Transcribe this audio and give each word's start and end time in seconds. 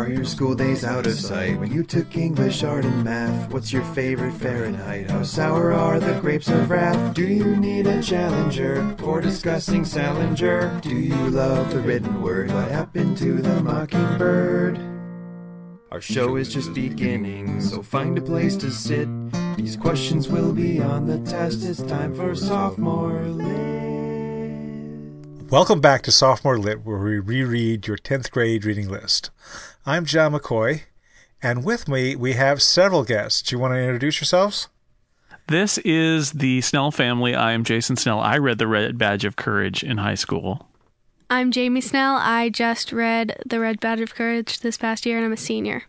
Are 0.00 0.08
your 0.08 0.24
school 0.24 0.54
days 0.54 0.82
out 0.82 1.06
of 1.06 1.12
sight? 1.12 1.60
When 1.60 1.70
you 1.70 1.82
took 1.82 2.16
English, 2.16 2.64
art, 2.64 2.86
and 2.86 3.04
math, 3.04 3.52
what's 3.52 3.70
your 3.70 3.84
favorite 3.92 4.32
Fahrenheit? 4.32 5.10
How 5.10 5.22
sour 5.22 5.74
are 5.74 6.00
the 6.00 6.18
grapes 6.20 6.48
of 6.48 6.70
wrath? 6.70 7.12
Do 7.12 7.26
you 7.26 7.54
need 7.56 7.86
a 7.86 8.02
challenger 8.02 8.96
for 8.98 9.20
discussing 9.20 9.84
Salinger? 9.84 10.80
Do 10.80 10.96
you 10.96 11.28
love 11.28 11.70
the 11.70 11.80
written 11.80 12.22
word? 12.22 12.50
What 12.50 12.70
happened 12.70 13.18
to 13.18 13.42
the 13.42 13.60
mockingbird? 13.60 14.78
Our 15.92 16.00
show 16.00 16.36
is 16.36 16.48
just 16.48 16.72
beginning, 16.72 17.60
so 17.60 17.82
find 17.82 18.16
a 18.16 18.22
place 18.22 18.56
to 18.56 18.70
sit. 18.70 19.06
These 19.58 19.76
questions 19.76 20.28
will 20.28 20.54
be 20.54 20.80
on 20.80 21.06
the 21.08 21.18
test. 21.30 21.62
It's 21.62 21.82
time 21.82 22.14
for 22.14 22.34
sophomore 22.34 23.20
lit. 23.24 23.89
Welcome 25.50 25.80
back 25.80 26.02
to 26.02 26.12
Sophomore 26.12 26.60
Lit, 26.60 26.86
where 26.86 26.98
we 26.98 27.18
reread 27.18 27.88
your 27.88 27.96
10th 27.96 28.30
grade 28.30 28.64
reading 28.64 28.88
list. 28.88 29.30
I'm 29.84 30.04
John 30.04 30.32
McCoy, 30.32 30.82
and 31.42 31.64
with 31.64 31.88
me 31.88 32.14
we 32.14 32.34
have 32.34 32.62
several 32.62 33.02
guests. 33.02 33.42
Do 33.42 33.56
you 33.56 33.58
want 33.58 33.74
to 33.74 33.80
introduce 33.80 34.20
yourselves? 34.20 34.68
This 35.48 35.78
is 35.78 36.30
the 36.34 36.60
Snell 36.60 36.92
family. 36.92 37.34
I 37.34 37.50
am 37.50 37.64
Jason 37.64 37.96
Snell. 37.96 38.20
I 38.20 38.38
read 38.38 38.58
The 38.58 38.68
Red 38.68 38.96
Badge 38.96 39.24
of 39.24 39.34
Courage 39.34 39.82
in 39.82 39.98
high 39.98 40.14
school. 40.14 40.68
I'm 41.28 41.50
Jamie 41.50 41.80
Snell. 41.80 42.14
I 42.14 42.48
just 42.48 42.92
read 42.92 43.42
The 43.44 43.58
Red 43.58 43.80
Badge 43.80 44.02
of 44.02 44.14
Courage 44.14 44.60
this 44.60 44.76
past 44.76 45.04
year, 45.04 45.16
and 45.16 45.26
I'm 45.26 45.32
a 45.32 45.36
senior. 45.36 45.82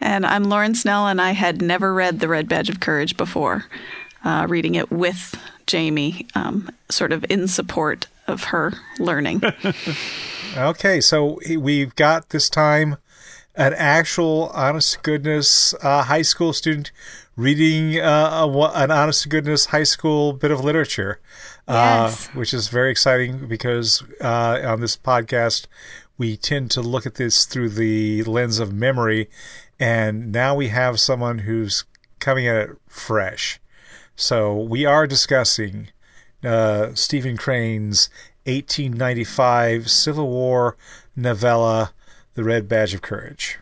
And 0.00 0.24
I'm 0.24 0.44
Lauren 0.44 0.76
Snell, 0.76 1.08
and 1.08 1.20
I 1.20 1.32
had 1.32 1.60
never 1.60 1.92
read 1.92 2.20
The 2.20 2.28
Red 2.28 2.48
Badge 2.48 2.70
of 2.70 2.78
Courage 2.78 3.16
before, 3.16 3.64
uh, 4.24 4.46
reading 4.48 4.76
it 4.76 4.92
with 4.92 5.34
Jamie, 5.66 6.28
um, 6.36 6.70
sort 6.88 7.10
of 7.10 7.26
in 7.28 7.48
support 7.48 8.06
of 8.28 8.44
her 8.44 8.72
learning. 8.98 9.42
Okay, 10.56 11.00
so 11.02 11.38
we've 11.58 11.94
got 11.94 12.30
this 12.30 12.48
time 12.48 12.96
an 13.54 13.74
actual 13.74 14.50
honest 14.54 14.94
to 14.94 15.00
goodness 15.00 15.74
uh, 15.82 16.04
high 16.04 16.22
school 16.22 16.52
student 16.54 16.90
reading 17.36 18.00
uh, 18.00 18.30
a, 18.46 18.60
an 18.74 18.90
honest 18.90 19.24
to 19.24 19.28
goodness 19.28 19.66
high 19.66 19.82
school 19.84 20.32
bit 20.32 20.50
of 20.50 20.64
literature, 20.64 21.20
Yes. 21.68 22.28
uh, 22.28 22.32
which 22.32 22.54
is 22.54 22.68
very 22.68 22.90
exciting 22.90 23.46
because 23.46 24.02
uh, 24.22 24.60
on 24.64 24.80
this 24.80 24.96
podcast 24.96 25.66
we 26.16 26.36
tend 26.36 26.70
to 26.72 26.80
look 26.80 27.04
at 27.04 27.16
this 27.16 27.44
through 27.44 27.68
the 27.68 28.22
lens 28.24 28.58
of 28.58 28.72
memory, 28.72 29.28
and 29.78 30.32
now 30.32 30.54
we 30.54 30.68
have 30.68 30.98
someone 30.98 31.40
who's 31.40 31.84
coming 32.20 32.46
at 32.46 32.56
it 32.56 32.70
fresh. 32.88 33.60
So 34.16 34.56
we 34.56 34.86
are 34.86 35.06
discussing 35.06 35.88
uh, 36.44 36.94
Stephen 36.94 37.36
Crane's 37.36 38.10
1895 38.44 39.90
Civil 39.90 40.28
War 40.28 40.76
novella, 41.14 41.92
The 42.34 42.44
Red 42.44 42.68
Badge 42.68 42.94
of 42.94 43.02
Courage. 43.02 43.58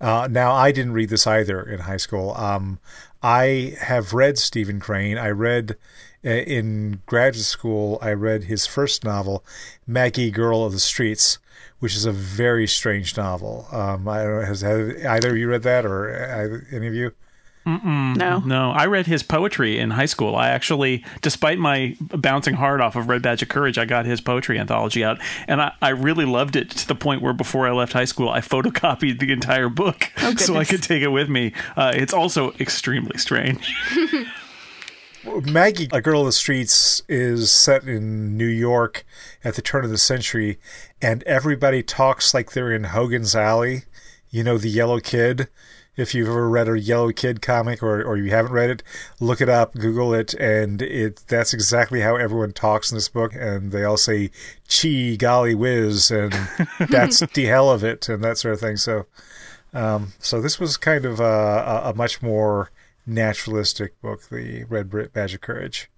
Uh, 0.00 0.28
now, 0.30 0.52
I 0.52 0.70
didn't 0.70 0.92
read 0.92 1.08
this 1.08 1.26
either 1.26 1.60
in 1.60 1.80
high 1.80 1.96
school. 1.96 2.32
Um, 2.36 2.78
I 3.22 3.76
have 3.80 4.14
read 4.14 4.38
Stephen 4.38 4.78
Crane. 4.78 5.18
I 5.18 5.30
read 5.30 5.76
uh, 6.24 6.30
in 6.30 7.02
graduate 7.06 7.44
school, 7.44 7.98
I 8.02 8.12
read 8.12 8.44
his 8.44 8.66
first 8.66 9.04
novel, 9.04 9.44
Maggie 9.86 10.30
Girl 10.30 10.64
of 10.64 10.72
the 10.72 10.80
Streets, 10.80 11.38
which 11.78 11.94
is 11.94 12.04
a 12.04 12.12
very 12.12 12.66
strange 12.66 13.16
novel. 13.16 13.66
Um, 13.70 14.08
I 14.08 14.24
don't 14.24 14.40
know, 14.40 14.46
has, 14.46 14.62
has 14.62 15.04
either 15.04 15.30
of 15.30 15.36
you 15.36 15.48
read 15.48 15.62
that 15.62 15.86
or 15.86 16.12
uh, 16.12 16.74
any 16.74 16.86
of 16.86 16.94
you? 16.94 17.12
No. 17.68 18.40
No, 18.40 18.70
I 18.70 18.86
read 18.86 19.06
his 19.06 19.22
poetry 19.22 19.78
in 19.78 19.90
high 19.90 20.06
school. 20.06 20.36
I 20.36 20.48
actually, 20.48 21.04
despite 21.20 21.58
my 21.58 21.96
bouncing 22.00 22.54
hard 22.54 22.80
off 22.80 22.96
of 22.96 23.08
Red 23.08 23.22
Badge 23.22 23.42
of 23.42 23.48
Courage, 23.48 23.78
I 23.78 23.84
got 23.84 24.06
his 24.06 24.20
poetry 24.20 24.58
anthology 24.58 25.04
out, 25.04 25.18
and 25.46 25.60
I, 25.60 25.72
I 25.82 25.90
really 25.90 26.24
loved 26.24 26.56
it 26.56 26.70
to 26.70 26.88
the 26.88 26.94
point 26.94 27.22
where 27.22 27.32
before 27.32 27.66
I 27.66 27.72
left 27.72 27.92
high 27.92 28.04
school, 28.04 28.28
I 28.28 28.40
photocopied 28.40 29.20
the 29.20 29.32
entire 29.32 29.68
book 29.68 30.10
so 30.38 30.56
I 30.56 30.64
could 30.64 30.82
take 30.82 31.02
it 31.02 31.08
with 31.08 31.28
me. 31.28 31.52
Uh, 31.76 31.92
it's 31.94 32.12
also 32.12 32.52
extremely 32.52 33.18
strange. 33.18 33.74
Maggie, 35.42 35.88
A 35.92 36.00
Girl 36.00 36.20
of 36.20 36.26
the 36.26 36.32
Streets, 36.32 37.02
is 37.08 37.50
set 37.52 37.84
in 37.84 38.36
New 38.36 38.46
York 38.46 39.04
at 39.44 39.54
the 39.54 39.62
turn 39.62 39.84
of 39.84 39.90
the 39.90 39.98
century, 39.98 40.58
and 41.02 41.22
everybody 41.24 41.82
talks 41.82 42.32
like 42.32 42.52
they're 42.52 42.72
in 42.72 42.84
Hogan's 42.84 43.34
Alley. 43.34 43.84
You 44.30 44.44
know, 44.44 44.58
the 44.58 44.70
Yellow 44.70 45.00
Kid. 45.00 45.48
If 45.98 46.14
you've 46.14 46.28
ever 46.28 46.48
read 46.48 46.68
a 46.68 46.78
Yellow 46.78 47.12
Kid 47.12 47.42
comic 47.42 47.82
or, 47.82 48.02
or 48.02 48.16
you 48.16 48.30
haven't 48.30 48.52
read 48.52 48.70
it, 48.70 48.82
look 49.20 49.40
it 49.40 49.48
up, 49.48 49.74
Google 49.74 50.14
it, 50.14 50.32
and 50.34 50.80
it 50.80 51.24
that's 51.28 51.52
exactly 51.52 52.00
how 52.00 52.16
everyone 52.16 52.52
talks 52.52 52.90
in 52.90 52.96
this 52.96 53.08
book. 53.08 53.34
And 53.34 53.72
they 53.72 53.84
all 53.84 53.96
say, 53.96 54.30
"Gee, 54.68 55.16
golly 55.16 55.54
whiz," 55.54 56.10
and 56.10 56.32
that's 56.88 57.20
the 57.20 57.44
hell 57.46 57.70
of 57.70 57.82
it, 57.82 58.08
and 58.08 58.22
that 58.22 58.38
sort 58.38 58.54
of 58.54 58.60
thing. 58.60 58.76
So, 58.76 59.06
um, 59.74 60.12
so 60.20 60.40
this 60.40 60.60
was 60.60 60.76
kind 60.76 61.04
of 61.04 61.20
a, 61.20 61.24
a, 61.24 61.90
a 61.90 61.94
much 61.94 62.22
more 62.22 62.70
naturalistic 63.04 64.00
book, 64.00 64.28
the 64.28 64.64
Red 64.64 64.88
Brit 64.88 65.12
Badge 65.12 65.34
of 65.34 65.40
Courage. 65.40 65.90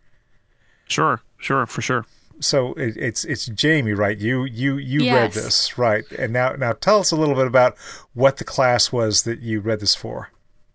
Sure, 0.88 1.20
sure, 1.38 1.66
for 1.66 1.82
sure. 1.82 2.06
So 2.40 2.72
it, 2.74 2.96
it's 2.96 3.24
it's 3.24 3.46
Jamie, 3.46 3.92
right? 3.92 4.18
You 4.18 4.44
you 4.44 4.76
you 4.76 5.00
read 5.12 5.32
this, 5.32 5.76
right? 5.78 6.04
And 6.12 6.32
now 6.32 6.52
now 6.52 6.72
tell 6.72 7.00
us 7.00 7.12
a 7.12 7.16
little 7.16 7.34
bit 7.34 7.46
about 7.46 7.76
what 8.14 8.38
the 8.38 8.44
class 8.44 8.90
was 8.90 9.22
that 9.24 9.40
you 9.40 9.60
read 9.60 9.80
this 9.80 9.94
for. 9.94 10.30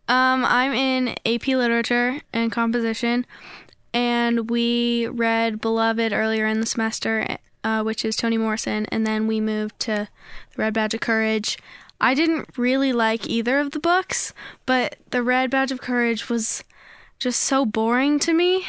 Um, 0.07 0.45
I'm 0.45 0.73
in 0.73 1.15
AP 1.25 1.47
Literature 1.47 2.21
and 2.31 2.51
Composition, 2.51 3.25
and 3.93 4.49
we 4.49 5.07
read 5.07 5.61
Beloved 5.61 6.13
earlier 6.13 6.45
in 6.45 6.59
the 6.59 6.67
semester, 6.67 7.37
uh, 7.63 7.81
which 7.81 8.05
is 8.05 8.15
Toni 8.15 8.37
Morrison, 8.37 8.85
and 8.87 9.07
then 9.07 9.25
we 9.25 9.41
moved 9.41 9.79
to 9.81 10.07
The 10.55 10.61
Red 10.61 10.75
Badge 10.75 10.93
of 10.93 10.99
Courage. 10.99 11.57
I 11.99 12.13
didn't 12.13 12.49
really 12.57 12.93
like 12.93 13.27
either 13.27 13.57
of 13.57 13.71
the 13.71 13.79
books, 13.79 14.33
but 14.67 14.97
The 15.09 15.23
Red 15.23 15.49
Badge 15.49 15.71
of 15.71 15.81
Courage 15.81 16.29
was 16.29 16.63
just 17.17 17.39
so 17.39 17.65
boring 17.65 18.19
to 18.19 18.33
me. 18.33 18.65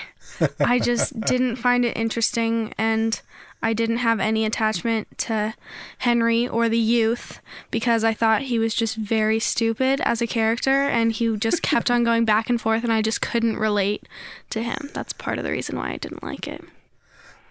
I 0.61 0.79
just 0.79 1.19
didn't 1.27 1.57
find 1.57 1.85
it 1.85 1.97
interesting, 1.97 2.73
and 2.79 3.21
I 3.63 3.73
didn't 3.73 3.99
have 3.99 4.21
any 4.21 4.45
attachment 4.45 5.19
to 5.19 5.55
Henry 5.99 6.47
or 6.47 6.69
the 6.69 6.79
youth 6.79 7.41
because 7.71 8.05
I 8.05 8.15
thought 8.15 8.43
he 8.43 8.59
was 8.59 8.75
just 8.75 8.97
very 8.97 9.39
stupid 9.39 10.01
as 10.03 10.21
a 10.21 10.27
character, 10.27 10.89
and 10.89 11.13
he 11.13 11.37
just 11.37 11.63
kept 11.63 11.91
on 11.91 12.05
going 12.05 12.25
back 12.25 12.51
and 12.51 12.61
forth, 12.61 12.85
and 12.85 12.93
I 12.93 13.03
just 13.03 13.21
couldn't 13.21 13.57
relate 13.57 14.07
to 14.51 14.63
him. 14.63 14.91
That's 14.93 15.13
part 15.13 15.39
of 15.39 15.45
the 15.45 15.51
reason 15.51 15.77
why 15.77 15.91
I 15.91 15.97
didn't 15.97 16.23
like 16.23 16.47
it. 16.47 16.65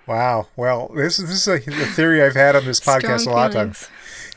Wow. 0.07 0.47
Well, 0.55 0.91
this 0.95 1.19
is 1.19 1.29
this 1.29 1.47
is 1.47 1.67
a, 1.67 1.83
a 1.83 1.85
theory 1.87 2.21
I've 2.21 2.35
had 2.35 2.55
on 2.55 2.65
this 2.65 2.79
podcast 2.79 3.25
a 3.27 3.31
lot 3.31 3.47
of 3.47 3.53
times, 3.53 3.87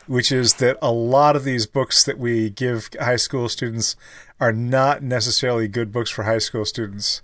which 0.07 0.31
is 0.31 0.55
that 0.55 0.77
a 0.81 0.91
lot 0.91 1.35
of 1.35 1.43
these 1.43 1.67
books 1.67 2.03
that 2.03 2.17
we 2.17 2.49
give 2.49 2.89
high 2.99 3.17
school 3.17 3.47
students 3.49 3.95
are 4.39 4.51
not 4.51 5.03
necessarily 5.03 5.67
good 5.67 5.91
books 5.91 6.09
for 6.09 6.23
high 6.23 6.39
school 6.39 6.65
students. 6.65 7.21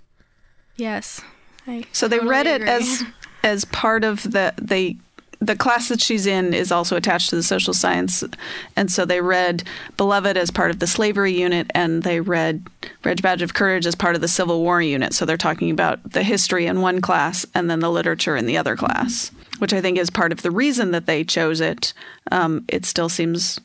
Yes. 0.76 1.20
I 1.66 1.84
So 1.92 2.06
they 2.08 2.16
totally 2.16 2.30
read 2.30 2.46
it 2.46 2.62
agree. 2.62 2.68
as 2.70 3.04
as 3.42 3.64
part 3.66 4.04
of 4.04 4.22
the 4.22 4.54
they 4.60 4.96
the 5.38 5.54
class 5.54 5.90
that 5.90 6.00
she's 6.00 6.26
in 6.26 6.54
is 6.54 6.72
also 6.72 6.96
attached 6.96 7.28
to 7.28 7.36
the 7.36 7.42
social 7.42 7.74
science, 7.74 8.24
and 8.74 8.90
so 8.90 9.04
they 9.04 9.20
read 9.20 9.64
Beloved 9.98 10.34
as 10.34 10.50
part 10.50 10.70
of 10.70 10.78
the 10.78 10.86
slavery 10.86 11.38
unit, 11.38 11.70
and 11.74 12.04
they 12.04 12.20
read 12.20 12.66
Red 13.04 13.20
Badge 13.20 13.42
of 13.42 13.52
Courage 13.52 13.84
as 13.84 13.94
part 13.94 14.14
of 14.14 14.22
the 14.22 14.28
Civil 14.28 14.62
War 14.62 14.80
unit. 14.80 15.12
So 15.12 15.26
they're 15.26 15.36
talking 15.36 15.70
about 15.70 16.12
the 16.12 16.22
history 16.22 16.64
in 16.64 16.80
one 16.80 17.02
class 17.02 17.44
and 17.54 17.68
then 17.68 17.80
the 17.80 17.90
literature 17.90 18.34
in 18.34 18.46
the 18.46 18.56
other 18.56 18.76
class, 18.76 19.30
which 19.58 19.74
I 19.74 19.82
think 19.82 19.98
is 19.98 20.08
part 20.08 20.32
of 20.32 20.40
the 20.40 20.50
reason 20.50 20.92
that 20.92 21.04
they 21.04 21.22
chose 21.22 21.60
it. 21.60 21.92
Um, 22.32 22.64
it 22.68 22.86
still 22.86 23.10
seems 23.10 23.60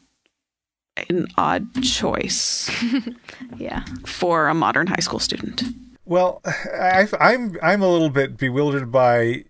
an 1.10 1.28
odd 1.38 1.82
choice 1.84 2.70
Yeah. 3.58 3.86
for 4.06 4.50
a 4.50 4.54
modern 4.54 4.88
high 4.88 5.00
school 5.00 5.20
student. 5.20 5.64
Well, 6.12 6.42
I, 6.46 7.08
I'm 7.22 7.58
I'm 7.64 7.82
a 7.82 7.88
little 7.88 8.10
bit 8.10 8.36
bewildered 8.36 8.92
by 8.92 9.46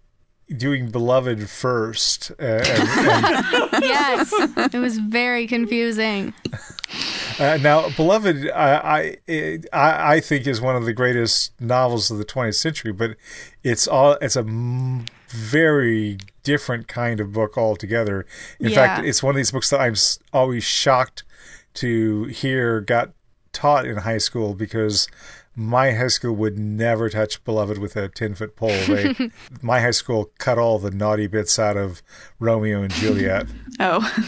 doing 0.56 0.92
Beloved 0.92 1.50
first. 1.50 2.30
Uh, 2.40 2.62
and, 2.64 2.68
and, 2.70 3.68
yes. 3.84 4.32
It 4.72 4.78
was 4.78 5.00
very 5.00 5.48
confusing. 5.48 6.36
uh, 7.40 7.58
now, 7.64 7.90
Beloved, 7.90 8.48
I, 8.52 9.18
I 9.28 9.58
I 9.74 10.20
think 10.20 10.46
is 10.46 10.62
one 10.62 10.76
of 10.76 10.86
the 10.86 10.94
greatest 10.94 11.60
novels 11.60 12.12
of 12.12 12.20
the 12.20 12.26
20th 12.26 12.54
century, 12.54 12.92
but 12.92 13.18
it's 13.64 13.88
all 13.88 14.20
it's 14.22 14.36
a 14.36 14.42
m- 14.42 15.06
very 15.30 16.20
different 16.44 16.88
kind 16.88 17.20
of 17.20 17.34
book 17.34 17.58
altogether. 17.58 18.28
In 18.60 18.70
fact, 18.70 19.04
it's 19.04 19.24
one 19.24 19.32
of 19.32 19.38
these 19.38 19.52
books 19.52 19.72
that 19.72 19.82
I'm 19.82 19.96
always 20.32 20.64
shocked 20.64 21.24
to 21.74 22.26
hear 22.26 22.82
got 22.82 23.14
taught 23.52 23.88
in 23.88 23.98
high 23.98 24.20
school 24.20 24.54
because 24.54 25.08
my 25.56 25.92
high 25.92 26.08
school 26.08 26.34
would 26.36 26.58
never 26.58 27.10
touch 27.10 27.44
Beloved 27.44 27.78
with 27.78 27.96
a 27.96 28.08
10 28.10 28.36
foot 28.36 28.56
pole. 28.56 28.70
They, 28.88 29.32
my 29.62 29.82
high 29.82 29.92
school 29.92 30.32
cut 30.38 30.58
all 30.58 30.80
the 30.80 30.92
naughty 30.92 31.28
bits 31.28 31.60
out 31.60 31.78
of 31.78 32.02
Romeo 32.40 32.82
and 32.82 32.92
Juliet. 32.94 33.48
Oh, 33.80 34.26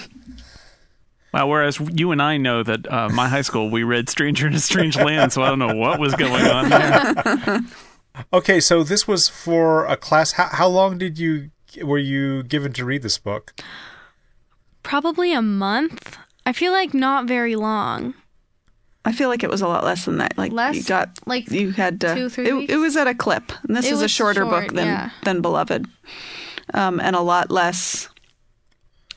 Well, 1.34 1.50
whereas 1.50 1.80
you 1.92 2.12
and 2.12 2.22
I 2.22 2.38
know 2.38 2.62
that 2.64 2.92
uh, 2.92 3.10
my 3.10 3.28
high 3.28 3.42
school 3.42 3.70
we 3.70 3.84
read 3.84 4.08
Stranger 4.10 4.48
in 4.48 4.54
a 4.54 4.60
Strange 4.60 4.96
Land, 4.96 5.34
so 5.34 5.42
I 5.42 5.50
don't 5.50 5.60
know 5.60 5.75
what 5.75 6.00
was 6.00 6.16
going 6.16 6.46
on 6.46 6.70
there. 6.70 7.60
Okay, 8.31 8.60
so 8.60 8.84
this 8.84 9.08
was 9.08 9.28
for 9.28 9.86
a 9.88 9.98
class. 9.98 10.34
How, 10.34 10.48
how 10.52 10.68
long 10.68 11.00
did 11.00 11.18
you 11.18 11.50
were 11.81 11.98
you 11.98 12.44
given 12.44 12.72
to 12.74 12.86
read 12.86 13.02
this 13.02 13.18
book? 13.18 13.60
Probably 14.84 15.34
a 15.34 15.42
month. 15.42 16.16
I 16.46 16.54
feel 16.54 16.72
like 16.72 16.94
not 16.94 17.26
very 17.26 17.56
long. 17.56 18.14
I 19.06 19.12
feel 19.12 19.30
like 19.30 19.44
it 19.44 19.50
was 19.50 19.62
a 19.62 19.68
lot 19.68 19.84
less 19.84 20.06
than 20.06 20.18
that. 20.18 20.38
Like 20.38 20.52
Less? 20.52 20.76
you 20.76 20.84
got 20.84 21.20
Like 21.26 21.52
you 21.52 21.72
had 21.72 22.00
to, 22.02 22.16
two, 22.16 22.30
three 22.30 22.48
it, 22.48 22.70
it 22.72 22.78
was 22.78 22.96
at 22.96 23.08
a 23.08 23.14
clip. 23.14 23.52
And 23.68 23.76
this 23.76 23.86
It 23.86 23.94
is 23.94 24.02
a 24.02 24.08
shorter 24.08 24.46
short, 24.46 24.68
book 24.68 24.76
than 24.76 24.88
yeah. 24.88 25.10
than 25.24 25.42
Beloved, 25.42 25.88
um, 26.74 27.00
and 27.00 27.16
a 27.16 27.22
lot 27.22 27.52
less. 27.52 28.10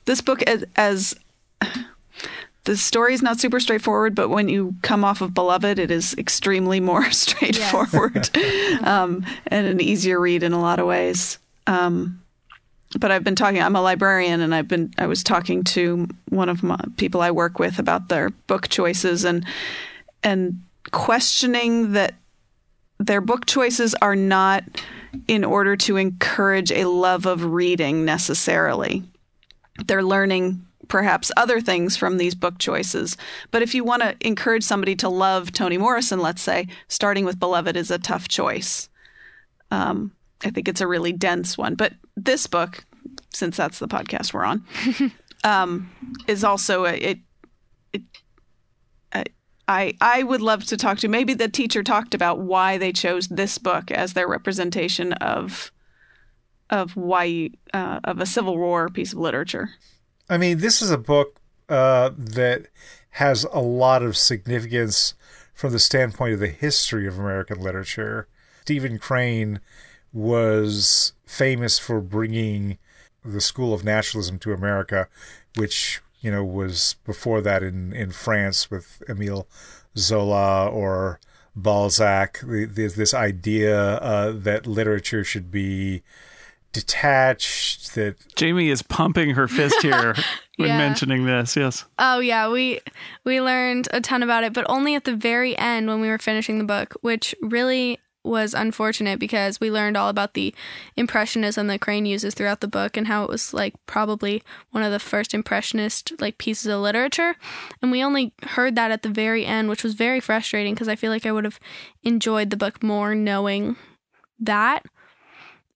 This 0.05 0.21
book, 0.21 0.43
as, 0.43 0.65
as 0.77 1.17
the 2.67 2.73
is 3.11 3.23
not 3.23 3.41
super 3.41 3.61
straightforward, 3.61 4.15
but 4.15 4.29
when 4.29 4.49
you 4.49 4.75
come 4.83 5.05
off 5.05 5.21
of 5.21 5.33
Beloved, 5.35 5.79
it 5.79 5.91
is 5.91 6.15
extremely 6.15 6.81
more 6.81 7.11
straightforward 7.11 8.29
um, 8.83 9.25
and 9.47 9.67
an 9.67 9.81
easier 9.81 10.21
read 10.21 10.43
in 10.43 10.53
a 10.53 10.61
lot 10.61 10.79
of 10.79 10.87
ways. 10.87 11.39
Um, 11.67 12.23
but 12.99 13.11
I've 13.11 13.25
been 13.25 13.37
talking. 13.37 13.61
I'm 13.61 13.77
a 13.77 13.83
librarian, 13.83 14.41
and 14.41 14.55
I've 14.55 14.69
been. 14.69 14.93
I 14.99 15.07
was 15.07 15.23
talking 15.23 15.65
to 15.65 16.09
one 16.29 16.49
of 16.49 16.63
my 16.63 16.81
people 16.97 17.21
I 17.21 17.31
work 17.31 17.59
with 17.59 17.79
about 17.79 18.09
their 18.09 18.31
book 18.31 18.69
choices 18.69 19.25
and 19.25 19.45
and 20.23 20.63
questioning 20.93 21.93
that 21.93 22.15
their 22.99 23.21
book 23.21 23.47
choices 23.47 23.95
are 23.97 24.17
not 24.17 24.63
in 25.29 25.45
order 25.45 25.77
to 25.77 25.97
encourage 25.97 26.71
a 26.71 26.85
love 26.85 27.27
of 27.27 27.45
reading 27.45 28.05
necessarily. 28.05 29.03
They're 29.87 30.03
learning 30.03 30.65
perhaps 30.89 31.33
other 31.37 31.61
things 31.61 31.97
from 31.97 32.17
these 32.17 32.35
book 32.35 32.59
choices. 32.59 33.17
But 33.51 33.63
if 33.63 33.75
you 33.75 33.85
want 33.85 34.03
to 34.03 34.17
encourage 34.21 34.63
somebody 34.63 34.95
to 34.97 35.09
love 35.09 35.53
Toni 35.53 35.79
Morrison, 35.79 36.21
let's 36.21 36.43
say, 36.43 36.69
starting 36.89 37.25
with 37.25 37.41
Beloved 37.41 37.77
is 37.77 37.91
a 37.91 37.99
tough 37.99 38.29
choice. 38.29 38.89
Um, 39.71 40.13
I 40.45 40.51
think 40.51 40.69
it's 40.69 40.81
a 40.81 40.87
really 40.87 41.13
dense 41.13 41.57
one. 41.57 41.75
But 41.75 41.95
this 42.17 42.47
book, 42.47 42.85
since 43.33 43.57
that's 43.57 43.79
the 43.79 43.89
podcast 43.89 44.33
we're 44.35 44.45
on, 44.45 44.65
um, 45.45 45.91
is 46.27 46.45
also 46.45 46.85
a, 46.85 46.93
it. 46.95 47.19
it 47.93 48.03
I- 49.13 49.25
I 49.69 49.97
I 50.01 50.23
would 50.23 50.43
love 50.43 50.65
to 50.67 50.77
talk 50.77 50.99
to. 50.99 51.09
Maybe 51.09 51.35
the 51.35 51.49
teacher 51.49 51.83
talked 51.83 52.15
about 52.15 52.39
why 52.39 52.79
they 52.79 52.93
chose 52.93 53.27
this 53.27 53.59
book 53.59 53.91
as 53.91 54.13
their 54.13 54.29
representation 54.29 55.13
of 55.15 55.73
of 56.71 56.95
why 56.97 57.51
uh, 57.75 57.99
of 58.05 58.21
a 58.21 58.27
Civil 58.27 58.57
War 58.57 58.89
piece 58.89 59.13
of 59.13 59.19
literature. 59.19 59.71
I 60.31 60.39
mean, 60.39 60.59
this 60.59 60.81
is 60.83 60.93
a 60.93 60.99
book 60.99 61.41
uh, 61.69 62.11
that 62.17 62.69
has 63.11 63.45
a 63.53 63.59
lot 63.61 64.05
of 64.05 64.17
significance 64.17 65.15
from 65.53 65.73
the 65.73 65.79
standpoint 65.81 66.35
of 66.35 66.41
the 66.41 66.49
history 66.49 67.07
of 67.09 67.19
American 67.19 67.61
literature. 67.61 68.29
Stephen 68.63 68.99
Crane 69.01 69.59
was 70.17 71.13
famous 71.27 71.79
for 71.79 72.01
bringing 72.01 72.79
the 73.25 73.41
School 73.41 73.75
of 73.75 73.85
Naturalism 73.85 74.39
to 74.41 74.53
America, 74.53 75.09
which 75.57 76.01
you 76.21 76.31
know 76.31 76.43
was 76.45 76.97
before 77.05 77.41
that 77.43 77.63
in 77.63 77.93
in 77.93 78.11
France 78.13 78.71
with 78.71 79.03
Emile 79.09 79.47
Zola 79.97 80.69
or 80.69 81.21
Balzac. 81.55 82.41
There's 82.43 82.95
this 82.95 83.13
idea 83.15 83.97
uh, 83.99 84.33
that 84.35 84.67
literature 84.67 85.23
should 85.23 85.51
be 85.51 86.03
detached, 86.73 87.95
that 87.95 88.17
Jamie 88.37 88.69
is 88.69 88.83
pumping 88.83 89.31
her 89.31 89.49
fist 89.49 89.81
here 89.83 90.15
when 90.57 90.69
Yeah. 90.69 90.79
mentioning 90.79 91.25
this. 91.25 91.57
Yes. 91.57 91.85
Oh 91.99 92.19
yeah, 92.21 92.49
we 92.51 92.81
we 93.25 93.41
learned 93.41 93.89
a 93.93 94.01
ton 94.01 94.23
about 94.23 94.45
it, 94.45 94.53
but 94.53 94.65
only 94.69 94.95
at 94.95 95.05
the 95.05 95.17
very 95.17 95.57
end 95.59 95.89
when 95.89 96.01
we 96.01 96.09
were 96.09 96.19
finishing 96.19 96.59
the 96.59 96.65
book, 96.65 96.95
which 97.01 97.35
really 97.43 97.99
was 98.27 98.55
unfortunate 98.55 99.19
because 99.19 99.61
we 99.61 99.71
learned 99.71 99.97
all 99.97 100.09
about 100.09 100.35
the 100.35 100.55
impressionism 100.97 101.67
that 101.69 101.81
Crane 101.81 102.07
uses 102.07 102.35
throughout 102.35 102.61
the 102.61 102.69
book 102.69 102.97
and 102.97 103.07
how 103.07 103.25
it 103.25 103.31
was 103.31 103.55
like 103.55 103.75
probably 103.87 104.43
one 104.71 104.83
of 104.83 104.93
the 104.93 104.99
first 104.99 105.35
impressionist 105.35 106.13
like 106.21 106.39
pieces 106.39 106.67
of 106.67 106.81
literature. 106.81 107.37
And 107.81 107.91
we 107.91 108.03
only 108.03 108.33
heard 108.43 108.75
that 108.77 108.91
at 108.91 109.03
the 109.03 109.09
very 109.09 109.47
end, 109.47 109.69
which 109.69 109.85
was 109.85 109.95
very 109.95 110.21
frustrating 110.21 110.75
because 110.75 110.89
I 110.89 110.97
feel 110.97 111.11
like 111.11 111.27
I 111.27 111.33
would 111.33 111.45
have 111.45 111.61
enjoyed 112.03 112.51
the 112.51 112.57
book 112.57 112.83
more 112.83 113.15
knowing 113.15 113.77
that. 114.41 114.85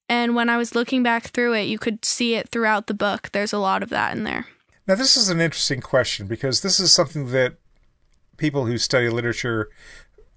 And 0.08 0.34
when 0.34 0.48
I 0.48 0.56
was 0.56 0.74
looking 0.74 1.02
back 1.02 1.28
through 1.28 1.54
it, 1.54 1.68
you 1.68 1.78
could 1.78 2.04
see 2.04 2.34
it 2.34 2.48
throughout 2.48 2.88
the 2.88 2.94
book. 2.94 3.30
There's 3.32 3.52
a 3.52 3.58
lot 3.58 3.82
of 3.82 3.90
that 3.90 4.16
in 4.16 4.24
there. 4.24 4.46
Now, 4.88 4.96
this 4.96 5.16
is 5.16 5.28
an 5.28 5.40
interesting 5.40 5.80
question 5.80 6.26
because 6.26 6.62
this 6.62 6.80
is 6.80 6.92
something 6.92 7.30
that 7.30 7.54
people 8.36 8.66
who 8.66 8.76
study 8.76 9.08
literature 9.08 9.68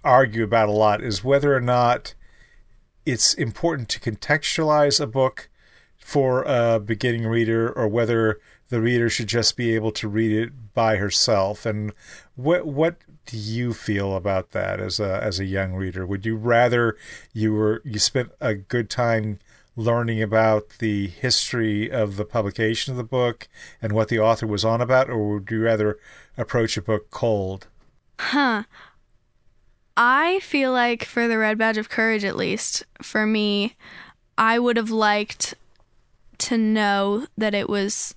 argue 0.04 0.44
about 0.44 0.70
a 0.70 0.74
lot 0.74 1.02
is 1.02 1.24
whether 1.24 1.56
or 1.56 1.62
not 1.62 2.14
it's 3.06 3.34
important 3.34 3.90
to 3.90 4.00
contextualize 4.00 5.00
a 5.00 5.08
book 5.08 5.50
for 5.98 6.44
a 6.44 6.80
beginning 6.80 7.26
reader 7.26 7.72
or 7.72 7.88
whether 7.88 8.40
the 8.70 8.82
reader 8.82 9.10
should 9.10 9.28
just 9.28 9.56
be 9.56 9.76
able 9.76 9.92
to 9.92 10.08
read 10.08 10.32
it 10.32 10.74
by 10.74 10.98
herself. 10.98 11.66
And 11.66 11.94
what 12.36 12.66
what 12.66 12.98
do 13.26 13.38
you 13.38 13.74
feel 13.74 14.16
about 14.16 14.52
that 14.52 14.80
as 14.80 15.00
a 15.00 15.22
as 15.24 15.40
a 15.40 15.46
young 15.46 15.74
reader? 15.74 16.06
Would 16.06 16.26
you 16.26 16.36
rather 16.36 16.98
you 17.34 17.54
were 17.54 17.82
you 17.86 18.00
spent 18.00 18.32
a 18.42 18.56
good 18.56 18.90
time 18.90 19.40
learning 19.76 20.22
about 20.22 20.70
the 20.80 21.08
history 21.08 21.92
of 21.92 22.16
the 22.16 22.26
publication 22.26 22.92
of 22.92 22.98
the 22.98 23.04
book 23.04 23.48
and 23.82 23.94
what 23.94 24.08
the 24.08 24.20
author 24.20 24.46
was 24.46 24.64
on 24.64 24.82
about, 24.82 25.10
or 25.10 25.34
would 25.34 25.50
you 25.50 25.64
rather 25.64 25.98
approach 26.38 26.78
a 26.78 26.82
book 26.82 27.10
cold? 27.10 27.68
Huh. 28.20 28.64
I 29.96 30.40
feel 30.40 30.72
like 30.72 31.04
for 31.04 31.28
the 31.28 31.38
Red 31.38 31.58
Badge 31.58 31.78
of 31.78 31.90
Courage, 31.90 32.24
at 32.24 32.36
least, 32.36 32.84
for 33.02 33.26
me, 33.26 33.76
I 34.38 34.58
would 34.58 34.78
have 34.78 34.90
liked 34.90 35.54
to 36.40 36.58
know 36.58 37.28
that 37.38 37.54
it 37.54 37.70
was 37.70 38.16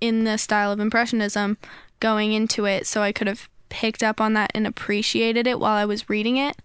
in 0.00 0.24
the 0.24 0.36
style 0.36 0.70
of 0.70 0.80
Impressionism 0.80 1.56
going 2.00 2.32
into 2.32 2.66
it 2.66 2.86
so 2.86 3.02
I 3.02 3.12
could 3.12 3.26
have 3.26 3.48
picked 3.70 4.02
up 4.02 4.20
on 4.20 4.34
that 4.34 4.52
and 4.54 4.66
appreciated 4.66 5.46
it 5.46 5.58
while 5.58 5.76
I 5.76 5.84
was 5.84 6.08
reading 6.08 6.36
it 6.36 6.60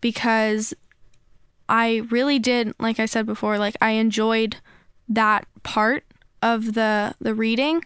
because 0.00 0.74
I 1.68 2.02
really 2.10 2.38
did 2.38 2.74
like 2.80 2.98
I 2.98 3.06
said 3.06 3.26
before 3.26 3.58
like 3.58 3.76
I 3.80 3.90
enjoyed 3.92 4.56
that 5.08 5.46
part 5.62 6.04
of 6.42 6.74
the 6.74 7.14
the 7.20 7.34
reading 7.34 7.84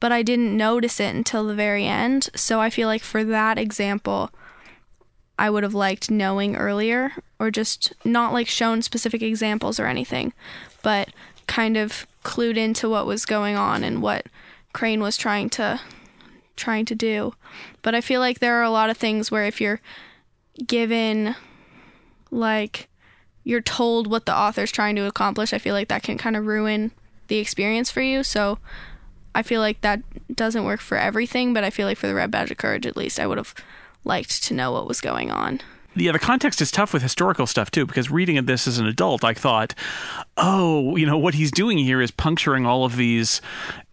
but 0.00 0.12
I 0.12 0.22
didn't 0.22 0.56
notice 0.56 1.00
it 1.00 1.14
until 1.14 1.46
the 1.46 1.54
very 1.54 1.84
end. 1.86 2.30
So 2.34 2.60
I 2.60 2.70
feel 2.70 2.88
like 2.88 3.02
for 3.02 3.24
that 3.24 3.58
example, 3.58 4.30
I 5.38 5.50
would 5.50 5.62
have 5.62 5.74
liked 5.74 6.10
knowing 6.10 6.56
earlier 6.56 7.12
or 7.38 7.50
just 7.50 7.92
not 8.04 8.32
like 8.32 8.48
shown 8.48 8.82
specific 8.82 9.22
examples 9.22 9.78
or 9.78 9.86
anything, 9.86 10.32
but 10.82 11.10
kind 11.46 11.76
of 11.76 12.06
clued 12.24 12.56
into 12.56 12.88
what 12.88 13.06
was 13.06 13.24
going 13.24 13.56
on 13.56 13.84
and 13.84 14.02
what 14.02 14.26
Crane 14.72 15.00
was 15.00 15.16
trying 15.16 15.48
to 15.50 15.80
trying 16.56 16.84
to 16.86 16.94
do. 16.94 17.34
But 17.82 17.94
I 17.94 18.00
feel 18.00 18.20
like 18.20 18.40
there 18.40 18.56
are 18.56 18.64
a 18.64 18.70
lot 18.70 18.90
of 18.90 18.96
things 18.96 19.30
where 19.30 19.44
if 19.44 19.60
you're 19.60 19.80
given 20.66 21.36
like 22.30 22.88
you're 23.44 23.60
told 23.62 24.08
what 24.08 24.26
the 24.26 24.36
author's 24.36 24.72
trying 24.72 24.96
to 24.96 25.06
accomplish, 25.06 25.52
I 25.52 25.58
feel 25.58 25.74
like 25.74 25.88
that 25.88 26.02
can 26.02 26.18
kind 26.18 26.36
of 26.36 26.46
ruin 26.46 26.90
the 27.28 27.38
experience 27.38 27.90
for 27.90 28.02
you. 28.02 28.22
So 28.22 28.58
I 29.34 29.42
feel 29.42 29.60
like 29.60 29.80
that 29.82 30.02
doesn't 30.34 30.64
work 30.64 30.80
for 30.80 30.98
everything, 30.98 31.54
but 31.54 31.64
I 31.64 31.70
feel 31.70 31.86
like 31.86 31.96
for 31.96 32.08
the 32.08 32.14
Red 32.14 32.30
Badge 32.30 32.50
of 32.50 32.56
Courage, 32.56 32.86
at 32.86 32.96
least, 32.96 33.20
I 33.20 33.26
would 33.26 33.38
have 33.38 33.54
liked 34.04 34.42
to 34.44 34.54
know 34.54 34.72
what 34.72 34.86
was 34.86 35.00
going 35.00 35.30
on. 35.30 35.60
Yeah, 36.00 36.12
the 36.12 36.18
context 36.18 36.60
is 36.60 36.70
tough 36.70 36.92
with 36.92 37.02
historical 37.02 37.46
stuff 37.46 37.70
too, 37.70 37.84
because 37.84 38.10
reading 38.10 38.44
this 38.44 38.68
as 38.68 38.78
an 38.78 38.86
adult, 38.86 39.24
I 39.24 39.34
thought, 39.34 39.74
oh, 40.36 40.94
you 40.96 41.06
know, 41.06 41.18
what 41.18 41.34
he's 41.34 41.50
doing 41.50 41.78
here 41.78 42.00
is 42.00 42.12
puncturing 42.12 42.66
all 42.66 42.84
of 42.84 42.96
these 42.96 43.40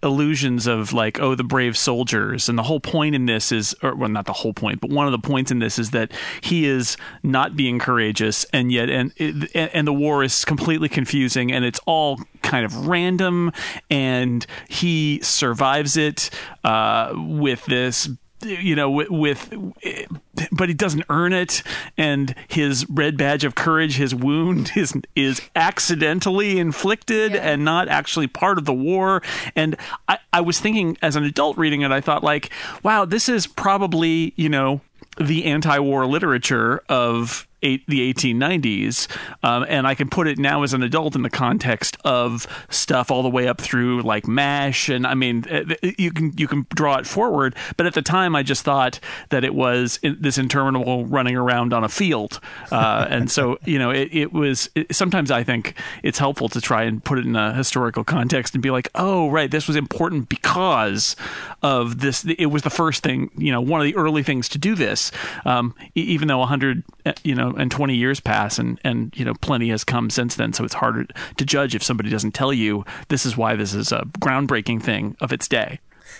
illusions 0.04 0.68
of 0.68 0.94
like, 0.94 1.20
oh, 1.20 1.34
the 1.34 1.44
brave 1.44 1.76
soldiers. 1.76 2.48
And 2.48 2.60
the 2.60 2.64
whole 2.64 2.80
point 2.80 3.16
in 3.16 3.26
this 3.26 3.52
is, 3.52 3.74
or 3.82 3.96
well, 3.96 4.10
not 4.10 4.26
the 4.26 4.34
whole 4.34 4.54
point, 4.54 4.82
but 4.82 4.92
one 4.92 5.08
of 5.08 5.14
the 5.14 5.28
points 5.28 5.50
in 5.50 5.60
this 5.60 5.80
is 5.80 5.92
that 5.92 6.12
he 6.42 6.68
is 6.68 6.96
not 7.24 7.56
being 7.56 7.80
courageous, 7.80 8.46
and 8.54 8.72
yet, 8.72 8.90
and 8.90 9.12
and 9.56 9.88
the 9.88 9.94
war 9.94 10.24
is 10.24 10.46
completely 10.46 10.90
confusing, 10.90 11.52
and 11.52 11.66
it's 11.66 11.80
all 11.88 12.20
kind 12.44 12.66
of 12.66 12.88
random, 12.88 13.52
and 13.90 14.46
he 14.70 15.20
survives 15.24 15.98
it 15.98 16.30
uh, 16.64 17.14
with 17.16 17.66
this 17.66 18.10
you 18.46 18.76
know 18.76 18.90
with, 18.90 19.10
with 19.10 19.54
but 20.52 20.70
he 20.70 20.76
doesn't 20.76 21.04
earn 21.10 21.34
it 21.34 21.64
and 21.98 22.36
his 22.48 22.86
red 22.90 23.18
badge 23.18 23.44
of 23.44 23.56
courage 23.56 23.98
his 23.98 24.14
wound 24.16 24.72
is 24.76 24.94
is 25.16 25.42
accidentally 25.56 26.60
inflicted 26.60 27.34
Yeah. 27.34 27.52
and 27.52 27.66
not 27.66 27.88
actually 27.88 28.28
part 28.28 28.58
of 28.58 28.66
the 28.66 28.74
war 28.74 29.22
and 29.56 29.76
I, 30.08 30.18
I 30.34 30.42
was 30.42 30.60
thinking 30.60 30.98
as 31.02 31.16
an 31.16 31.24
adult 31.24 31.58
reading 31.58 31.82
it 31.82 31.92
i 31.92 32.02
thought 32.02 32.24
like 32.24 32.50
wow 32.84 33.06
this 33.06 33.28
is 33.30 33.48
probably 33.48 34.34
you 34.36 34.50
know 34.50 34.82
the 35.20 35.46
anti-war 35.46 36.06
literature 36.06 36.82
of 36.90 37.48
eight, 37.66 37.88
the 37.88 38.14
1890s, 38.14 39.08
um, 39.44 39.66
and 39.68 39.88
I 39.88 39.96
can 39.96 40.10
put 40.10 40.28
it 40.28 40.38
now 40.38 40.64
as 40.64 40.74
an 40.74 40.84
adult 40.84 41.16
in 41.16 41.24
the 41.24 41.30
context 41.30 41.98
of 42.06 42.48
stuff 42.70 43.12
all 43.12 43.24
the 43.24 43.30
way 43.30 43.48
up 43.48 43.60
through 43.60 44.02
like 44.02 44.28
Mash, 44.28 44.90
and 44.90 45.06
I 45.06 45.16
mean, 45.16 45.46
uh, 45.50 45.76
you 45.98 46.12
can 46.12 46.34
you 46.38 46.48
can 46.48 46.66
draw 46.74 46.98
it 46.98 47.08
forward. 47.08 47.56
But 47.78 47.88
at 47.88 47.94
the 47.94 48.02
time, 48.02 48.36
I 48.36 48.44
just 48.44 48.64
thought 48.64 49.00
that 49.30 49.44
it 49.44 49.56
was 49.56 50.00
this 50.04 50.38
interminable 50.38 51.06
running 51.06 51.36
around 51.36 51.74
on 51.74 51.84
a 51.84 51.90
field, 51.90 52.40
uh, 52.72 53.08
and 53.10 53.30
so 53.30 53.58
you 53.66 53.80
know, 53.80 53.90
it, 53.90 54.10
it 54.12 54.34
was. 54.34 54.70
It, 54.76 54.96
sometimes 54.96 55.32
I 55.32 55.44
think 55.44 55.76
it's 56.04 56.20
helpful 56.20 56.50
to 56.50 56.62
try 56.62 56.84
and 56.84 57.04
put 57.04 57.18
it 57.18 57.26
in 57.26 57.36
a 57.36 57.54
historical 57.54 58.04
context 58.04 58.54
and 58.54 58.62
be 58.62 58.72
like, 58.72 58.90
oh, 58.96 59.30
right, 59.30 59.50
this 59.50 59.68
was 59.68 59.76
important 59.76 60.30
because 60.30 61.16
of 61.62 62.00
this. 62.00 62.26
It 62.26 62.48
was 62.48 62.62
the 62.62 62.70
first 62.70 63.04
thing, 63.04 63.32
you 63.38 63.52
know, 63.52 63.62
one 63.62 63.82
of 63.82 63.86
the 63.86 63.96
early 63.96 64.24
things 64.24 64.50
to 64.50 64.58
do 64.58 64.76
this. 64.76 65.12
Um, 65.46 65.74
even 65.96 66.28
though 66.28 66.40
100, 66.40 66.84
uh, 66.90 66.95
you 67.24 67.36
know, 67.36 67.52
and 67.58 67.72
20 67.72 67.96
years 67.96 68.20
pass, 68.20 68.60
and 68.60 68.80
and 68.84 69.14
you 69.16 69.26
know, 69.26 69.34
plenty 69.42 69.70
has 69.70 69.84
come 69.84 70.10
since 70.10 70.36
then, 70.36 70.54
so 70.54 70.64
it's 70.64 70.74
harder 70.74 71.06
to 71.38 71.46
judge 71.46 71.76
if 71.76 71.84
somebody 71.84 72.10
doesn't 72.10 72.34
tell 72.34 72.54
you 72.54 72.84
this 73.10 73.26
is 73.26 73.38
why 73.38 73.56
this 73.56 73.74
is 73.74 73.92
a 73.92 74.04
groundbreaking 74.20 74.82
thing 74.82 75.16
of 75.22 75.32
its 75.32 75.48
day. 75.48 75.80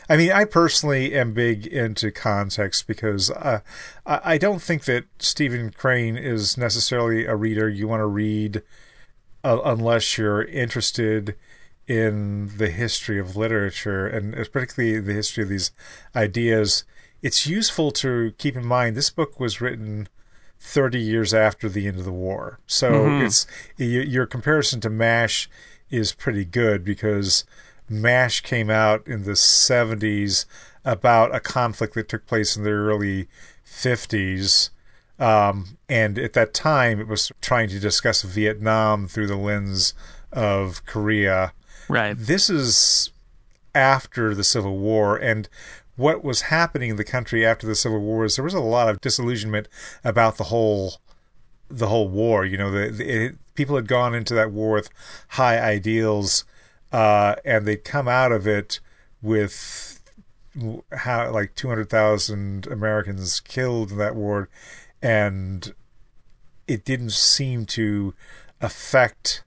I 0.10 0.18
mean, 0.18 0.32
I 0.32 0.46
personally 0.46 1.14
am 1.14 1.34
big 1.34 1.66
into 1.66 2.12
context 2.12 2.88
because 2.88 3.32
uh, 3.32 3.62
I 4.06 4.38
don't 4.38 4.62
think 4.62 4.86
that 4.86 5.06
Stephen 5.20 5.72
Crane 5.72 6.18
is 6.18 6.58
necessarily 6.58 7.26
a 7.26 7.36
reader 7.36 7.70
you 7.70 7.88
want 7.88 8.02
to 8.02 8.08
read 8.08 8.62
uh, 9.44 9.60
unless 9.64 10.18
you're 10.18 10.44
interested 10.44 11.36
in 11.88 12.58
the 12.58 12.70
history 12.70 13.20
of 13.20 13.36
literature 13.36 14.08
and 14.08 14.34
particularly 14.52 15.00
the 15.00 15.14
history 15.14 15.44
of 15.44 15.50
these 15.50 15.72
ideas. 16.16 16.84
It's 17.22 17.48
useful 17.48 17.92
to 17.92 18.34
keep 18.38 18.56
in 18.56 18.66
mind 18.66 18.96
this 18.96 19.10
book 19.10 19.40
was 19.40 19.62
written 19.62 20.08
30 20.60 21.00
years 21.00 21.34
after 21.34 21.70
the 21.70 21.88
end 21.88 22.00
of 22.00 22.06
the 22.06 22.12
war. 22.12 22.60
So 22.68 22.92
mm-hmm. 22.92 23.26
it's 23.26 23.48
your 23.78 24.26
comparison 24.26 24.82
to 24.82 24.90
MASH 24.90 25.50
is 25.90 26.12
pretty 26.14 26.46
good 26.46 26.84
because 26.84 27.46
MASH 27.90 28.42
came 28.42 28.70
out 28.70 29.06
in 29.08 29.24
the 29.24 29.32
70s 29.32 30.46
about 30.84 31.34
a 31.34 31.40
conflict 31.40 31.94
that 31.96 32.10
took 32.10 32.26
place 32.26 32.56
in 32.56 32.64
the 32.64 32.72
early 32.72 33.28
50s. 33.66 34.70
Um, 35.20 35.78
and 35.88 36.18
at 36.20 36.34
that 36.34 36.54
time, 36.54 37.00
it 37.00 37.08
was 37.08 37.32
trying 37.42 37.70
to 37.70 37.80
discuss 37.80 38.22
Vietnam 38.22 39.08
through 39.08 39.28
the 39.28 39.38
lens 39.38 39.94
of 40.32 40.86
Korea. 40.86 41.54
Right. 41.88 42.16
This 42.18 42.50
is 42.50 43.12
after 43.74 44.34
the 44.34 44.44
Civil 44.44 44.78
War. 44.78 45.16
And 45.18 45.48
what 45.96 46.24
was 46.24 46.42
happening 46.42 46.92
in 46.92 46.96
the 46.96 47.04
country 47.04 47.46
after 47.46 47.66
the 47.66 47.76
Civil 47.76 48.00
War 48.00 48.26
is 48.26 48.36
there 48.36 48.44
was 48.44 48.54
a 48.54 48.60
lot 48.60 48.90
of 48.90 49.02
disillusionment 49.02 49.68
about 50.04 50.38
the 50.38 50.46
whole 50.46 50.96
the 51.70 51.88
whole 51.88 52.08
war. 52.08 52.46
You 52.46 52.58
know, 52.58 52.72
the, 52.72 52.92
the 52.92 53.10
it, 53.10 53.36
people 53.56 53.76
had 53.76 53.88
gone 53.88 54.14
into 54.14 54.34
that 54.34 54.52
war 54.52 54.74
with 54.74 54.90
high 55.30 55.60
ideals 55.60 56.44
uh, 56.92 57.36
and 57.44 57.66
they'd 57.66 57.84
come 57.84 58.08
out 58.08 58.32
of 58.32 58.48
it 58.48 58.80
with 59.22 60.02
how 60.92 61.32
like 61.32 61.56
200,000 61.56 62.68
Americans 62.68 63.40
killed 63.42 63.92
in 63.92 63.98
that 63.98 64.16
war 64.16 64.48
and 65.02 65.74
it 66.68 66.86
didn't 66.86 67.12
seem 67.12 67.66
to 67.66 68.14
affect 68.62 69.44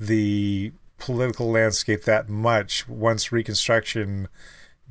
the 0.00 0.72
political 0.98 1.50
landscape 1.50 2.04
that 2.04 2.28
much 2.28 2.88
once 2.88 3.30
reconstruction 3.30 4.28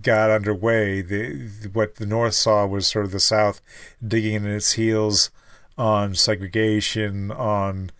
got 0.02 0.30
underway 0.30 1.02
the 1.02 1.70
what 1.74 1.96
the 1.96 2.06
north 2.06 2.34
saw 2.34 2.66
was 2.66 2.88
sort 2.88 3.06
of 3.06 3.12
the 3.12 3.20
south 3.20 3.62
digging 4.06 4.36
in 4.36 4.46
its 4.46 4.74
heels 4.74 5.32
on 5.78 6.16
segregation 6.16 7.32
on 7.32 7.92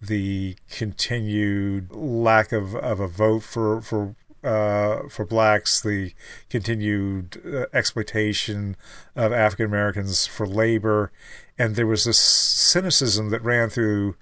the 0.00 0.56
continued 0.70 1.90
lack 1.92 2.52
of, 2.52 2.74
of 2.76 3.00
a 3.00 3.08
vote 3.08 3.42
for 3.42 3.80
for 3.80 4.14
uh, 4.44 5.08
for 5.08 5.24
blacks, 5.24 5.80
the 5.80 6.12
continued 6.50 7.40
uh, 7.46 7.64
exploitation 7.72 8.76
of 9.16 9.32
African 9.32 9.64
Americans 9.64 10.26
for 10.26 10.46
labor, 10.46 11.10
and 11.58 11.76
there 11.76 11.86
was 11.86 12.04
this 12.04 12.18
cynicism 12.18 13.30
that 13.30 13.42
ran 13.42 13.70
through 13.70 14.16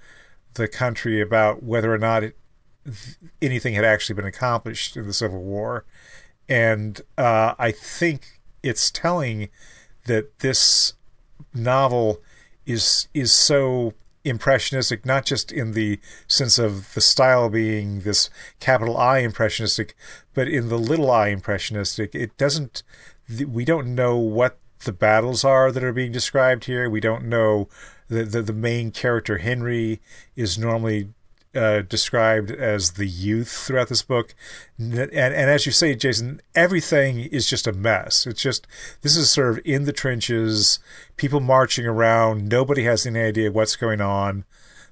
the 0.55 0.69
country 0.69 1.21
about 1.21 1.65
whether 1.65 1.93
or 1.93 1.99
not 1.99 2.23
it, 2.23 2.37
anything 3.41 3.75
had 3.75 3.85
actually 3.85 4.15
been 4.15 4.25
accomplished 4.25 4.97
in 4.97 5.09
the 5.09 5.13
Civil 5.13 5.43
War, 5.43 5.85
and 6.49 7.01
uh, 7.17 7.55
I 7.59 7.73
think 7.73 8.41
it's 8.63 8.91
telling 8.91 9.49
that 10.07 10.39
this 10.41 10.95
novel 11.55 12.21
is 12.67 13.09
is 13.15 13.33
so 13.33 13.95
impressionistic, 14.25 15.05
not 15.05 15.25
just 15.25 15.51
in 15.51 15.73
the 15.73 15.99
sense 16.27 16.59
of 16.59 16.95
the 16.95 17.01
style 17.01 17.49
being 17.49 18.01
this 18.01 18.31
capital 18.61 18.97
I 18.97 19.19
impressionistic, 19.19 19.97
but 20.35 20.49
in 20.49 20.69
the 20.69 20.79
little 20.79 21.11
I 21.11 21.29
impressionistic. 21.29 22.15
It 22.15 22.37
doesn't, 22.37 22.83
we 23.47 23.65
don't 23.65 23.95
know 23.95 24.17
what 24.17 24.59
the 24.85 24.93
battles 24.93 25.45
are 25.45 25.73
that 25.73 25.85
are 25.85 25.93
being 25.93 26.13
described 26.13 26.65
here. 26.65 26.89
We 26.89 27.01
don't 27.01 27.25
know 27.25 27.69
the, 28.09 28.25
the, 28.25 28.43
the 28.43 28.53
main 28.53 28.91
character, 28.91 29.39
Henry, 29.39 30.01
is 30.37 30.59
normally 30.59 31.11
uh, 31.55 31.83
described 31.83 32.51
as 32.51 32.93
the 32.93 33.07
youth 33.07 33.51
throughout 33.51 33.89
this 33.89 34.03
book, 34.03 34.35
and 34.79 35.11
and 35.11 35.51
as 35.51 35.67
you 35.67 35.73
say, 35.73 35.95
Jason, 35.95 36.41
everything 36.55 37.21
is 37.21 37.47
just 37.47 37.67
a 37.67 37.73
mess. 37.73 38.27
It's 38.27 38.43
just 38.43 38.67
this 39.03 39.17
is 39.17 39.31
sort 39.31 39.51
of 39.51 39.61
in 39.65 39.85
the 39.85 39.93
trenches, 39.93 40.79
people 41.17 41.41
marching 41.41 41.87
around. 41.87 42.49
Nobody 42.49 42.85
has 42.85 43.07
any 43.07 43.21
idea 43.21 43.53
what's 43.53 43.77
going 43.77 44.01
on. 44.01 44.45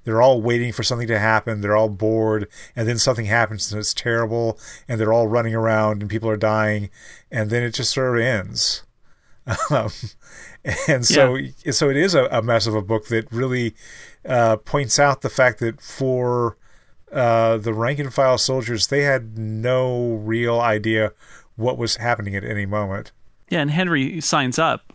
They're 0.04 0.22
all 0.22 0.40
waiting 0.40 0.72
for 0.72 0.82
something 0.82 1.08
to 1.08 1.18
happen. 1.18 1.60
They're 1.60 1.76
all 1.76 1.90
bored, 1.90 2.48
and 2.74 2.88
then 2.88 2.98
something 2.98 3.26
happens 3.26 3.70
and 3.72 3.78
it's 3.78 3.94
terrible, 3.94 4.58
and 4.88 5.00
they're 5.00 5.12
all 5.12 5.28
running 5.28 5.54
around 5.54 6.02
and 6.02 6.10
people 6.10 6.28
are 6.30 6.36
dying, 6.36 6.90
and 7.30 7.50
then 7.50 7.62
it 7.62 7.74
just 7.74 7.92
sort 7.92 8.18
of 8.18 8.24
ends. 8.24 8.82
Um, 9.70 9.90
and 10.88 11.04
so, 11.04 11.36
yeah. 11.36 11.72
so 11.72 11.90
it 11.90 11.96
is 11.96 12.14
a, 12.14 12.24
a 12.26 12.42
mess 12.42 12.66
of 12.66 12.74
a 12.74 12.82
book 12.82 13.08
that 13.08 13.30
really 13.32 13.74
uh, 14.24 14.56
points 14.56 14.98
out 14.98 15.22
the 15.22 15.30
fact 15.30 15.58
that 15.60 15.80
for 15.80 16.56
uh, 17.12 17.56
the 17.56 17.72
rank 17.72 17.98
and 17.98 18.12
file 18.12 18.38
soldiers, 18.38 18.88
they 18.88 19.02
had 19.02 19.38
no 19.38 20.14
real 20.14 20.60
idea 20.60 21.12
what 21.56 21.78
was 21.78 21.96
happening 21.96 22.36
at 22.36 22.44
any 22.44 22.66
moment. 22.66 23.12
Yeah, 23.48 23.60
and 23.60 23.70
Henry 23.70 24.20
signs 24.20 24.58
up, 24.58 24.92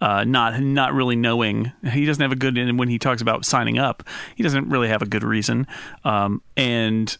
uh, 0.00 0.24
not 0.24 0.60
not 0.60 0.92
really 0.92 1.16
knowing. 1.16 1.72
He 1.92 2.04
doesn't 2.04 2.20
have 2.20 2.32
a 2.32 2.36
good. 2.36 2.58
And 2.58 2.78
when 2.78 2.88
he 2.88 2.98
talks 2.98 3.22
about 3.22 3.44
signing 3.44 3.78
up, 3.78 4.02
he 4.34 4.42
doesn't 4.42 4.68
really 4.68 4.88
have 4.88 5.02
a 5.02 5.06
good 5.06 5.22
reason. 5.22 5.66
Um, 6.04 6.42
and 6.56 7.16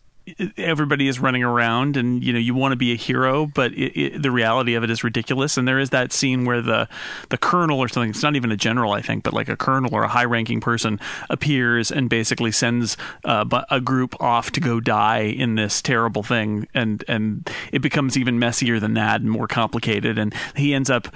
everybody 0.56 1.08
is 1.08 1.20
running 1.20 1.44
around 1.44 1.96
and 1.96 2.22
you 2.22 2.32
know 2.32 2.38
you 2.38 2.54
want 2.54 2.72
to 2.72 2.76
be 2.76 2.92
a 2.92 2.96
hero 2.96 3.46
but 3.46 3.72
it, 3.72 3.98
it, 3.98 4.22
the 4.22 4.30
reality 4.30 4.74
of 4.74 4.82
it 4.82 4.90
is 4.90 5.04
ridiculous. 5.04 5.56
And 5.56 5.66
there 5.66 5.78
is 5.78 5.90
that 5.90 6.12
scene 6.12 6.44
where 6.44 6.62
the 6.62 6.88
the 7.28 7.38
colonel 7.38 7.78
or 7.78 7.88
something 7.88 8.10
it's 8.10 8.22
not 8.22 8.36
even 8.36 8.50
a 8.50 8.56
general 8.56 8.92
i 8.92 9.00
think 9.00 9.24
but 9.24 9.32
like 9.32 9.48
a 9.48 9.56
colonel 9.56 9.94
or 9.94 10.02
a 10.02 10.08
high 10.08 10.24
ranking 10.24 10.60
person 10.60 11.00
appears 11.30 11.90
and 11.90 12.08
basically 12.08 12.52
sends 12.52 12.96
uh, 13.24 13.44
a 13.70 13.80
group 13.80 14.20
off 14.20 14.50
to 14.52 14.60
go 14.60 14.80
die 14.80 15.20
in 15.20 15.54
this 15.54 15.82
terrible 15.82 16.22
thing. 16.22 16.66
And 16.74 17.04
and 17.08 17.48
it 17.72 17.80
becomes 17.80 18.16
even 18.16 18.38
messier 18.38 18.80
than 18.80 18.94
that 18.94 19.20
and 19.20 19.30
more 19.30 19.48
complicated. 19.48 20.18
And 20.18 20.34
he 20.54 20.74
ends 20.74 20.90
up 20.90 21.08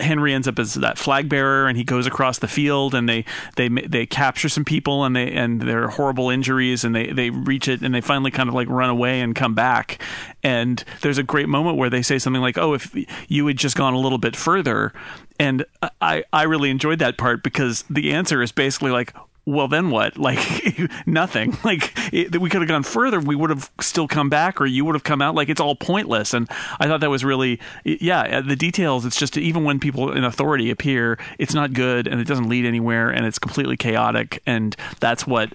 Henry 0.00 0.32
ends 0.32 0.48
up 0.48 0.58
as 0.58 0.74
that 0.74 0.98
flag 0.98 1.28
bearer, 1.28 1.68
and 1.68 1.76
he 1.76 1.84
goes 1.84 2.06
across 2.06 2.38
the 2.38 2.48
field, 2.48 2.94
and 2.94 3.08
they 3.08 3.24
they 3.56 3.68
they 3.68 4.06
capture 4.06 4.48
some 4.48 4.64
people, 4.64 5.04
and 5.04 5.14
they 5.16 5.30
and 5.32 5.60
their 5.60 5.88
horrible 5.88 6.30
injuries, 6.30 6.84
and 6.84 6.94
they 6.94 7.08
they 7.08 7.30
reach 7.30 7.68
it, 7.68 7.82
and 7.82 7.94
they 7.94 8.00
finally 8.00 8.30
kind 8.30 8.48
of 8.48 8.54
like 8.54 8.68
run 8.68 8.90
away 8.90 9.20
and 9.20 9.34
come 9.34 9.54
back. 9.54 10.02
And 10.42 10.82
there's 11.00 11.18
a 11.18 11.22
great 11.22 11.48
moment 11.48 11.76
where 11.76 11.90
they 11.90 12.02
say 12.02 12.18
something 12.18 12.42
like, 12.42 12.58
"Oh, 12.58 12.74
if 12.74 12.94
you 13.28 13.46
had 13.46 13.56
just 13.56 13.76
gone 13.76 13.94
a 13.94 13.98
little 13.98 14.18
bit 14.18 14.36
further," 14.36 14.92
and 15.38 15.64
I 16.00 16.24
I 16.32 16.44
really 16.44 16.70
enjoyed 16.70 16.98
that 17.00 17.18
part 17.18 17.42
because 17.42 17.84
the 17.90 18.12
answer 18.12 18.42
is 18.42 18.52
basically 18.52 18.90
like, 18.90 19.14
well 19.48 19.68
then 19.68 19.90
what? 19.90 20.16
Like 20.28 20.90
nothing. 21.06 21.56
Like 21.64 21.92
it, 22.12 22.38
we 22.40 22.50
could 22.50 22.60
have 22.60 22.68
gone 22.68 22.82
further 22.82 23.18
we 23.18 23.34
would 23.34 23.50
have 23.50 23.70
still 23.80 24.06
come 24.06 24.28
back 24.28 24.60
or 24.60 24.66
you 24.66 24.84
would 24.84 24.94
have 24.94 25.04
come 25.04 25.22
out. 25.22 25.34
Like 25.34 25.48
it's 25.48 25.60
all 25.60 25.74
pointless. 25.74 26.34
And 26.34 26.48
i 26.78 26.86
thought 26.86 27.00
that 27.00 27.10
was 27.10 27.24
really 27.24 27.58
yeah 27.84 28.38
uh, 28.38 28.40
the 28.42 28.56
details 28.56 29.06
it's 29.06 29.18
just 29.18 29.36
even 29.36 29.64
when 29.64 29.80
people 29.80 30.12
in 30.12 30.24
authority 30.24 30.70
appear 30.70 31.18
it's 31.38 31.54
not 31.54 31.72
good 31.72 32.06
and 32.06 32.20
it 32.20 32.26
doesn't 32.26 32.48
lead 32.48 32.66
anywhere 32.66 33.10
and 33.10 33.24
it's 33.24 33.38
completely 33.38 33.76
chaotic. 33.76 34.42
And 34.46 34.76
that's 35.00 35.26
what 35.26 35.52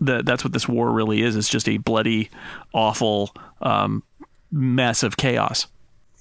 the 0.00 0.22
that's 0.22 0.44
what 0.44 0.52
this 0.52 0.68
war 0.68 0.90
really 0.90 1.22
is. 1.22 1.36
It's 1.36 1.48
just 1.48 1.68
a 1.68 1.78
bloody 1.78 2.30
awful 2.72 3.34
um, 3.60 4.02
mess 4.50 5.02
of 5.02 5.16
chaos. 5.16 5.66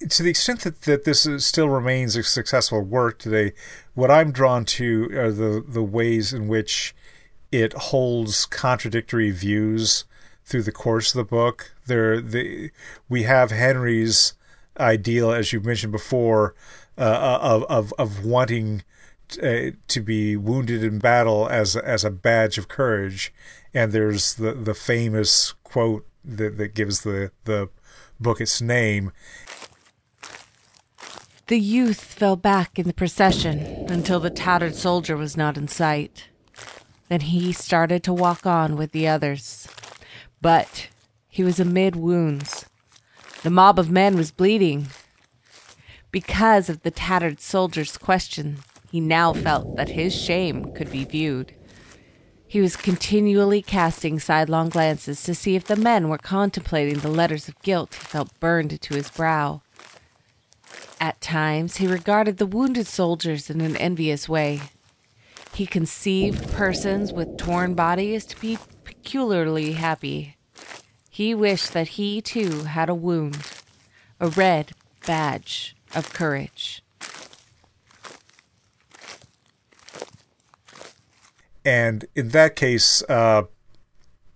To 0.10 0.24
the 0.24 0.32
extent 0.32 0.62
that, 0.62 0.82
that 0.84 1.04
this 1.04 1.28
still 1.46 1.70
remains 1.70 2.16
a 2.16 2.24
successful 2.24 2.82
work 2.82 3.20
today, 3.20 3.54
what 3.94 4.10
I'm 4.10 4.32
drawn 4.32 4.66
to 4.66 5.12
are 5.16 5.32
the, 5.32 5.64
the 5.68 5.84
ways 5.84 6.34
in 6.34 6.48
which 6.48 6.96
it 7.52 7.74
holds 7.74 8.46
contradictory 8.46 9.32
views 9.32 10.06
through 10.46 10.64
the 10.64 10.72
course 10.72 11.14
of 11.14 11.18
the 11.18 11.30
book. 11.30 11.74
There, 11.86 12.22
the 12.22 12.72
we 13.10 13.24
have 13.24 13.52
Henry's 13.52 14.34
ideal, 14.80 15.32
as 15.32 15.54
you 15.54 15.60
mentioned 15.60 15.92
before, 15.92 16.56
uh, 16.98 17.40
of 17.42 17.64
of 17.64 17.94
of 17.98 18.26
wanting 18.26 18.84
uh, 19.42 19.72
to 19.88 20.02
be 20.02 20.36
wounded 20.36 20.84
in 20.84 21.00
battle 21.00 21.48
as 21.50 21.76
as 21.76 22.04
a 22.04 22.12
badge 22.12 22.58
of 22.58 22.68
courage, 22.68 23.34
and 23.74 23.92
there's 23.92 24.36
the 24.36 24.54
the 24.54 24.74
famous 24.74 25.54
quote 25.64 26.06
that 26.24 26.58
that 26.58 26.74
gives 26.74 27.02
the 27.02 27.32
the 27.46 27.70
book 28.20 28.40
its 28.40 28.62
name. 28.62 29.12
The 31.48 31.60
youth 31.60 32.02
fell 32.02 32.38
back 32.38 32.80
in 32.80 32.88
the 32.88 32.94
procession 32.94 33.86
until 33.90 34.22
the 34.22 34.30
tattered 34.30 34.76
soldier 34.76 35.18
was 35.18 35.36
not 35.36 35.58
in 35.58 35.68
sight. 35.68 36.30
Then 37.12 37.20
he 37.20 37.52
started 37.52 38.04
to 38.04 38.14
walk 38.14 38.46
on 38.46 38.78
with 38.78 38.94
the 38.94 39.06
others. 39.06 39.68
But 40.40 40.88
he 41.28 41.44
was 41.44 41.60
amid 41.60 41.98
wounds. 41.98 42.68
The 43.44 43.50
mob 43.50 43.78
of 43.78 43.92
men 43.92 44.16
was 44.16 44.32
bleeding. 44.32 44.88
Because 46.10 46.70
of 46.70 46.84
the 46.84 46.90
tattered 46.90 47.42
soldier's 47.42 47.98
question, 47.98 48.60
he 48.90 49.02
now 49.02 49.34
felt 49.34 49.76
that 49.76 49.90
his 49.90 50.16
shame 50.16 50.72
could 50.72 50.90
be 50.90 51.04
viewed. 51.04 51.54
He 52.48 52.62
was 52.62 52.78
continually 52.78 53.62
casting 53.62 54.18
sidelong 54.18 54.70
glances 54.70 55.22
to 55.24 55.36
see 55.36 55.58
if 55.58 55.66
the 55.66 55.76
men 55.76 56.08
were 56.08 56.18
contemplating 56.18 57.00
the 57.00 57.12
letters 57.12 57.50
of 57.50 57.62
guilt 57.62 57.94
he 57.94 58.06
felt 58.06 58.40
burned 58.40 58.72
into 58.72 58.94
his 58.94 59.12
brow. 59.12 59.64
At 61.02 61.20
times, 61.20 61.76
he 61.76 61.88
regarded 61.88 62.38
the 62.38 62.46
wounded 62.46 62.88
soldiers 62.88 63.50
in 63.50 63.60
an 63.60 63.76
envious 63.76 64.30
way. 64.30 64.62
He 65.54 65.66
conceived 65.66 66.52
persons 66.54 67.12
with 67.12 67.38
torn 67.38 67.74
bodies 67.74 68.26
to 68.26 68.40
be 68.40 68.58
peculiarly 68.84 69.74
happy. 69.74 70.38
He 71.10 71.36
wished 71.36 71.74
that 71.74 71.90
he 71.90 72.22
too 72.22 72.64
had 72.64 72.90
a 72.90 72.96
wound, 72.96 73.46
a 74.20 74.30
red 74.30 74.72
badge 75.06 75.76
of 75.94 76.14
courage. 76.14 76.84
And 81.64 82.06
in 82.16 82.30
that 82.30 82.56
case, 82.56 83.04
uh, 83.08 83.44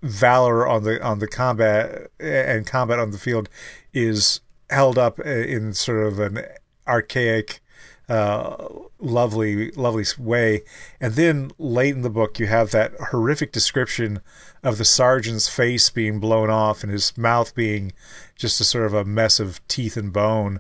valor 0.02 0.68
on 0.68 0.84
the 0.84 1.04
on 1.04 1.20
the 1.20 1.28
combat 1.28 2.12
and 2.20 2.68
combat 2.68 3.00
on 3.00 3.10
the 3.10 3.18
field 3.18 3.50
is 3.94 4.42
held 4.70 4.98
up 4.98 5.20
in 5.20 5.74
sort 5.74 6.06
of 6.06 6.20
an 6.20 6.46
archaic 6.88 7.62
uh, 8.08 8.68
lovely, 9.00 9.72
lovely 9.72 10.06
way. 10.18 10.64
And 11.00 11.14
then 11.14 11.52
late 11.58 11.96
in 11.96 12.02
the 12.02 12.10
book, 12.10 12.40
you 12.40 12.48
have 12.48 12.72
that 12.72 12.94
horrific 13.10 13.52
description 13.52 14.22
of 14.64 14.78
the 14.78 14.86
sergeant's 14.86 15.48
face 15.48 15.90
being 15.90 16.20
blown 16.20 16.50
off 16.50 16.84
and 16.84 16.92
his 16.92 17.18
mouth 17.18 17.56
being 17.56 17.94
just 18.36 18.62
a 18.62 18.64
sort 18.64 18.86
of 18.86 18.94
a 18.94 19.06
mess 19.06 19.40
of 19.40 19.66
teeth 19.68 19.98
and 19.98 20.14
bone, 20.14 20.60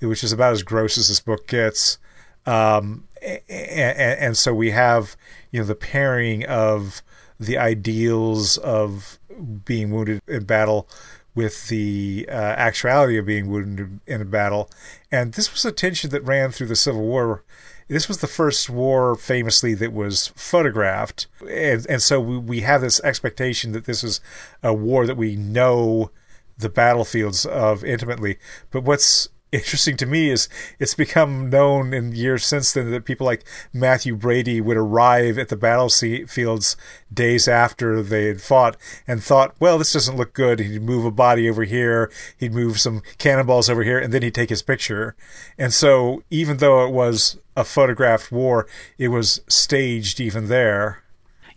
which 0.00 0.24
is 0.24 0.32
about 0.32 0.52
as 0.52 0.62
gross 0.62 0.96
as 0.98 1.08
this 1.08 1.20
book 1.20 1.46
gets. 1.46 1.98
Um, 2.46 3.08
and, 3.22 3.98
and 3.98 4.36
so 4.36 4.54
we 4.54 4.70
have, 4.70 5.16
you 5.50 5.60
know, 5.60 5.66
the 5.66 5.74
pairing 5.74 6.44
of 6.44 7.02
the 7.38 7.58
ideals 7.58 8.56
of 8.58 9.18
being 9.64 9.90
wounded 9.90 10.20
in 10.26 10.44
battle 10.44 10.88
with 11.36 11.68
the 11.68 12.26
uh, 12.28 12.32
actuality 12.32 13.18
of 13.18 13.26
being 13.26 13.48
wounded 13.48 14.00
in 14.06 14.20
a 14.20 14.24
battle. 14.24 14.68
And 15.12 15.34
this 15.34 15.52
was 15.52 15.64
a 15.64 15.70
tension 15.70 16.10
that 16.10 16.24
ran 16.24 16.50
through 16.50 16.66
the 16.66 16.74
Civil 16.74 17.02
War. 17.02 17.44
This 17.88 18.08
was 18.08 18.18
the 18.18 18.26
first 18.26 18.68
war, 18.68 19.14
famously, 19.14 19.74
that 19.74 19.92
was 19.92 20.32
photographed. 20.34 21.28
And, 21.48 21.86
and 21.88 22.02
so 22.02 22.20
we, 22.20 22.38
we 22.38 22.60
have 22.62 22.80
this 22.80 23.00
expectation 23.04 23.70
that 23.72 23.84
this 23.84 24.02
is 24.02 24.20
a 24.62 24.74
war 24.74 25.06
that 25.06 25.16
we 25.16 25.36
know 25.36 26.10
the 26.58 26.70
battlefields 26.70 27.44
of 27.46 27.84
intimately. 27.84 28.38
But 28.70 28.82
what's 28.82 29.28
interesting 29.56 29.96
to 29.98 30.06
me 30.06 30.30
is 30.30 30.48
it's 30.78 30.94
become 30.94 31.50
known 31.50 31.92
in 31.92 32.12
years 32.12 32.44
since 32.44 32.72
then 32.72 32.90
that 32.90 33.04
people 33.04 33.26
like 33.26 33.44
Mathew 33.72 34.16
Brady 34.16 34.60
would 34.60 34.76
arrive 34.76 35.38
at 35.38 35.48
the 35.48 35.56
battlefields 35.56 36.76
days 37.12 37.48
after 37.48 38.02
they 38.02 38.26
had 38.26 38.40
fought 38.40 38.76
and 39.06 39.22
thought, 39.22 39.54
well, 39.58 39.78
this 39.78 39.92
doesn't 39.92 40.16
look 40.16 40.32
good. 40.32 40.60
He'd 40.60 40.82
move 40.82 41.04
a 41.04 41.10
body 41.10 41.48
over 41.48 41.64
here, 41.64 42.10
he'd 42.36 42.52
move 42.52 42.80
some 42.80 43.02
cannonballs 43.18 43.68
over 43.68 43.82
here, 43.82 43.98
and 43.98 44.12
then 44.12 44.22
he'd 44.22 44.34
take 44.34 44.50
his 44.50 44.62
picture. 44.62 45.16
And 45.58 45.72
so, 45.72 46.22
even 46.30 46.58
though 46.58 46.86
it 46.86 46.92
was 46.92 47.38
a 47.56 47.64
photographed 47.64 48.30
war, 48.30 48.66
it 48.98 49.08
was 49.08 49.40
staged 49.48 50.20
even 50.20 50.48
there. 50.48 51.02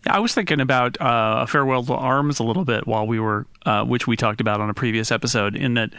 Yeah, 0.06 0.16
I 0.16 0.18
was 0.18 0.32
thinking 0.34 0.60
about 0.60 0.98
uh, 1.00 1.44
Farewell 1.46 1.84
to 1.84 1.94
Arms 1.94 2.38
a 2.38 2.44
little 2.44 2.64
bit 2.64 2.86
while 2.86 3.06
we 3.06 3.20
were, 3.20 3.46
uh, 3.66 3.84
which 3.84 4.06
we 4.06 4.16
talked 4.16 4.40
about 4.40 4.60
on 4.60 4.70
a 4.70 4.74
previous 4.74 5.10
episode, 5.10 5.56
in 5.56 5.74
that, 5.74 5.90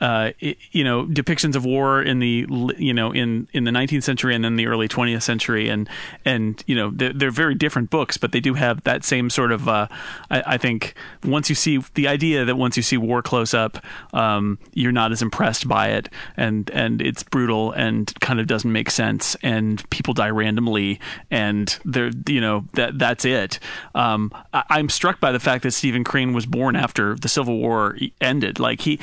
uh, 0.00 0.30
it, 0.40 0.58
you 0.72 0.84
know, 0.84 1.04
depictions 1.06 1.54
of 1.56 1.64
war 1.64 2.02
in 2.02 2.18
the, 2.18 2.46
you 2.78 2.92
know, 2.92 3.12
in, 3.12 3.48
in 3.52 3.64
the 3.64 3.70
19th 3.70 4.02
century 4.02 4.34
and 4.34 4.44
then 4.44 4.56
the 4.56 4.66
early 4.66 4.88
20th 4.88 5.22
century, 5.22 5.68
and 5.68 5.88
and 6.24 6.62
you 6.66 6.74
know, 6.74 6.90
they're, 6.90 7.12
they're 7.12 7.30
very 7.30 7.54
different 7.54 7.90
books, 7.90 8.16
but 8.16 8.32
they 8.32 8.40
do 8.40 8.54
have 8.54 8.82
that 8.84 9.04
same 9.04 9.30
sort 9.30 9.52
of. 9.52 9.68
Uh, 9.68 9.88
I, 10.30 10.42
I, 10.46 10.58
think 10.58 10.94
once 11.24 11.48
you 11.48 11.54
see 11.54 11.82
the 11.94 12.08
idea 12.08 12.44
that 12.44 12.56
once 12.56 12.76
you 12.76 12.82
see 12.82 12.96
war 12.96 13.22
close 13.22 13.54
up, 13.54 13.84
um, 14.12 14.58
you're 14.72 14.92
not 14.92 15.12
as 15.12 15.22
impressed 15.22 15.68
by 15.68 15.88
it, 15.88 16.08
and 16.36 16.70
and 16.70 17.00
it's 17.00 17.22
brutal 17.22 17.72
and 17.72 18.12
kind 18.20 18.40
of 18.40 18.46
doesn't 18.46 18.70
make 18.70 18.90
sense, 18.90 19.36
and 19.42 19.88
people 19.90 20.14
die 20.14 20.30
randomly, 20.30 21.00
and 21.30 21.78
they're 21.84 22.10
you 22.26 22.40
know 22.40 22.64
that 22.74 22.98
that's 22.98 23.24
it. 23.24 23.58
Um, 23.94 24.32
I, 24.52 24.78
am 24.78 24.88
struck 24.88 25.20
by 25.20 25.32
the 25.32 25.40
fact 25.40 25.62
that 25.62 25.72
Stephen 25.72 26.04
Crane 26.04 26.32
was 26.32 26.46
born 26.46 26.76
after 26.76 27.03
the 27.14 27.28
Civil 27.28 27.58
War 27.58 27.96
ended. 28.20 28.58
Like 28.58 28.80
he, 28.80 28.98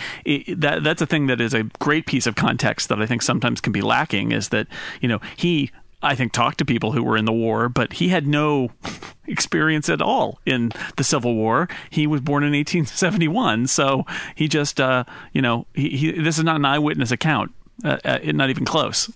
that 0.47 0.83
that's 0.83 1.01
a 1.01 1.05
thing 1.05 1.27
that 1.27 1.39
is 1.39 1.53
a 1.53 1.63
great 1.79 2.05
piece 2.05 2.25
of 2.25 2.35
context 2.35 2.89
that 2.89 3.01
I 3.01 3.05
think 3.05 3.21
sometimes 3.21 3.61
can 3.61 3.71
be 3.71 3.81
lacking. 3.81 4.31
Is 4.31 4.49
that 4.49 4.67
you 4.99 5.07
know 5.07 5.19
he 5.37 5.71
I 6.03 6.15
think 6.15 6.31
talked 6.31 6.57
to 6.57 6.65
people 6.65 6.93
who 6.93 7.03
were 7.03 7.17
in 7.17 7.25
the 7.25 7.31
war, 7.31 7.69
but 7.69 7.93
he 7.93 8.09
had 8.09 8.25
no 8.25 8.71
experience 9.27 9.89
at 9.89 10.01
all 10.01 10.39
in 10.45 10.71
the 10.97 11.03
Civil 11.03 11.35
War. 11.35 11.69
He 11.89 12.07
was 12.07 12.21
born 12.21 12.43
in 12.43 12.53
1871, 12.53 13.67
so 13.67 14.05
he 14.35 14.47
just, 14.47 14.81
uh, 14.81 15.03
you 15.31 15.41
know, 15.41 15.67
he, 15.73 15.89
he, 15.89 16.11
this 16.11 16.37
is 16.37 16.43
not 16.43 16.55
an 16.55 16.65
eyewitness 16.65 17.11
account, 17.11 17.51
uh, 17.83 17.97
uh, 18.03 18.19
not 18.25 18.49
even 18.49 18.65
close. 18.65 19.11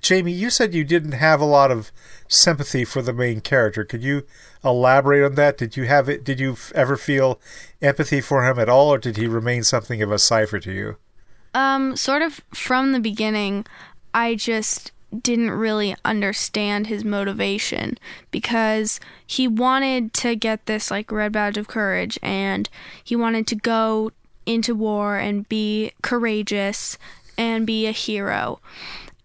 Jamie, 0.00 0.32
you 0.32 0.50
said 0.50 0.72
you 0.72 0.84
didn't 0.84 1.12
have 1.12 1.40
a 1.40 1.46
lot 1.46 1.70
of 1.70 1.90
sympathy 2.28 2.84
for 2.84 3.02
the 3.02 3.12
main 3.12 3.40
character. 3.40 3.84
Could 3.84 4.02
you 4.02 4.24
elaborate 4.64 5.24
on 5.24 5.34
that? 5.36 5.58
Did 5.58 5.76
you 5.76 5.84
have 5.84 6.08
it? 6.08 6.24
Did 6.24 6.40
you 6.40 6.56
ever 6.74 6.96
feel 6.96 7.40
empathy 7.80 8.20
for 8.20 8.48
him 8.48 8.58
at 8.58 8.68
all, 8.68 8.92
or 8.92 8.98
did 8.98 9.16
he 9.16 9.26
remain 9.26 9.62
something 9.62 10.02
of 10.02 10.12
a 10.12 10.18
cipher 10.18 10.58
to 10.60 10.72
you? 10.72 10.96
Um, 11.54 11.96
sort 11.96 12.22
of 12.22 12.40
from 12.54 12.92
the 12.92 13.00
beginning, 13.00 13.66
I 14.14 14.34
just 14.34 14.92
didn't 15.22 15.50
really 15.50 15.96
understand 16.04 16.86
his 16.86 17.04
motivation 17.04 17.98
because 18.30 19.00
he 19.26 19.48
wanted 19.48 20.12
to 20.14 20.36
get 20.36 20.66
this 20.66 20.90
like 20.90 21.10
red 21.10 21.32
badge 21.32 21.56
of 21.56 21.66
courage 21.66 22.18
and 22.22 22.68
he 23.02 23.16
wanted 23.16 23.46
to 23.48 23.56
go 23.56 24.12
into 24.46 24.74
war 24.74 25.16
and 25.16 25.48
be 25.48 25.92
courageous 26.02 26.96
and 27.36 27.66
be 27.66 27.86
a 27.86 27.92
hero. 27.92 28.60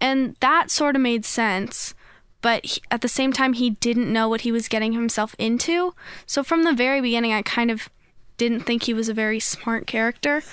And 0.02 0.36
that 0.40 0.72
sort 0.72 0.96
of 0.96 1.02
made 1.02 1.26
sense 1.26 1.94
but 2.46 2.64
he, 2.64 2.80
at 2.92 3.02
the 3.02 3.08
same 3.08 3.34
time, 3.34 3.54
he 3.54 3.72
didn't 3.72 4.14
know 4.14 4.30
what 4.30 4.42
he 4.42 4.52
was 4.52 4.68
getting 4.68 4.94
himself 4.94 5.36
into. 5.40 5.96
So 6.28 6.44
from 6.44 6.62
the 6.62 6.74
very 6.74 7.02
beginning, 7.02 7.34
I 7.34 7.42
kind 7.42 7.72
of 7.72 7.90
didn't 8.38 8.60
think 8.60 8.84
he 8.84 8.94
was 8.94 9.10
a 9.10 9.16
very 9.16 9.40
smart 9.40 9.88
character. 9.88 10.44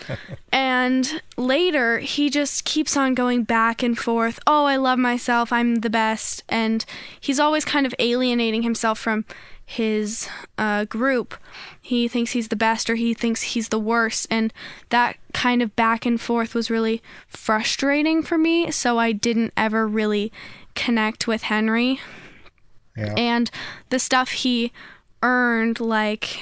and 0.52 1.22
later, 1.36 2.00
he 2.00 2.30
just 2.30 2.64
keeps 2.64 2.96
on 2.96 3.14
going 3.14 3.44
back 3.44 3.84
and 3.84 3.96
forth. 3.96 4.40
Oh, 4.44 4.64
I 4.64 4.74
love 4.74 4.98
myself. 4.98 5.52
I'm 5.52 5.76
the 5.76 5.88
best. 5.88 6.42
And 6.48 6.84
he's 7.20 7.38
always 7.38 7.64
kind 7.64 7.86
of 7.86 7.94
alienating 8.00 8.64
himself 8.64 8.98
from 8.98 9.24
his 9.64 10.28
uh, 10.58 10.84
group. 10.86 11.36
He 11.80 12.08
thinks 12.08 12.32
he's 12.32 12.48
the 12.48 12.56
best 12.56 12.90
or 12.90 12.96
he 12.96 13.14
thinks 13.14 13.42
he's 13.42 13.68
the 13.68 13.78
worst. 13.78 14.26
And 14.32 14.52
that 14.88 15.16
kind 15.32 15.62
of 15.62 15.76
back 15.76 16.06
and 16.06 16.20
forth 16.20 16.56
was 16.56 16.72
really 16.72 17.04
frustrating 17.28 18.20
for 18.20 18.36
me. 18.36 18.72
So 18.72 18.98
I 18.98 19.12
didn't 19.12 19.52
ever 19.56 19.86
really 19.86 20.32
connect 20.76 21.26
with 21.26 21.42
Henry. 21.42 22.00
Yeah. 22.96 23.14
And 23.16 23.50
the 23.90 23.98
stuff 23.98 24.30
he 24.30 24.72
earned 25.22 25.80
like 25.80 26.40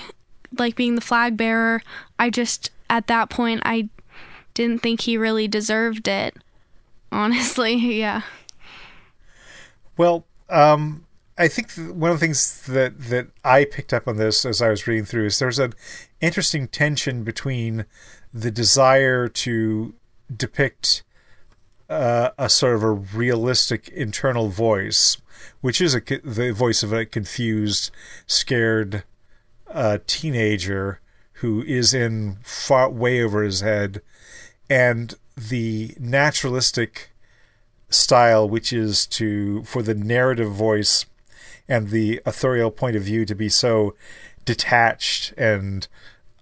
like 0.56 0.76
being 0.76 0.94
the 0.94 1.00
flag 1.00 1.36
bearer, 1.36 1.82
I 2.18 2.30
just 2.30 2.70
at 2.90 3.06
that 3.06 3.30
point 3.30 3.62
I 3.64 3.88
didn't 4.52 4.82
think 4.82 5.02
he 5.02 5.16
really 5.16 5.48
deserved 5.48 6.06
it. 6.06 6.36
Honestly, 7.10 7.74
yeah. 7.98 8.22
Well, 9.96 10.26
um 10.50 11.06
I 11.36 11.48
think 11.48 11.72
one 11.72 12.12
of 12.12 12.20
the 12.20 12.20
things 12.20 12.62
that 12.66 12.98
that 13.08 13.28
I 13.44 13.64
picked 13.64 13.92
up 13.92 14.06
on 14.06 14.16
this 14.16 14.44
as 14.44 14.62
I 14.62 14.68
was 14.68 14.86
reading 14.86 15.04
through 15.04 15.26
is 15.26 15.38
there's 15.38 15.58
an 15.58 15.74
interesting 16.20 16.68
tension 16.68 17.24
between 17.24 17.86
the 18.32 18.50
desire 18.50 19.28
to 19.28 19.94
depict 20.34 21.03
uh, 21.94 22.33
a 22.37 22.48
sort 22.48 22.74
of 22.74 22.83
a 22.83 22.90
realistic 22.90 23.88
internal 23.88 24.48
voice, 24.48 25.16
which 25.61 25.80
is 25.80 25.94
a, 25.94 26.00
the 26.00 26.52
voice 26.52 26.83
of 26.83 26.92
a 26.92 27.07
confused, 27.07 27.90
scared 28.26 29.04
uh, 29.68 29.98
teenager 30.07 31.00
who 31.35 31.62
is 31.62 31.94
in 31.94 32.38
far 32.42 32.90
way 32.90 33.22
over 33.22 33.42
his 33.44 33.61
head, 33.61 34.02
and 34.68 35.14
the 35.37 35.94
naturalistic 36.00 37.11
style, 37.90 38.48
which 38.48 38.72
is 38.72 39.07
to 39.07 39.62
for 39.62 39.83
the 39.83 39.94
narrative 39.94 40.50
voice 40.50 41.07
and 41.68 41.90
the 41.90 42.20
authorial 42.26 42.70
point 42.72 42.96
of 42.96 43.02
view 43.02 43.24
to 43.24 43.35
be 43.35 43.48
so 43.48 43.94
detached 44.44 45.33
and 45.38 45.87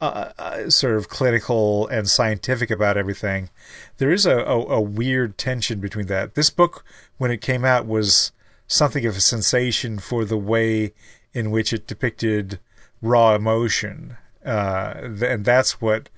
uh, 0.03 0.33
uh, 0.37 0.69
sort 0.69 0.97
of 0.97 1.09
clinical 1.09 1.87
and 1.87 2.09
scientific 2.09 2.73
about 2.73 2.97
everything. 2.97 3.51
There 3.99 4.11
is 4.11 4.27
a, 4.27 4.39
a, 4.39 4.59
a, 4.67 4.81
weird 4.81 5.39
tension 5.39 5.79
between 5.79 6.07
that. 6.07 6.35
This 6.35 6.51
book, 6.51 6.85
when 7.19 7.31
it 7.31 7.41
came 7.41 7.65
out, 7.65 7.87
was 7.87 8.33
something 8.67 9.07
of 9.07 9.17
a 9.17 9.21
sensation 9.21 10.01
for 10.01 10.25
the 10.25 10.37
way 10.37 10.93
in 11.33 11.53
which 11.53 11.73
it 11.73 11.87
depicted 11.87 12.59
raw 13.01 13.37
emotion, 13.37 14.17
uh, 14.45 14.95
and 15.25 15.45
that's 15.45 15.81
what 15.81 16.09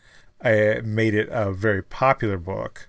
uh, 0.40 0.77
made 0.83 1.12
it 1.12 1.29
a 1.31 1.53
very 1.53 1.83
popular 1.83 2.38
book. 2.38 2.88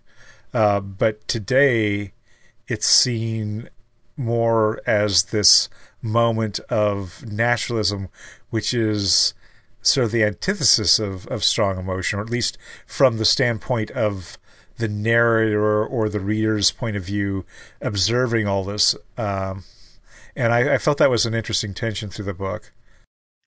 Uh, 0.53 0.79
but 0.79 1.27
today, 1.27 2.13
it's 2.69 2.88
seen 2.88 3.67
more 4.15 4.79
as 4.88 5.23
this 5.23 5.67
moment 6.01 6.62
of 6.69 7.25
naturalism, 7.29 8.08
which 8.49 8.73
is 8.73 9.34
sort 9.85 10.05
of 10.05 10.11
the 10.11 10.23
antithesis 10.23 10.99
of, 10.99 11.27
of 11.27 11.43
strong 11.43 11.77
emotion, 11.77 12.19
or 12.19 12.21
at 12.21 12.29
least 12.29 12.57
from 12.85 13.17
the 13.17 13.25
standpoint 13.25 13.91
of 13.91 14.37
the 14.77 14.87
narrator 14.87 15.85
or 15.85 16.09
the 16.09 16.19
reader's 16.19 16.71
point 16.71 16.97
of 16.97 17.03
view 17.03 17.45
observing 17.81 18.47
all 18.47 18.63
this. 18.63 18.95
Um, 19.17 19.63
and 20.35 20.51
I, 20.51 20.73
I, 20.73 20.77
felt 20.77 20.97
that 20.97 21.09
was 21.09 21.25
an 21.25 21.33
interesting 21.33 21.73
tension 21.73 22.09
through 22.09 22.25
the 22.25 22.33
book. 22.33 22.73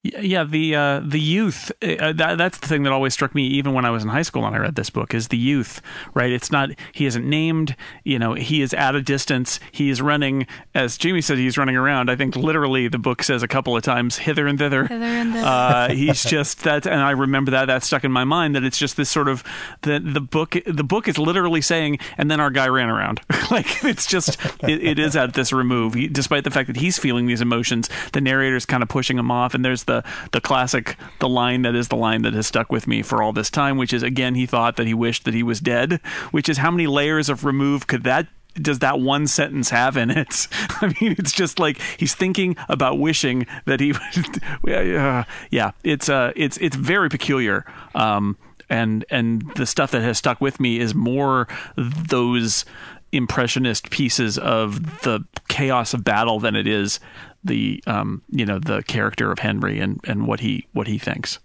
Yeah, 0.05 0.45
the 0.45 0.77
uh, 0.77 1.01
the 1.01 1.19
youth. 1.19 1.73
Uh, 1.83 2.13
that, 2.13 2.39
that's 2.39 2.59
the 2.59 2.69
thing 2.69 2.85
that 2.85 2.93
always 2.93 3.13
struck 3.13 3.35
me, 3.35 3.49
even 3.49 3.75
when 3.75 3.85
I 3.85 3.91
was 3.91 4.05
in 4.05 4.09
high 4.09 4.23
school 4.23 4.47
and 4.47 4.55
I 4.55 4.61
read 4.61 4.77
this 4.77 4.91
book, 4.91 5.13
is 5.13 5.29
the 5.29 5.37
youth. 5.37 5.83
Right? 6.15 6.31
It's 6.31 6.53
not. 6.53 6.71
He 6.93 7.05
isn't 7.07 7.29
named. 7.29 7.75
You 8.05 8.21
know, 8.21 8.35
he 8.35 8.63
is 8.63 8.73
at 8.73 8.95
a 8.95 9.03
distance. 9.03 9.59
He 9.73 9.91
is 9.91 10.01
running, 10.01 10.47
as 10.73 10.99
Jamie 10.99 11.21
said, 11.21 11.39
he's 11.39 11.59
running 11.59 11.75
around. 11.75 12.11
I 12.11 12.17
think 12.17 12.37
literally 12.37 12.87
the 12.87 12.99
book 12.99 13.25
says 13.25 13.43
a 13.43 13.49
couple 13.49 13.77
of 13.77 13.83
times, 13.83 14.19
hither 14.19 14.47
and 14.47 14.57
thither. 14.57 14.87
Hither 14.87 15.05
and 15.05 15.33
thither. 15.33 15.47
Uh, 15.47 15.89
he's 15.89 16.23
just 16.31 16.63
that, 16.63 16.87
and 16.87 17.01
I 17.01 17.11
remember 17.11 17.51
that. 17.51 17.65
That 17.65 17.83
stuck 17.83 18.05
in 18.05 18.13
my 18.13 18.25
mind. 18.25 18.55
That 18.55 18.63
it's 18.63 18.79
just 18.79 18.97
this 18.97 19.11
sort 19.11 19.27
of 19.27 19.43
the 19.83 19.99
the 19.99 20.21
book. 20.21 20.57
The 20.65 20.85
book 20.85 21.09
is 21.09 21.19
literally 21.19 21.61
saying, 21.61 21.99
and 22.17 22.31
then 22.31 22.39
our 22.39 22.51
guy 22.51 22.69
ran 22.69 22.89
around. 22.89 23.21
like 23.51 23.83
it's 23.83 24.07
just 24.07 24.39
it, 24.63 24.81
it 24.81 25.01
is 25.01 25.17
at 25.17 25.35
this 25.35 25.53
remove. 25.53 25.95
He, 25.95 26.07
despite 26.07 26.45
the 26.45 26.53
fact 26.53 26.69
that 26.69 26.77
he's 26.77 26.99
feeling 26.99 27.27
these 27.27 27.41
emotions, 27.41 27.91
the 28.13 28.21
narrator's 28.21 28.65
kind 28.65 28.85
of 28.85 28.89
pushing 28.89 29.19
him 29.19 29.33
off, 29.33 29.55
and 29.55 29.65
there's 29.65 29.88
the 29.89 30.05
the 30.31 30.41
classic 30.41 30.97
the 31.19 31.29
line 31.29 31.63
that 31.63 31.75
is 31.75 31.89
the 31.89 31.97
line 31.97 32.23
that 32.23 32.35
has 32.35 32.47
stuck 32.47 32.71
with 32.71 32.87
me 32.87 33.03
for 33.03 33.21
all 33.21 33.33
this 33.33 33.51
time, 33.51 33.77
which 33.77 33.93
is 33.93 34.05
again 34.05 34.37
he 34.37 34.47
thought 34.47 34.77
that 34.77 34.87
he 34.87 34.95
wished 34.95 35.25
that 35.25 35.35
he 35.35 35.43
was 35.43 35.59
dead, 35.59 36.01
which 36.31 36.49
is 36.49 36.59
how 36.59 36.71
many 36.71 36.87
layers 36.87 37.29
of 37.29 37.45
remove 37.45 37.89
could 37.89 38.05
that 38.05 38.29
does 38.55 38.81
that 38.81 39.01
one 39.01 39.27
sentence 39.27 39.71
have 39.71 39.97
in 39.97 40.11
it? 40.11 40.49
I 40.53 40.95
mean, 41.01 41.15
it's 41.19 41.33
just 41.33 41.59
like 41.59 41.81
he's 41.97 42.15
thinking 42.15 42.57
about 42.69 42.99
wishing 42.99 43.47
that 43.67 43.81
he. 43.81 43.93
uh, 44.69 45.25
yeah, 45.51 45.73
it's 45.85 46.09
uh, 46.09 46.33
it's 46.37 46.57
it's 46.59 46.77
very 46.77 47.09
peculiar. 47.09 47.65
Um, 47.95 48.37
and 48.71 49.05
and 49.11 49.51
the 49.57 49.67
stuff 49.67 49.91
that 49.93 50.03
has 50.03 50.19
stuck 50.19 50.41
with 50.41 50.61
me 50.61 50.79
is 50.79 50.95
more 50.95 51.49
those 51.77 52.65
impressionist 53.11 53.91
pieces 53.91 54.37
of 54.37 55.01
the 55.01 55.25
chaos 55.49 55.95
of 55.95 56.05
battle 56.05 56.39
than 56.41 56.55
it 56.55 56.67
is 56.67 57.01
the 57.45 57.83
um, 57.87 58.23
you 58.31 58.45
know 58.45 58.59
the 58.59 58.83
character 58.83 59.31
of 59.31 59.39
Henry 59.41 59.81
and, 59.81 60.01
and 60.05 60.27
what 60.27 60.41
he 60.41 60.67
what 60.73 60.87
he 60.87 60.99
thinks. 60.99 61.39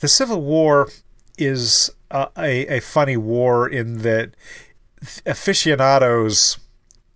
The 0.00 0.08
Civil 0.08 0.42
War 0.42 0.88
is 1.38 1.90
a, 2.10 2.28
a, 2.36 2.76
a 2.76 2.80
funny 2.80 3.16
war 3.16 3.68
in 3.68 3.98
that 3.98 4.34
aficionados 5.24 6.58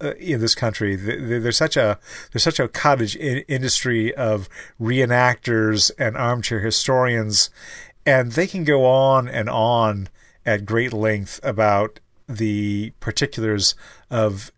uh, 0.01 0.15
in 0.15 0.41
this 0.41 0.55
country 0.55 0.97
there's 0.97 1.59
such 1.59 1.77
a 1.77 1.99
there's 2.33 2.43
such 2.43 2.59
a 2.59 2.67
cottage 2.67 3.15
industry 3.17 4.15
of 4.15 4.49
reenactors 4.81 5.91
and 5.99 6.17
armchair 6.17 6.61
historians 6.61 7.51
and 8.07 8.33
they 8.33 8.47
can 8.47 8.65
go 8.65 8.87
on 8.87 9.29
and 9.29 9.51
on 9.51 10.09
at 10.47 10.65
great 10.65 10.93
length 10.93 11.41
about 11.43 12.01
the 12.29 12.93
particulars 13.01 13.75
of 14.11 14.51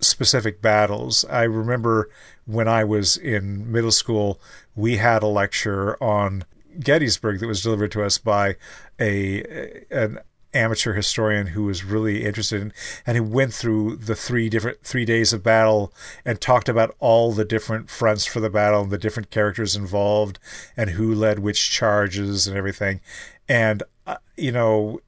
specific 0.00 0.62
battles. 0.62 1.24
I 1.26 1.42
remember 1.42 2.10
when 2.48 2.66
I 2.66 2.82
was 2.82 3.18
in 3.18 3.70
middle 3.70 3.92
school, 3.92 4.40
we 4.74 4.96
had 4.96 5.22
a 5.22 5.26
lecture 5.26 6.02
on 6.02 6.44
Gettysburg 6.80 7.40
that 7.40 7.46
was 7.46 7.62
delivered 7.62 7.92
to 7.92 8.02
us 8.02 8.16
by 8.16 8.56
a 8.98 9.84
an 9.90 10.18
amateur 10.54 10.94
historian 10.94 11.48
who 11.48 11.64
was 11.64 11.84
really 11.84 12.24
interested 12.24 12.62
in, 12.62 12.72
and 13.06 13.16
he 13.16 13.20
went 13.20 13.52
through 13.52 13.96
the 13.96 14.14
three 14.14 14.48
different 14.48 14.82
three 14.82 15.04
days 15.04 15.34
of 15.34 15.42
battle 15.42 15.92
and 16.24 16.40
talked 16.40 16.70
about 16.70 16.96
all 17.00 17.32
the 17.32 17.44
different 17.44 17.90
fronts 17.90 18.24
for 18.24 18.40
the 18.40 18.48
battle 18.48 18.80
and 18.80 18.90
the 18.90 18.96
different 18.96 19.30
characters 19.30 19.76
involved 19.76 20.38
and 20.74 20.90
who 20.90 21.14
led 21.14 21.40
which 21.40 21.70
charges 21.70 22.48
and 22.48 22.56
everything. 22.56 23.02
And 23.46 23.82
uh, 24.06 24.16
you 24.38 24.52
know, 24.52 25.00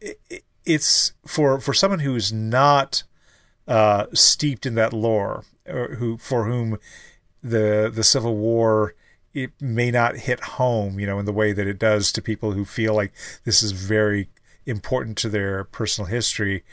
it, 0.00 0.20
it's 0.64 1.14
for 1.26 1.58
for 1.58 1.74
someone 1.74 2.00
who's 2.00 2.32
not 2.32 3.02
uh, 3.66 4.06
steeped 4.12 4.66
in 4.66 4.74
that 4.74 4.92
lore, 4.92 5.44
or 5.68 5.96
who 5.96 6.16
for 6.18 6.44
whom 6.44 6.78
the 7.42 7.90
the 7.92 8.04
Civil 8.04 8.36
War 8.36 8.94
it 9.36 9.52
may 9.60 9.90
not 9.90 10.16
hit 10.16 10.40
home, 10.40 10.98
you 10.98 11.06
know, 11.06 11.18
in 11.18 11.26
the 11.26 11.32
way 11.32 11.52
that 11.52 11.66
it 11.66 11.78
does 11.78 12.10
to 12.10 12.22
people 12.22 12.52
who 12.52 12.64
feel 12.64 12.94
like 12.94 13.12
this 13.44 13.62
is 13.62 13.72
very 13.72 14.30
important 14.64 15.18
to 15.18 15.28
their 15.28 15.64
personal 15.64 16.08
history. 16.08 16.64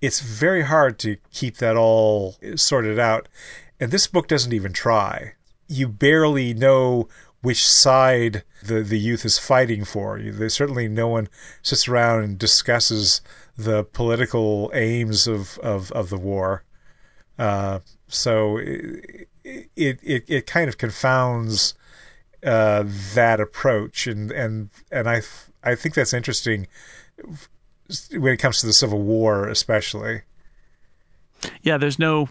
It's 0.00 0.20
very 0.20 0.62
hard 0.62 0.98
to 1.00 1.18
keep 1.32 1.58
that 1.58 1.76
all 1.76 2.36
sorted 2.56 2.98
out. 2.98 3.28
And 3.78 3.90
this 3.90 4.06
book 4.06 4.26
doesn't 4.26 4.54
even 4.54 4.72
try. 4.72 5.34
You 5.68 5.86
barely 5.86 6.54
know 6.54 7.08
which 7.42 7.68
side 7.68 8.42
the, 8.62 8.82
the 8.82 8.98
youth 8.98 9.26
is 9.26 9.38
fighting 9.38 9.84
for. 9.84 10.18
There's 10.18 10.54
certainly 10.54 10.88
no 10.88 11.08
one 11.08 11.28
sits 11.62 11.88
around 11.88 12.24
and 12.24 12.38
discusses 12.38 13.20
the 13.58 13.84
political 13.84 14.70
aims 14.72 15.26
of, 15.26 15.58
of, 15.58 15.90
of 15.92 16.08
the 16.08 16.16
war. 16.16 16.64
Uh, 17.38 17.80
so 18.06 18.56
it, 18.56 19.28
it, 19.44 20.24
it, 20.28 20.46
kind 20.46 20.68
of 20.68 20.78
confounds 20.78 21.74
uh, 22.44 22.84
that 23.14 23.40
approach. 23.40 24.06
And, 24.06 24.30
and, 24.30 24.70
and 24.90 25.08
I, 25.08 25.22
I 25.62 25.74
think 25.74 25.94
that's 25.94 26.14
interesting 26.14 26.68
when 28.12 28.32
it 28.32 28.38
comes 28.38 28.60
to 28.60 28.66
the 28.66 28.72
Civil 28.72 29.02
War, 29.02 29.48
especially. 29.48 30.22
Yeah, 31.62 31.78
there's 31.78 31.98
no 31.98 32.28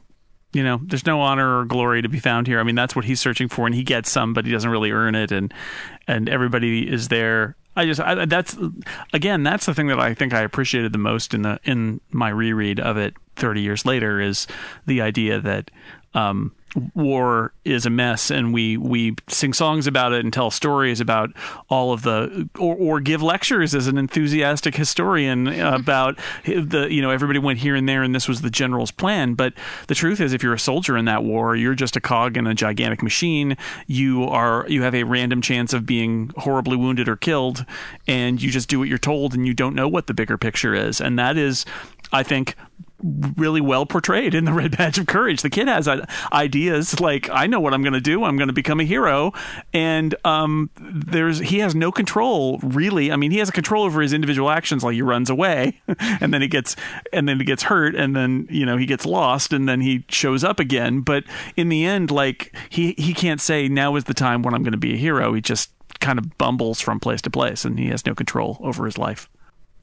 you 0.54 0.64
know, 0.64 0.80
there's 0.84 1.06
no 1.06 1.22
honor 1.22 1.60
or 1.60 1.66
glory 1.66 2.02
to 2.02 2.10
be 2.10 2.20
found 2.20 2.48
here. 2.48 2.60
I 2.60 2.64
mean, 2.64 2.76
that's 2.76 2.96
what 2.96 3.06
he's 3.06 3.20
searching 3.20 3.50
for, 3.50 3.66
and 3.66 3.76
he 3.76 3.84
gets 3.84 4.10
some, 4.10 4.34
but 4.34 4.46
he 4.46 4.52
doesn't 4.52 4.70
really 4.70 4.92
earn 4.92 5.14
it, 5.14 5.32
and 5.32 5.54
and 6.08 6.30
everybody 6.30 6.90
is 6.92 7.10
there. 7.10 7.56
I 7.78 7.86
just 7.86 8.02
I, 8.02 8.26
that's 8.26 8.58
again, 9.14 9.44
that's 9.44 9.68
the 9.68 9.74
thing 9.74 9.88
that 9.88 10.00
I 10.00 10.14
think 10.14 10.34
I 10.34 10.42
appreciated 10.42 10.94
the 10.94 10.98
most 10.98 11.34
in 11.34 11.44
the 11.44 11.60
in 11.64 12.02
my 12.10 12.30
reread 12.30 12.80
of 12.80 12.98
it 12.98 13.14
30 13.36 13.62
years 13.62 13.86
later 13.86 14.20
is 14.20 14.48
the 14.88 15.02
idea 15.02 15.40
that 15.40 15.70
um, 16.14 16.52
war 16.94 17.54
is 17.66 17.86
a 17.86 17.90
mess 17.90 18.30
and 18.30 18.54
we 18.54 18.78
we 18.78 19.16
sing 19.28 19.54
songs 19.54 19.88
about 19.88 20.14
it 20.14 20.24
and 20.24 20.34
tell 20.34 20.52
stories 20.52 21.00
about 21.00 21.32
all 21.70 21.92
of 21.92 22.04
the 22.04 22.50
or, 22.60 22.76
or 22.76 23.00
give 23.00 23.22
lectures 23.24 23.74
as 23.74 23.88
an 23.88 23.98
enthusiastic 23.98 24.76
historian 24.76 25.48
about 25.48 26.20
the 26.46 26.88
you 26.90 27.02
know 27.02 27.10
everybody 27.10 27.40
went 27.40 27.60
here 27.60 27.76
and 27.76 27.88
there 27.88 28.04
and 28.04 28.14
this 28.14 28.28
was 28.28 28.42
the 28.42 28.50
general's 28.50 28.92
plan. 28.92 29.34
But 29.34 29.54
the 29.88 29.96
truth 29.96 30.20
is 30.20 30.34
if 30.34 30.44
you're 30.44 30.54
a 30.54 30.60
soldier 30.60 30.98
in 30.98 31.06
that 31.06 31.24
war 31.24 31.56
you're 31.56 31.76
just 31.76 31.96
a 31.96 32.02
cog 32.02 32.38
in 32.38 32.46
a 32.46 32.54
gigantic 32.54 33.02
machine. 33.02 33.58
You 33.88 34.26
are 34.26 34.66
you 34.68 34.84
have 34.84 34.94
a 34.94 35.04
random 35.04 35.42
chance 35.42 35.74
of 35.74 35.86
being 35.86 36.32
horribly 36.38 36.76
wounded 36.78 37.08
or 37.08 37.16
killed 37.16 37.66
and 38.08 38.42
you 38.42 38.52
just 38.52 38.70
do 38.70 38.80
what 38.80 38.88
you're 38.88 38.98
told 38.98 39.34
and 39.34 39.48
you 39.48 39.54
don't 39.54 39.76
know 39.76 39.88
what 39.88 40.08
the 40.08 40.14
bigger 40.14 40.38
picture 40.38 40.74
is. 40.74 41.02
And 41.02 41.18
that 41.18 41.38
is 41.38 41.66
I 42.12 42.24
think 42.24 42.56
really 43.04 43.62
well 43.62 43.86
portrayed 43.86 44.34
in 44.34 44.46
the 44.46 44.54
Red 44.54 44.78
Badge 44.78 44.98
of 44.98 45.06
Courage. 45.06 45.42
The 45.42 45.50
kid 45.50 45.68
has 45.68 45.88
ideas 46.32 47.00
like, 47.00 47.30
I 47.30 47.48
know 47.48 47.60
what 47.60 47.74
I'm 47.74 47.84
going 47.84 47.94
to 47.94 48.02
do. 48.02 48.24
I'm 48.24 48.38
going 48.38 48.48
to 48.48 48.54
become 48.54 48.80
a 48.80 48.84
hero, 48.84 49.34
and 49.74 50.16
um, 50.26 50.70
there's 50.80 51.40
he 51.40 51.60
has 51.60 51.76
no 51.76 51.92
control 51.92 52.60
really. 52.60 53.12
I 53.12 53.16
mean, 53.16 53.32
he 53.32 53.38
has 53.40 53.50
a 53.50 53.52
control 53.54 53.84
over 53.84 54.02
his 54.02 54.14
individual 54.14 54.50
actions. 54.50 54.84
Like 54.84 54.96
he 54.96 55.02
runs 55.02 55.30
away, 55.30 55.82
and 56.00 56.34
then 56.34 56.42
he 56.42 56.48
gets 56.48 56.76
and 57.14 57.28
then 57.28 57.40
he 57.40 57.46
gets 57.46 57.64
hurt, 57.64 57.96
and 57.96 58.16
then 58.16 58.48
you 58.50 58.66
know 58.66 58.78
he 58.78 58.86
gets 58.86 59.06
lost, 59.06 59.54
and 59.54 59.68
then 59.68 59.82
he 59.82 60.06
shows 60.10 60.44
up 60.44 60.60
again. 60.60 61.02
But 61.02 61.24
in 61.56 61.70
the 61.70 61.86
end, 61.86 62.12
like 62.12 62.56
he 62.70 62.94
he 62.98 63.14
can't 63.14 63.42
say 63.42 63.68
now 63.68 63.96
is 63.96 64.06
the 64.06 64.14
time 64.14 64.42
when 64.42 64.54
I'm 64.54 64.64
going 64.64 64.72
to 64.72 64.78
be 64.78 64.94
a 64.94 64.98
hero. 64.98 65.34
He 65.34 65.42
just 65.42 65.72
kind 66.00 66.20
of 66.20 66.38
bumbles 66.38 66.80
from 66.80 67.00
place 67.00 67.22
to 67.24 67.30
place, 67.30 67.66
and 67.66 67.78
he 67.78 67.88
has 67.88 68.06
no 68.06 68.16
control 68.16 68.58
over 68.62 68.86
his 68.86 68.98
life. 68.98 69.30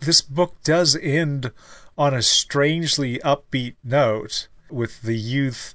This 0.00 0.20
book 0.20 0.56
does 0.64 0.96
end 0.96 1.50
on 1.96 2.14
a 2.14 2.22
strangely 2.22 3.18
upbeat 3.20 3.76
note 3.84 4.48
with 4.70 5.02
the 5.02 5.16
youth 5.16 5.74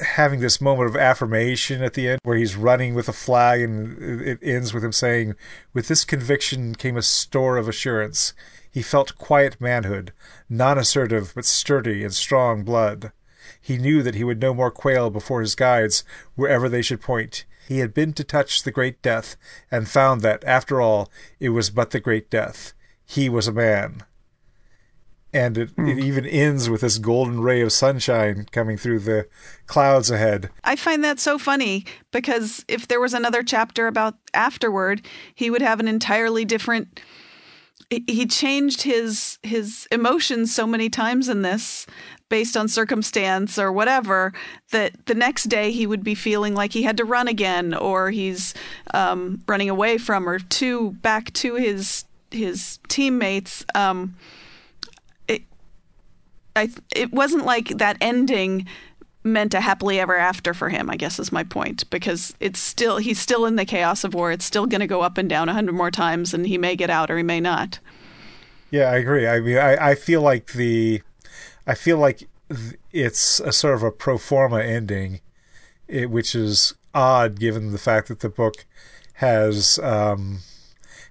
having 0.00 0.40
this 0.40 0.60
moment 0.60 0.88
of 0.88 0.96
affirmation 0.96 1.82
at 1.82 1.94
the 1.94 2.08
end 2.08 2.20
where 2.24 2.36
he's 2.36 2.56
running 2.56 2.94
with 2.94 3.08
a 3.08 3.12
flag 3.12 3.60
and 3.60 4.22
it 4.22 4.38
ends 4.42 4.74
with 4.74 4.84
him 4.84 4.92
saying, 4.92 5.34
With 5.72 5.88
this 5.88 6.04
conviction 6.04 6.74
came 6.74 6.96
a 6.96 7.02
store 7.02 7.56
of 7.56 7.68
assurance. 7.68 8.32
He 8.70 8.82
felt 8.82 9.16
quiet 9.16 9.60
manhood, 9.60 10.12
non 10.48 10.78
assertive 10.78 11.32
but 11.34 11.44
sturdy 11.44 12.02
and 12.04 12.14
strong 12.14 12.64
blood. 12.64 13.12
He 13.60 13.76
knew 13.76 14.02
that 14.02 14.14
he 14.14 14.24
would 14.24 14.40
no 14.40 14.54
more 14.54 14.70
quail 14.70 15.10
before 15.10 15.40
his 15.40 15.54
guides 15.54 16.04
wherever 16.34 16.68
they 16.68 16.82
should 16.82 17.00
point. 17.00 17.44
He 17.68 17.78
had 17.78 17.94
been 17.94 18.12
to 18.14 18.24
touch 18.24 18.62
the 18.62 18.72
great 18.72 19.00
death, 19.02 19.36
and 19.70 19.88
found 19.88 20.20
that, 20.22 20.42
after 20.44 20.80
all, 20.80 21.10
it 21.38 21.50
was 21.50 21.70
but 21.70 21.90
the 21.90 22.00
great 22.00 22.28
death. 22.28 22.72
He 23.04 23.28
was 23.28 23.46
a 23.46 23.52
man 23.52 24.02
and 25.32 25.56
it, 25.56 25.74
mm. 25.76 25.88
it 25.88 25.98
even 25.98 26.26
ends 26.26 26.68
with 26.68 26.82
this 26.82 26.98
golden 26.98 27.40
ray 27.40 27.60
of 27.62 27.72
sunshine 27.72 28.46
coming 28.52 28.76
through 28.76 29.00
the 29.00 29.28
clouds 29.66 30.10
ahead. 30.10 30.50
I 30.64 30.76
find 30.76 31.02
that 31.04 31.18
so 31.18 31.38
funny 31.38 31.84
because 32.10 32.64
if 32.68 32.88
there 32.88 33.00
was 33.00 33.14
another 33.14 33.42
chapter 33.42 33.86
about 33.86 34.14
afterward, 34.34 35.06
he 35.34 35.50
would 35.50 35.62
have 35.62 35.80
an 35.80 35.88
entirely 35.88 36.44
different 36.44 37.00
he 38.06 38.26
changed 38.26 38.82
his 38.82 39.38
his 39.42 39.86
emotions 39.90 40.54
so 40.54 40.66
many 40.66 40.88
times 40.88 41.28
in 41.28 41.42
this 41.42 41.86
based 42.28 42.56
on 42.56 42.68
circumstance 42.68 43.58
or 43.58 43.70
whatever 43.70 44.32
that 44.70 44.92
the 45.06 45.14
next 45.14 45.44
day 45.44 45.70
he 45.70 45.86
would 45.86 46.02
be 46.02 46.14
feeling 46.14 46.54
like 46.54 46.72
he 46.72 46.82
had 46.82 46.96
to 46.96 47.04
run 47.04 47.28
again 47.28 47.74
or 47.74 48.10
he's 48.10 48.54
um, 48.94 49.42
running 49.46 49.68
away 49.68 49.98
from 49.98 50.26
or 50.26 50.38
to 50.38 50.92
back 51.02 51.30
to 51.34 51.56
his 51.56 52.04
his 52.30 52.78
teammates 52.88 53.64
um, 53.74 54.14
I 56.56 56.70
it 56.94 57.12
wasn't 57.12 57.44
like 57.44 57.68
that 57.78 57.96
ending 58.00 58.66
meant 59.24 59.54
a 59.54 59.60
happily 59.60 60.00
ever 60.00 60.16
after 60.16 60.52
for 60.52 60.68
him. 60.68 60.90
I 60.90 60.96
guess 60.96 61.18
is 61.18 61.32
my 61.32 61.44
point 61.44 61.88
because 61.90 62.34
it's 62.40 62.58
still 62.58 62.98
he's 62.98 63.18
still 63.18 63.46
in 63.46 63.56
the 63.56 63.64
chaos 63.64 64.04
of 64.04 64.14
war. 64.14 64.32
It's 64.32 64.44
still 64.44 64.66
going 64.66 64.80
to 64.80 64.86
go 64.86 65.02
up 65.02 65.18
and 65.18 65.28
down 65.28 65.48
a 65.48 65.54
hundred 65.54 65.74
more 65.74 65.90
times, 65.90 66.34
and 66.34 66.46
he 66.46 66.58
may 66.58 66.76
get 66.76 66.90
out 66.90 67.10
or 67.10 67.16
he 67.16 67.22
may 67.22 67.40
not. 67.40 67.78
Yeah, 68.70 68.84
I 68.90 68.96
agree. 68.96 69.28
I 69.28 69.40
mean, 69.40 69.58
I, 69.58 69.90
I 69.90 69.94
feel 69.94 70.22
like 70.22 70.52
the 70.52 71.02
I 71.66 71.74
feel 71.74 71.98
like 71.98 72.28
it's 72.92 73.40
a 73.40 73.52
sort 73.52 73.74
of 73.74 73.82
a 73.82 73.90
pro 73.90 74.18
forma 74.18 74.60
ending, 74.60 75.20
it, 75.88 76.10
which 76.10 76.34
is 76.34 76.74
odd 76.94 77.38
given 77.38 77.72
the 77.72 77.78
fact 77.78 78.08
that 78.08 78.20
the 78.20 78.28
book 78.28 78.66
has 79.14 79.78
um, 79.78 80.40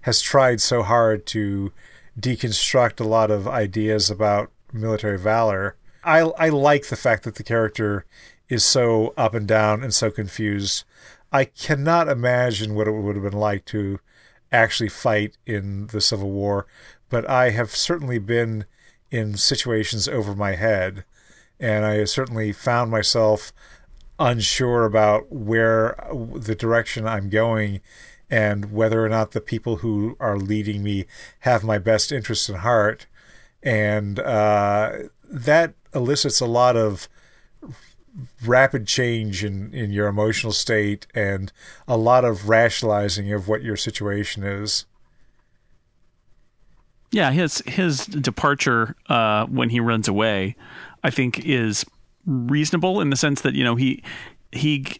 has 0.01 0.21
tried 0.21 0.59
so 0.61 0.83
hard 0.83 1.25
to 1.27 1.71
deconstruct 2.19 2.99
a 2.99 3.07
lot 3.07 3.31
of 3.31 3.47
ideas 3.47 4.09
about 4.09 4.51
military 4.73 5.17
valor. 5.17 5.75
I 6.03 6.19
I 6.19 6.49
like 6.49 6.87
the 6.87 6.95
fact 6.95 7.23
that 7.23 7.35
the 7.35 7.43
character 7.43 8.05
is 8.49 8.65
so 8.65 9.13
up 9.17 9.33
and 9.33 9.47
down 9.47 9.83
and 9.83 9.93
so 9.93 10.11
confused. 10.11 10.83
I 11.31 11.45
cannot 11.45 12.09
imagine 12.09 12.75
what 12.75 12.87
it 12.87 12.91
would 12.91 13.15
have 13.15 13.23
been 13.23 13.39
like 13.39 13.65
to 13.65 13.99
actually 14.51 14.89
fight 14.89 15.37
in 15.45 15.87
the 15.87 16.01
Civil 16.01 16.29
War, 16.29 16.67
but 17.09 17.29
I 17.29 17.51
have 17.51 17.71
certainly 17.71 18.19
been 18.19 18.65
in 19.09 19.37
situations 19.37 20.07
over 20.07 20.35
my 20.35 20.55
head, 20.55 21.05
and 21.59 21.85
I 21.85 21.95
have 21.95 22.09
certainly 22.09 22.51
found 22.51 22.91
myself 22.91 23.53
unsure 24.19 24.85
about 24.85 25.31
where 25.31 25.95
the 26.35 26.55
direction 26.55 27.07
I'm 27.07 27.29
going 27.29 27.81
and 28.29 28.71
whether 28.71 29.03
or 29.03 29.09
not 29.09 29.31
the 29.31 29.41
people 29.41 29.77
who 29.77 30.15
are 30.19 30.37
leading 30.37 30.83
me 30.83 31.05
have 31.39 31.63
my 31.63 31.77
best 31.77 32.11
interest 32.11 32.49
in 32.49 32.55
heart 32.55 33.07
and 33.63 34.19
uh, 34.19 34.93
that 35.29 35.73
elicits 35.93 36.39
a 36.39 36.45
lot 36.45 36.75
of 36.75 37.07
rapid 38.45 38.87
change 38.87 39.43
in, 39.43 39.73
in 39.73 39.91
your 39.91 40.07
emotional 40.07 40.51
state 40.51 41.07
and 41.13 41.51
a 41.87 41.97
lot 41.97 42.25
of 42.25 42.49
rationalizing 42.49 43.31
of 43.31 43.47
what 43.47 43.63
your 43.63 43.75
situation 43.75 44.43
is. 44.43 44.85
Yeah, 47.11 47.31
his 47.31 47.61
his 47.65 48.05
departure 48.05 48.95
uh, 49.09 49.45
when 49.47 49.69
he 49.69 49.81
runs 49.81 50.07
away, 50.07 50.55
I 51.03 51.09
think, 51.09 51.45
is 51.45 51.85
reasonable 52.25 53.01
in 53.01 53.09
the 53.09 53.17
sense 53.17 53.41
that 53.41 53.53
you 53.53 53.65
know 53.65 53.75
he 53.75 54.01
he 54.53 54.95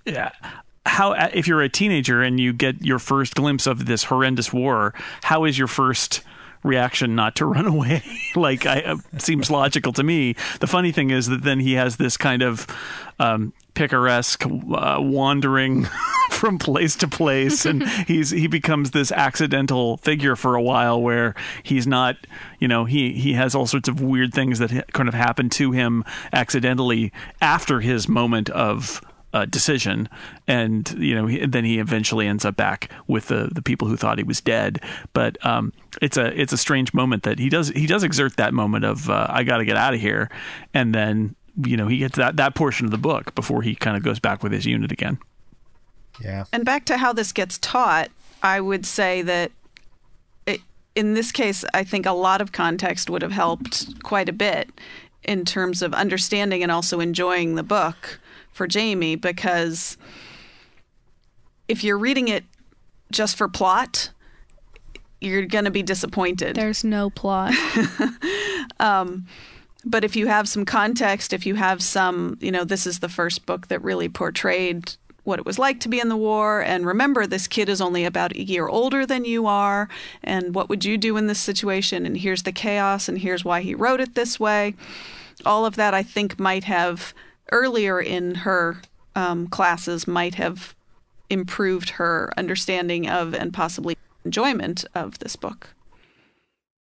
how 0.86 1.14
if 1.34 1.48
you're 1.48 1.62
a 1.62 1.70
teenager 1.70 2.22
and 2.22 2.38
you 2.38 2.52
get 2.52 2.84
your 2.84 3.00
first 3.00 3.36
glimpse 3.36 3.66
of 3.66 3.86
this 3.86 4.04
horrendous 4.04 4.52
war, 4.52 4.94
how 5.24 5.46
is 5.46 5.58
your 5.58 5.68
first 5.68 6.22
reaction 6.64 7.16
not 7.16 7.36
to 7.38 7.46
run 7.48 7.66
away. 7.66 8.04
like, 8.36 8.66
I, 8.66 8.82
uh, 8.82 8.98
seems 9.18 9.50
logical 9.50 9.94
to 9.94 10.04
me. 10.04 10.36
The 10.60 10.68
funny 10.68 10.92
thing 10.92 11.10
is 11.10 11.28
that 11.28 11.44
then 11.44 11.60
he 11.60 11.74
has 11.74 11.98
this 11.98 12.18
kind 12.18 12.42
of 12.42 12.68
um, 13.20 13.54
picaresque 13.74 14.46
uh, 14.46 14.98
wandering 15.00 15.88
from 16.32 16.58
place 16.58 16.96
to 16.98 17.08
place, 17.08 17.66
and 17.66 17.88
he's 18.08 18.32
he 18.32 18.48
becomes 18.48 18.92
this 18.92 19.12
accidental 19.12 19.98
figure 19.98 20.36
for 20.36 20.56
a 20.56 20.62
while, 20.62 21.02
where 21.02 21.36
he's 21.64 21.88
not, 21.88 22.16
you 22.60 22.68
know, 22.68 22.86
he 22.86 23.14
he 23.14 23.34
has 23.34 23.56
all 23.56 23.68
sorts 23.68 23.88
of 23.88 24.02
weird 24.02 24.34
things 24.34 24.60
that 24.60 24.92
kind 24.94 25.08
of 25.08 25.16
happen 25.16 25.50
to 25.50 25.72
him 25.72 26.04
accidentally 26.34 27.12
after 27.42 27.80
his 27.80 28.08
moment 28.08 28.50
of 28.50 29.02
uh, 29.34 29.46
decision, 29.46 30.10
and 30.48 30.90
you 30.98 31.16
know, 31.16 31.26
he, 31.26 31.46
then 31.46 31.64
he 31.64 31.80
eventually 31.80 32.28
ends 32.28 32.46
up 32.46 32.56
back 32.56 32.92
with 33.08 33.28
the 33.28 33.50
the 33.52 33.62
people 33.62 33.88
who 33.88 33.96
thought 33.96 34.18
he 34.18 34.24
was 34.24 34.42
dead. 34.42 34.82
But 35.14 35.44
um, 35.46 35.74
it's 36.02 36.18
a 36.18 36.40
it's 36.40 36.54
a 36.54 36.58
strange 36.58 36.94
moment 36.94 37.24
that 37.24 37.40
he 37.40 37.50
does 37.50 37.70
he 37.70 37.88
does 37.88 38.04
exert 38.04 38.38
that 38.38 38.54
moment 38.54 38.86
of 38.86 39.10
uh, 39.10 39.28
I 39.30 39.44
got 39.44 39.58
to 39.58 39.66
get 39.66 39.78
out 39.78 39.94
of 39.94 40.02
here, 40.02 40.30
and 40.74 40.94
then 40.94 41.36
you 41.64 41.78
know 41.78 41.88
he 41.88 41.98
gets 41.98 42.18
that 42.18 42.38
that 42.38 42.56
portion 42.56 42.86
of 42.86 42.92
the 42.92 42.98
book 42.98 43.34
before 43.36 43.62
he 43.62 43.76
kind 43.76 43.96
of 43.96 44.04
goes 44.04 44.20
back 44.20 44.44
with 44.44 44.52
his 44.52 44.66
unit 44.66 44.92
again. 44.92 45.18
Yeah, 46.22 46.46
and 46.52 46.66
back 46.66 46.86
to 46.86 46.98
how 46.98 47.14
this 47.14 47.32
gets 47.32 47.58
taught, 47.58 48.10
I 48.44 48.60
would 48.60 48.86
say 48.86 49.22
that. 49.22 49.52
in 50.94 51.14
this 51.14 51.32
case, 51.32 51.64
I 51.74 51.86
think 51.86 52.06
a 52.06 52.12
lot 52.12 52.42
of 52.42 52.52
context 52.52 53.10
would 53.10 53.22
have 53.22 53.32
helped 53.32 54.04
quite 54.04 54.28
a 54.28 54.34
bit 54.34 54.70
in 55.24 55.46
terms 55.46 55.82
of 55.82 55.94
understanding 55.94 56.64
and 56.64 56.72
also 56.72 57.00
enjoying 57.00 57.56
the 57.56 57.64
book 57.64 58.20
for 58.52 58.68
Jamie 58.68 59.16
because 59.16 59.98
if 61.68 61.84
you're 61.84 61.98
reading 61.98 62.28
it 62.28 62.44
just 63.12 63.38
for 63.38 63.48
plot, 63.48 64.12
you're 65.20 65.46
going 65.46 65.66
to 65.66 65.72
be 65.72 65.84
disappointed. 65.84 66.56
There's 66.56 66.84
no 66.84 67.10
plot. 67.10 67.54
um, 68.80 69.28
but 69.86 70.04
if 70.04 70.16
you 70.16 70.28
have 70.28 70.48
some 70.48 70.66
context, 70.66 71.34
if 71.34 71.46
you 71.46 71.56
have 71.56 71.82
some, 71.82 72.38
you 72.42 72.52
know, 72.52 72.64
this 72.64 72.86
is 72.86 73.00
the 73.00 73.10
first 73.10 73.46
book 73.46 73.68
that 73.68 73.84
really 73.84 74.10
portrayed 74.10 74.94
what 75.24 75.40
it 75.40 75.46
was 75.46 75.60
like 75.60 75.80
to 75.80 75.90
be 75.90 76.00
in 76.00 76.10
the 76.10 76.18
war. 76.18 76.62
And 76.62 76.86
remember, 76.86 77.28
this 77.28 77.48
kid 77.48 77.70
is 77.70 77.82
only 77.82 78.06
about 78.06 78.34
a 78.34 78.42
year 78.42 78.68
older 78.68 79.06
than 79.06 79.24
you 79.26 79.46
are. 79.46 79.88
And 80.24 80.56
what 80.56 80.70
would 80.70 80.84
you 80.84 80.98
do 80.98 81.18
in 81.18 81.28
this 81.28 81.40
situation? 81.40 82.06
And 82.06 82.18
here's 82.18 82.44
the 82.44 82.52
chaos, 82.52 83.08
and 83.08 83.20
here's 83.20 83.46
why 83.46 83.62
he 83.62 83.76
wrote 83.76 84.00
it 84.00 84.16
this 84.16 84.40
way. 84.40 84.76
All 85.46 85.66
of 85.66 85.76
that, 85.76 85.94
I 85.94 86.04
think, 86.04 86.40
might 86.40 86.64
have 86.64 87.14
earlier 87.52 88.00
in 88.00 88.36
her 88.36 88.82
um, 89.16 89.48
classes 89.48 90.08
might 90.08 90.36
have 90.36 90.76
improved 91.30 91.92
her 91.92 92.32
understanding 92.38 93.10
of 93.10 93.34
and 93.34 93.54
possibly 93.54 93.98
enjoyment 94.26 94.86
of 94.94 95.20
this 95.20 95.36
book. 95.36 95.70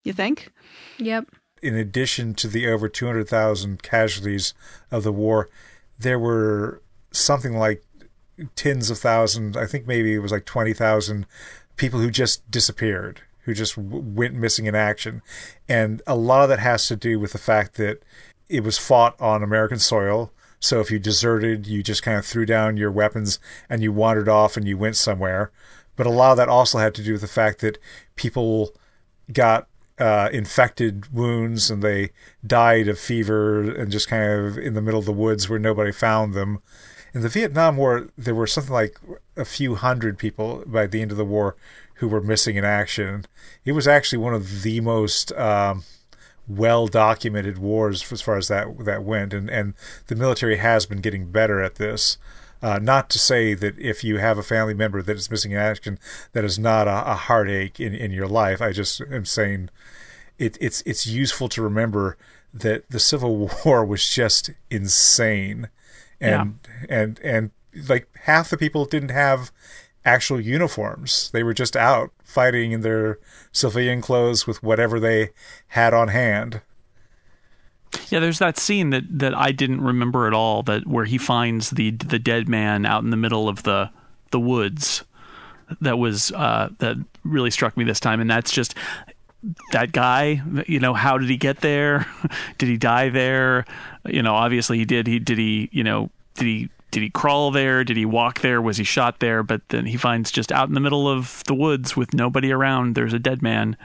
You 0.04 0.12
think? 0.12 0.50
Yep. 0.98 1.26
In 1.62 1.74
addition 1.74 2.35
to 2.35 2.48
the 2.48 2.66
over 2.68 2.88
200,000 2.88 3.83
casualties 3.83 4.54
of 4.90 5.02
the 5.02 5.12
war, 5.12 5.48
there 5.98 6.18
were 6.18 6.80
something 7.12 7.56
like 7.56 7.85
tens 8.56 8.90
of 8.90 8.98
thousands, 8.98 9.56
I 9.56 9.66
think 9.66 9.87
maybe 9.87 10.14
it 10.14 10.20
was 10.20 10.33
like 10.33 10.44
20,000 10.44 11.26
people 11.76 12.00
who 12.00 12.11
just 12.11 12.48
disappeared, 12.50 13.20
who 13.44 13.54
just 13.54 13.76
w- 13.76 14.02
went 14.02 14.35
missing 14.35 14.66
in 14.66 14.74
action. 14.74 15.22
And 15.68 16.02
a 16.06 16.16
lot 16.16 16.42
of 16.42 16.48
that 16.48 16.59
has 16.59 16.87
to 16.88 16.96
do 16.96 17.18
with 17.18 17.33
the 17.33 17.38
fact 17.38 17.74
that 17.74 18.02
it 18.48 18.64
was 18.64 18.78
fought 18.78 19.20
on 19.20 19.42
American 19.42 19.78
soil. 19.78 20.33
So 20.61 20.81
if 20.81 20.90
you 20.90 20.99
deserted, 20.99 21.66
you 21.66 21.83
just 21.83 22.03
kind 22.03 22.18
of 22.18 22.27
threw 22.27 22.46
down 22.46 22.77
your 22.77 22.92
weapons 22.92 23.38
and 23.68 23.83
you 23.83 23.92
wandered 23.92 24.29
off 24.29 24.57
and 24.57 24.68
you 24.68 24.77
went 24.77 24.96
somewhere. 24.96 25.51
But 25.96 26.07
a 26.07 26.11
lot 26.11 26.31
of 26.33 26.37
that 26.37 26.49
also 26.49 26.79
had 26.79 26.94
to 26.94 27.03
do 27.03 27.12
with 27.12 27.23
the 27.23 27.27
fact 27.27 27.61
that 27.61 27.79
people 28.14 28.75
got 29.33 29.68
uh, 29.99 30.29
infected 30.33 31.12
wounds 31.12 31.70
and 31.70 31.83
they 31.83 32.11
died 32.46 32.88
of 32.88 32.99
fever 32.99 33.70
and 33.70 33.90
just 33.90 34.09
kind 34.09 34.25
of 34.25 34.59
in 34.59 34.75
the 34.75 34.83
middle 34.83 35.01
of 35.01 35.07
the 35.07 35.12
woods 35.12 35.49
where 35.49 35.59
nobody 35.59 35.92
found 35.92 36.35
them. 36.35 36.62
In 37.12 37.23
the 37.23 37.29
Vietnam 37.29 37.77
War, 37.77 38.09
there 38.16 38.35
were 38.35 38.46
something 38.46 38.73
like 38.73 38.99
a 39.37 39.44
few 39.44 39.75
hundred 39.75 40.16
people 40.18 40.62
by 40.66 40.87
the 40.87 41.03
end 41.03 41.11
of 41.11 41.16
the 41.16 41.25
war 41.25 41.57
who 41.94 42.09
were 42.09 42.23
missing 42.23 42.57
in 42.57 42.64
action. 42.64 43.27
It 43.64 43.73
was 43.73 43.88
actually 43.88 44.18
one 44.18 44.33
of 44.33 44.62
the 44.62 44.81
most 44.81 45.33
um, 45.33 45.85
well 46.56 46.86
documented 46.86 47.58
wars 47.58 48.12
as 48.12 48.20
far 48.20 48.36
as 48.36 48.48
that 48.48 48.84
that 48.84 49.04
went, 49.04 49.32
and 49.32 49.48
and 49.48 49.74
the 50.08 50.16
military 50.16 50.56
has 50.56 50.86
been 50.86 51.00
getting 51.00 51.30
better 51.30 51.62
at 51.62 51.76
this. 51.76 52.18
Uh, 52.62 52.78
not 52.78 53.08
to 53.08 53.18
say 53.18 53.54
that 53.54 53.78
if 53.78 54.04
you 54.04 54.18
have 54.18 54.36
a 54.36 54.42
family 54.42 54.74
member 54.74 55.00
that 55.00 55.16
is 55.16 55.30
missing 55.30 55.52
in 55.52 55.58
action, 55.58 55.98
that 56.32 56.44
is 56.44 56.58
not 56.58 56.86
a, 56.86 57.12
a 57.12 57.14
heartache 57.14 57.80
in, 57.80 57.94
in 57.94 58.10
your 58.10 58.28
life. 58.28 58.60
I 58.60 58.72
just 58.72 59.00
am 59.00 59.24
saying 59.24 59.70
it, 60.38 60.58
it's 60.60 60.82
it's 60.84 61.06
useful 61.06 61.48
to 61.50 61.62
remember 61.62 62.18
that 62.52 62.90
the 62.90 63.00
Civil 63.00 63.50
War 63.64 63.84
was 63.84 64.06
just 64.06 64.50
insane, 64.70 65.68
and 66.20 66.58
and 66.88 67.20
and 67.20 67.50
like 67.88 68.08
half 68.24 68.50
the 68.50 68.58
people 68.58 68.84
didn't 68.84 69.10
have 69.10 69.52
actual 70.04 70.40
uniforms. 70.40 71.30
They 71.32 71.42
were 71.42 71.54
just 71.54 71.76
out 71.76 72.12
fighting 72.31 72.73
in 72.73 72.81
their 72.81 73.19
civilian 73.53 74.01
clothes 74.01 74.47
with 74.47 74.62
whatever 74.62 75.01
they 75.01 75.31
had 75.69 75.93
on 75.93 76.09
hand. 76.09 76.62
Yeah, 78.09 78.21
there's 78.21 78.38
that 78.38 78.57
scene 78.57 78.90
that, 78.90 79.03
that 79.19 79.37
I 79.37 79.51
didn't 79.51 79.81
remember 79.81 80.27
at 80.29 80.33
all 80.33 80.62
that 80.64 80.87
where 80.87 81.05
he 81.05 81.19
finds 81.19 81.71
the 81.71 81.90
the 81.90 82.21
dead 82.21 82.49
man 82.49 82.87
out 82.87 83.03
in 83.03 83.11
the 83.11 83.16
middle 83.16 83.49
of 83.49 83.64
the 83.64 83.90
the 84.31 84.38
woods. 84.40 85.05
That 85.81 85.99
was 85.99 86.31
uh, 86.33 86.71
that 86.79 86.97
really 87.25 87.51
struck 87.51 87.77
me 87.77 87.85
this 87.85 88.01
time, 88.01 88.21
and 88.21 88.31
that's 88.31 88.53
just 88.53 88.75
that 89.73 89.93
guy. 89.93 90.43
You 90.66 90.79
know, 90.79 90.95
how 90.95 91.19
did 91.19 91.29
he 91.29 91.37
get 91.37 91.61
there? 91.61 92.07
did 92.59 92.69
he 92.69 92.77
die 92.77 93.09
there? 93.09 93.64
You 94.07 94.23
know, 94.23 94.35
obviously 94.35 94.79
he 94.79 94.85
did. 94.85 95.07
He 95.07 95.19
did 95.19 95.38
he. 95.38 95.69
You 95.73 95.83
know, 95.83 96.11
did 96.35 96.47
he 96.47 96.71
did 96.90 97.03
he 97.03 97.11
crawl 97.11 97.50
there? 97.50 97.85
Did 97.85 97.96
he 97.96 98.05
walk 98.05 98.40
there? 98.40 98.61
Was 98.61 98.76
he 98.76 98.85
shot 98.85 99.20
there? 99.20 99.42
But 99.42 99.68
then 99.68 99.87
he 99.87 99.96
finds 99.96 100.31
just 100.31 100.53
out 100.53 100.68
in 100.68 100.74
the 100.74 100.81
middle 100.81 101.09
of 101.09 101.42
the 101.46 101.55
woods 101.55 101.96
with 101.96 102.14
nobody 102.14 102.53
around. 102.53 102.94
There's 102.94 103.12
a 103.12 103.18
dead 103.18 103.42
man, 103.42 103.76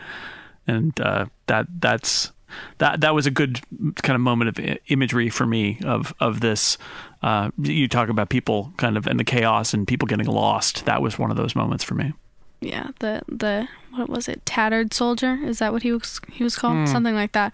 and 0.67 0.99
uh, 0.99 1.25
that 1.47 1.67
that's 1.79 2.31
that 2.77 3.01
that 3.01 3.13
was 3.13 3.25
a 3.25 3.31
good 3.31 3.61
kind 3.97 4.15
of 4.15 4.21
moment 4.21 4.57
of 4.57 4.77
imagery 4.87 5.29
for 5.29 5.45
me 5.45 5.79
of 5.85 6.13
of 6.19 6.41
this. 6.41 6.77
Uh, 7.21 7.49
you 7.57 7.87
talk 7.87 8.09
about 8.09 8.29
people 8.29 8.73
kind 8.77 8.97
of 8.97 9.07
and 9.07 9.19
the 9.19 9.23
chaos 9.23 9.73
and 9.73 9.87
people 9.87 10.07
getting 10.07 10.27
lost. 10.27 10.85
That 10.85 11.01
was 11.01 11.17
one 11.17 11.31
of 11.31 11.37
those 11.37 11.55
moments 11.55 11.83
for 11.83 11.95
me. 11.95 12.13
Yeah, 12.61 12.89
the 12.99 13.21
the 13.27 13.67
what 13.95 14.09
was 14.09 14.27
it? 14.27 14.45
Tattered 14.45 14.93
soldier? 14.93 15.39
Is 15.43 15.59
that 15.59 15.71
what 15.71 15.83
he 15.83 15.91
was 15.91 16.19
he 16.31 16.43
was 16.43 16.55
called? 16.55 16.75
Hmm. 16.77 16.85
Something 16.85 17.15
like 17.15 17.31
that. 17.33 17.53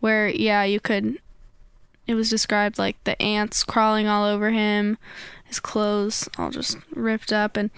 Where 0.00 0.28
yeah, 0.28 0.64
you 0.64 0.80
could. 0.80 1.18
It 2.10 2.14
was 2.14 2.28
described 2.28 2.76
like 2.76 3.02
the 3.04 3.20
ants 3.22 3.62
crawling 3.62 4.08
all 4.08 4.24
over 4.24 4.50
him, 4.50 4.98
his 5.44 5.60
clothes 5.60 6.28
all 6.36 6.50
just 6.50 6.76
ripped 6.92 7.32
up, 7.32 7.56
and 7.56 7.70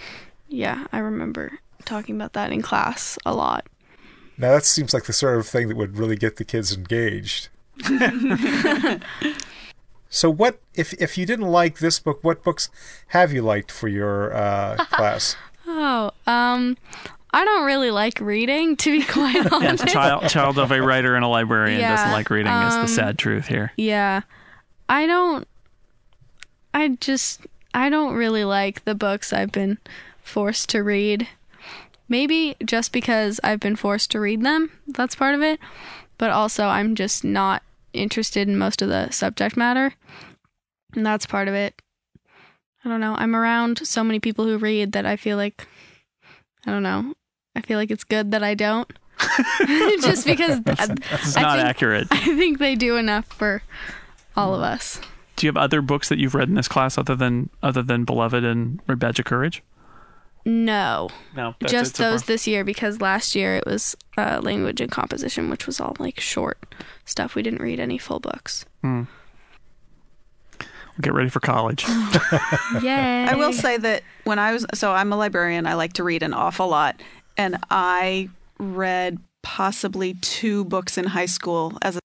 yeah, 0.49 0.87
I 0.91 1.01
remember 1.01 1.59
talking 1.85 2.15
about 2.17 2.33
that 2.33 2.51
in 2.51 2.63
class 2.63 3.19
a 3.27 3.35
lot. 3.35 3.67
Now 4.39 4.53
that 4.53 4.65
seems 4.65 4.95
like 4.95 5.05
the 5.05 5.13
sort 5.13 5.39
of 5.39 5.47
thing 5.47 5.69
that 5.69 5.77
would 5.77 5.99
really 5.99 6.17
get 6.17 6.37
the 6.37 6.47
kids 6.47 6.75
engaged. 6.75 7.51
so 10.09 10.31
what 10.31 10.61
if 10.75 10.95
if 10.95 11.19
you 11.19 11.27
didn't 11.27 11.49
like 11.49 11.81
this 11.81 11.99
book, 11.99 12.25
what 12.25 12.43
books 12.43 12.71
have 13.09 13.35
you 13.35 13.43
liked 13.43 13.71
for 13.71 13.89
your 13.89 14.35
uh, 14.35 14.77
class? 14.93 15.37
Oh, 15.67 16.11
um, 16.27 16.79
I 17.35 17.45
don't 17.45 17.65
really 17.65 17.91
like 17.91 18.21
reading, 18.21 18.77
to 18.77 18.91
be 18.91 19.03
quite 19.07 19.51
honest. 19.53 19.87
Child 19.89 20.29
child 20.29 20.59
of 20.59 20.71
a 20.71 20.81
writer 20.83 21.15
and 21.15 21.25
a 21.25 21.29
librarian 21.29 21.81
Yeah, 21.81 21.97
doesn't 21.97 22.13
like 22.13 22.29
reading. 22.31 22.53
is 22.53 22.75
the 22.75 22.81
um, 22.81 22.87
sad 22.87 23.19
truth 23.19 23.47
here. 23.47 23.73
Yeah. 23.77 24.23
I 24.89 25.07
don't 25.07 25.47
I 26.75 26.89
just 27.01 27.41
I 27.75 27.89
don't 27.89 28.15
really 28.15 28.45
like 28.45 28.85
the 28.85 28.95
books 28.95 29.33
I've 29.33 29.53
been 29.53 29.79
forced 30.23 30.69
to 30.71 30.83
read. 30.83 31.27
Maybe 32.09 32.57
just 32.65 32.93
because 32.93 33.41
I've 33.43 33.61
been 33.61 33.77
forced 33.77 34.11
to 34.11 34.21
read 34.21 34.43
them, 34.43 34.71
that's 34.87 35.15
part 35.15 35.35
of 35.35 35.43
it. 35.43 35.59
But 36.19 36.31
also 36.31 36.67
I'm 36.67 36.95
just 36.95 37.25
not 37.25 37.63
interested 37.95 38.49
in 38.49 38.59
most 38.59 38.83
of 38.83 38.89
the 38.91 39.11
subject 39.11 39.57
matter. 39.57 39.95
And 40.95 41.07
that's 41.07 41.25
part 41.25 41.49
of 41.49 41.55
it. 41.55 41.81
I 42.85 42.89
don't 42.89 43.01
know. 43.01 43.15
I'm 43.17 43.35
around 43.35 43.87
so 43.87 44.05
many 44.05 44.19
people 44.21 44.45
who 44.45 44.59
read 44.59 44.93
that 44.93 45.07
I 45.07 45.17
feel 45.17 45.39
like 45.39 45.67
I 46.67 46.71
don't 46.71 46.83
know. 46.83 47.15
I 47.55 47.61
feel 47.61 47.79
like 47.79 47.91
it's 47.91 48.05
good 48.05 48.31
that 48.33 48.43
I 48.43 48.55
don't. 48.55 48.91
just 50.03 50.27
because 50.27 50.61
th- 50.65 50.79
It's 50.79 51.37
I 51.37 51.43
not 51.43 51.57
think- 51.57 51.69
accurate. 51.69 52.09
I 52.11 52.19
think 52.37 52.59
they 52.59 52.75
do 52.75 52.97
enough 52.97 53.27
for 53.27 53.63
all 54.37 54.55
of 54.55 54.63
us. 54.63 55.01
Do 55.37 55.47
you 55.47 55.49
have 55.49 55.57
other 55.57 55.81
books 55.83 56.09
that 56.09 56.19
you've 56.19 56.35
read 56.35 56.49
in 56.49 56.55
this 56.55 56.69
class 56.69 56.99
other 56.99 57.15
than 57.17 57.51
other 57.63 57.83
than 57.83 58.05
Beloved 58.05 58.45
and 58.45 58.81
Red 58.87 58.99
Badge 58.99 59.19
of 59.19 59.25
Courage? 59.25 59.63
No, 60.45 61.09
No, 61.37 61.55
just 61.67 61.99
those 61.99 62.25
this 62.25 62.49
year 62.49 62.65
because 62.65 63.01
last 63.01 63.37
year 63.37 63.55
it 63.57 63.65
was 63.65 63.97
uh, 64.19 64.41
language 64.43 64.81
and 64.81 64.91
composition, 64.91 65.49
which 65.49 65.69
was 65.69 65.81
all 65.81 65.95
like 66.01 66.19
short 66.19 66.75
stuff. 67.05 67.37
We 67.37 67.43
didn't 67.43 67.63
read 67.63 67.79
any 67.79 67.97
full 67.97 68.19
books. 68.19 68.65
Get 71.01 71.13
ready 71.15 71.31
for 71.31 71.39
college. 71.41 71.85
Yay! 72.83 73.25
I 73.29 73.35
will 73.37 73.53
say 73.53 73.77
that 73.79 74.03
when 74.25 74.39
I 74.39 74.53
was 74.53 74.67
so 74.75 74.93
I'm 74.93 75.13
a 75.13 75.17
librarian, 75.17 75.67
I 75.67 75.75
like 75.75 75.93
to 75.95 76.05
read 76.05 76.23
an 76.25 76.35
awful 76.35 76.69
lot, 76.69 77.01
and 77.37 77.59
I 77.71 78.29
read 78.59 79.19
possibly 79.43 80.15
two 80.15 80.65
books 80.65 80.97
in 80.99 81.05
high 81.07 81.27
school. 81.27 81.79
As 81.83 81.97
a, 81.97 82.01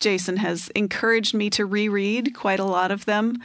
Jason 0.00 0.36
has 0.38 0.68
encouraged 0.70 1.34
me 1.34 1.50
to 1.50 1.64
reread 1.66 2.34
quite 2.34 2.60
a 2.60 2.64
lot 2.64 2.90
of 2.90 3.04
them. 3.04 3.42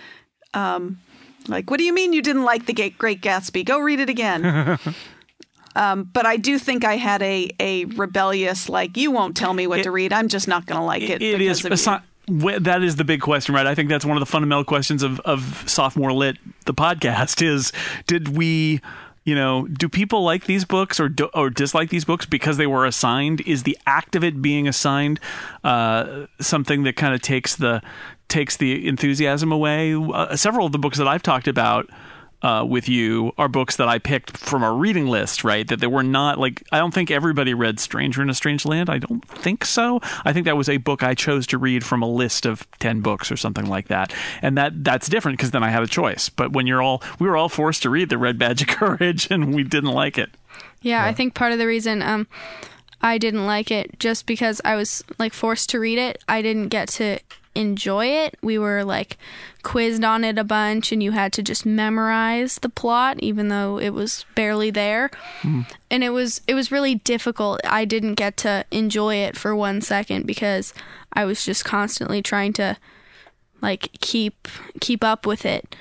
Um, 0.53 0.99
like, 1.47 1.69
what 1.71 1.77
do 1.77 1.83
you 1.83 1.93
mean 1.93 2.13
you 2.13 2.21
didn't 2.21 2.43
like 2.43 2.65
the 2.67 2.73
Great 2.97 3.21
Gatsby? 3.21 3.65
Go 3.65 3.79
read 3.79 3.99
it 3.99 4.09
again. 4.09 4.77
um, 5.75 6.03
but 6.13 6.25
I 6.25 6.37
do 6.37 6.59
think 6.59 6.85
I 6.85 6.97
had 6.97 7.21
a 7.21 7.49
a 7.59 7.85
rebellious 7.85 8.69
like, 8.69 8.95
you 8.97 9.11
won't 9.11 9.35
tell 9.35 9.53
me 9.53 9.67
what 9.67 9.79
It- 9.79 9.83
to 9.83 9.91
read. 9.91 10.13
I'm 10.13 10.27
just 10.27 10.47
not 10.47 10.65
going 10.65 10.79
to 10.79 10.85
like 10.85 11.03
it. 11.03 11.21
it 11.21 11.41
is 11.41 11.65
of 11.65 11.71
you." 11.71 11.75
assi- 11.77 12.01
wh- 12.59 12.61
that 12.63 12.83
is 12.83 12.95
the 12.97 13.03
big 13.03 13.21
question, 13.21 13.55
right? 13.55 13.65
I 13.67 13.73
think 13.75 13.89
that's 13.89 14.05
one 14.05 14.15
of 14.15 14.21
the 14.21 14.25
fundamental 14.27 14.63
questions 14.63 15.01
of 15.03 15.19
of 15.21 15.63
sophomore 15.67 16.13
lit 16.13 16.37
the 16.65 16.73
podcast 16.73 17.41
is 17.45 17.71
did 18.07 18.37
we 18.37 18.79
you 19.23 19.35
know, 19.35 19.67
do 19.67 19.87
people 19.87 20.23
like 20.23 20.45
these 20.45 20.65
books 20.65 20.99
or 20.99 21.09
do, 21.09 21.29
or 21.33 21.49
dislike 21.49 21.89
these 21.89 22.05
books 22.05 22.25
because 22.25 22.57
they 22.57 22.67
were 22.67 22.85
assigned? 22.85 23.41
Is 23.41 23.63
the 23.63 23.77
act 23.87 24.15
of 24.15 24.23
it 24.23 24.41
being 24.41 24.67
assigned 24.67 25.19
uh, 25.63 26.25
something 26.41 26.83
that 26.83 26.95
kind 26.95 27.13
of 27.13 27.21
takes 27.21 27.55
the 27.55 27.81
takes 28.27 28.57
the 28.57 28.87
enthusiasm 28.87 29.51
away? 29.51 29.95
Uh, 29.95 30.35
several 30.35 30.65
of 30.65 30.71
the 30.71 30.79
books 30.79 30.97
that 30.97 31.07
I've 31.07 31.23
talked 31.23 31.47
about 31.47 31.89
uh, 32.43 32.65
with 32.67 32.89
you 32.89 33.31
are 33.37 33.47
books 33.47 33.77
that 33.77 33.87
I 33.87 33.99
picked 33.99 34.37
from 34.37 34.63
a 34.63 34.71
reading 34.71 35.07
list, 35.07 35.43
right? 35.43 35.67
That 35.67 35.79
they 35.79 35.87
were 35.87 36.03
not 36.03 36.37
like 36.37 36.61
I 36.71 36.77
don't 36.77 36.93
think 36.93 37.09
everybody 37.09 37.53
read 37.53 37.79
Stranger 37.79 38.21
in 38.21 38.29
a 38.29 38.33
Strange 38.33 38.65
Land. 38.65 38.89
I 38.89 38.99
don't 38.99 39.25
think 39.27 39.63
so. 39.63 40.01
I 40.25 40.33
think 40.33 40.45
that 40.45 40.57
was 40.57 40.67
a 40.67 40.77
book 40.77 41.03
I 41.03 41.15
chose 41.15 41.47
to 41.47 41.57
read 41.57 41.85
from 41.85 42.03
a 42.03 42.09
list 42.09 42.45
of 42.45 42.69
ten 42.79 42.99
books 43.01 43.31
or 43.31 43.37
something 43.37 43.65
like 43.65 43.87
that, 43.87 44.13
and 44.41 44.57
that 44.57 44.83
that's 44.83 45.07
different 45.07 45.37
because 45.37 45.51
then 45.51 45.63
I 45.63 45.69
had 45.69 45.83
a 45.83 45.87
choice. 45.87 46.29
But 46.29 46.51
when 46.51 46.67
you're 46.67 46.81
all 46.81 47.01
we 47.17 47.27
were 47.27 47.37
all 47.37 47.49
forced 47.49 47.81
to 47.83 47.89
read 47.89 48.09
the 48.09 48.17
Red 48.17 48.37
Badge 48.37 48.61
of 48.61 48.67
Courage, 48.79 49.31
and 49.31 49.55
we 49.55 49.63
didn't 49.63 49.91
like 49.91 50.17
it. 50.17 50.29
Yeah, 50.81 51.05
I 51.05 51.13
think 51.13 51.33
part 51.33 51.53
of 51.53 51.59
the 51.59 51.67
reason 51.67 52.01
um 52.01 52.27
I 53.01 53.17
didn't 53.17 53.45
like 53.45 53.71
it 53.71 53.99
just 53.99 54.25
because 54.25 54.61
I 54.65 54.75
was 54.75 55.03
like 55.17 55.33
forced 55.33 55.69
to 55.71 55.79
read 55.79 55.97
it. 55.97 56.23
I 56.27 56.41
didn't 56.41 56.69
get 56.69 56.89
to 56.89 57.19
enjoy 57.55 58.07
it. 58.07 58.37
We 58.41 58.57
were 58.57 58.83
like 58.83 59.17
quizzed 59.63 60.03
on 60.03 60.23
it 60.23 60.37
a 60.37 60.43
bunch 60.43 60.91
and 60.91 61.01
you 61.01 61.11
had 61.11 61.31
to 61.33 61.43
just 61.43 61.65
memorize 61.65 62.55
the 62.55 62.69
plot 62.69 63.17
even 63.19 63.47
though 63.47 63.79
it 63.79 63.91
was 63.91 64.25
barely 64.35 64.71
there. 64.71 65.11
Hmm. 65.41 65.61
And 65.89 66.03
it 66.03 66.09
was 66.09 66.41
it 66.47 66.53
was 66.53 66.71
really 66.71 66.95
difficult. 66.95 67.61
I 67.63 67.85
didn't 67.85 68.15
get 68.15 68.37
to 68.37 68.65
enjoy 68.71 69.15
it 69.15 69.37
for 69.37 69.55
1 69.55 69.81
second 69.81 70.25
because 70.25 70.73
I 71.13 71.25
was 71.25 71.45
just 71.45 71.63
constantly 71.63 72.21
trying 72.21 72.53
to 72.53 72.77
like 73.61 73.89
keep 74.01 74.47
keep 74.81 75.03
up 75.03 75.25
with 75.25 75.45
it 75.45 75.75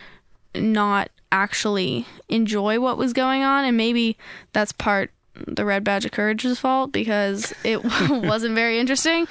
not 0.54 1.10
actually 1.32 2.06
enjoy 2.28 2.78
what 2.78 2.98
was 2.98 3.12
going 3.12 3.42
on 3.42 3.64
and 3.64 3.76
maybe 3.76 4.16
that's 4.52 4.72
part 4.72 5.10
the 5.34 5.64
red 5.64 5.82
badge 5.82 6.04
of 6.04 6.12
courage's 6.12 6.58
fault 6.58 6.92
because 6.92 7.54
it 7.64 7.82
wasn't 8.10 8.54
very 8.54 8.78
interesting 8.78 9.26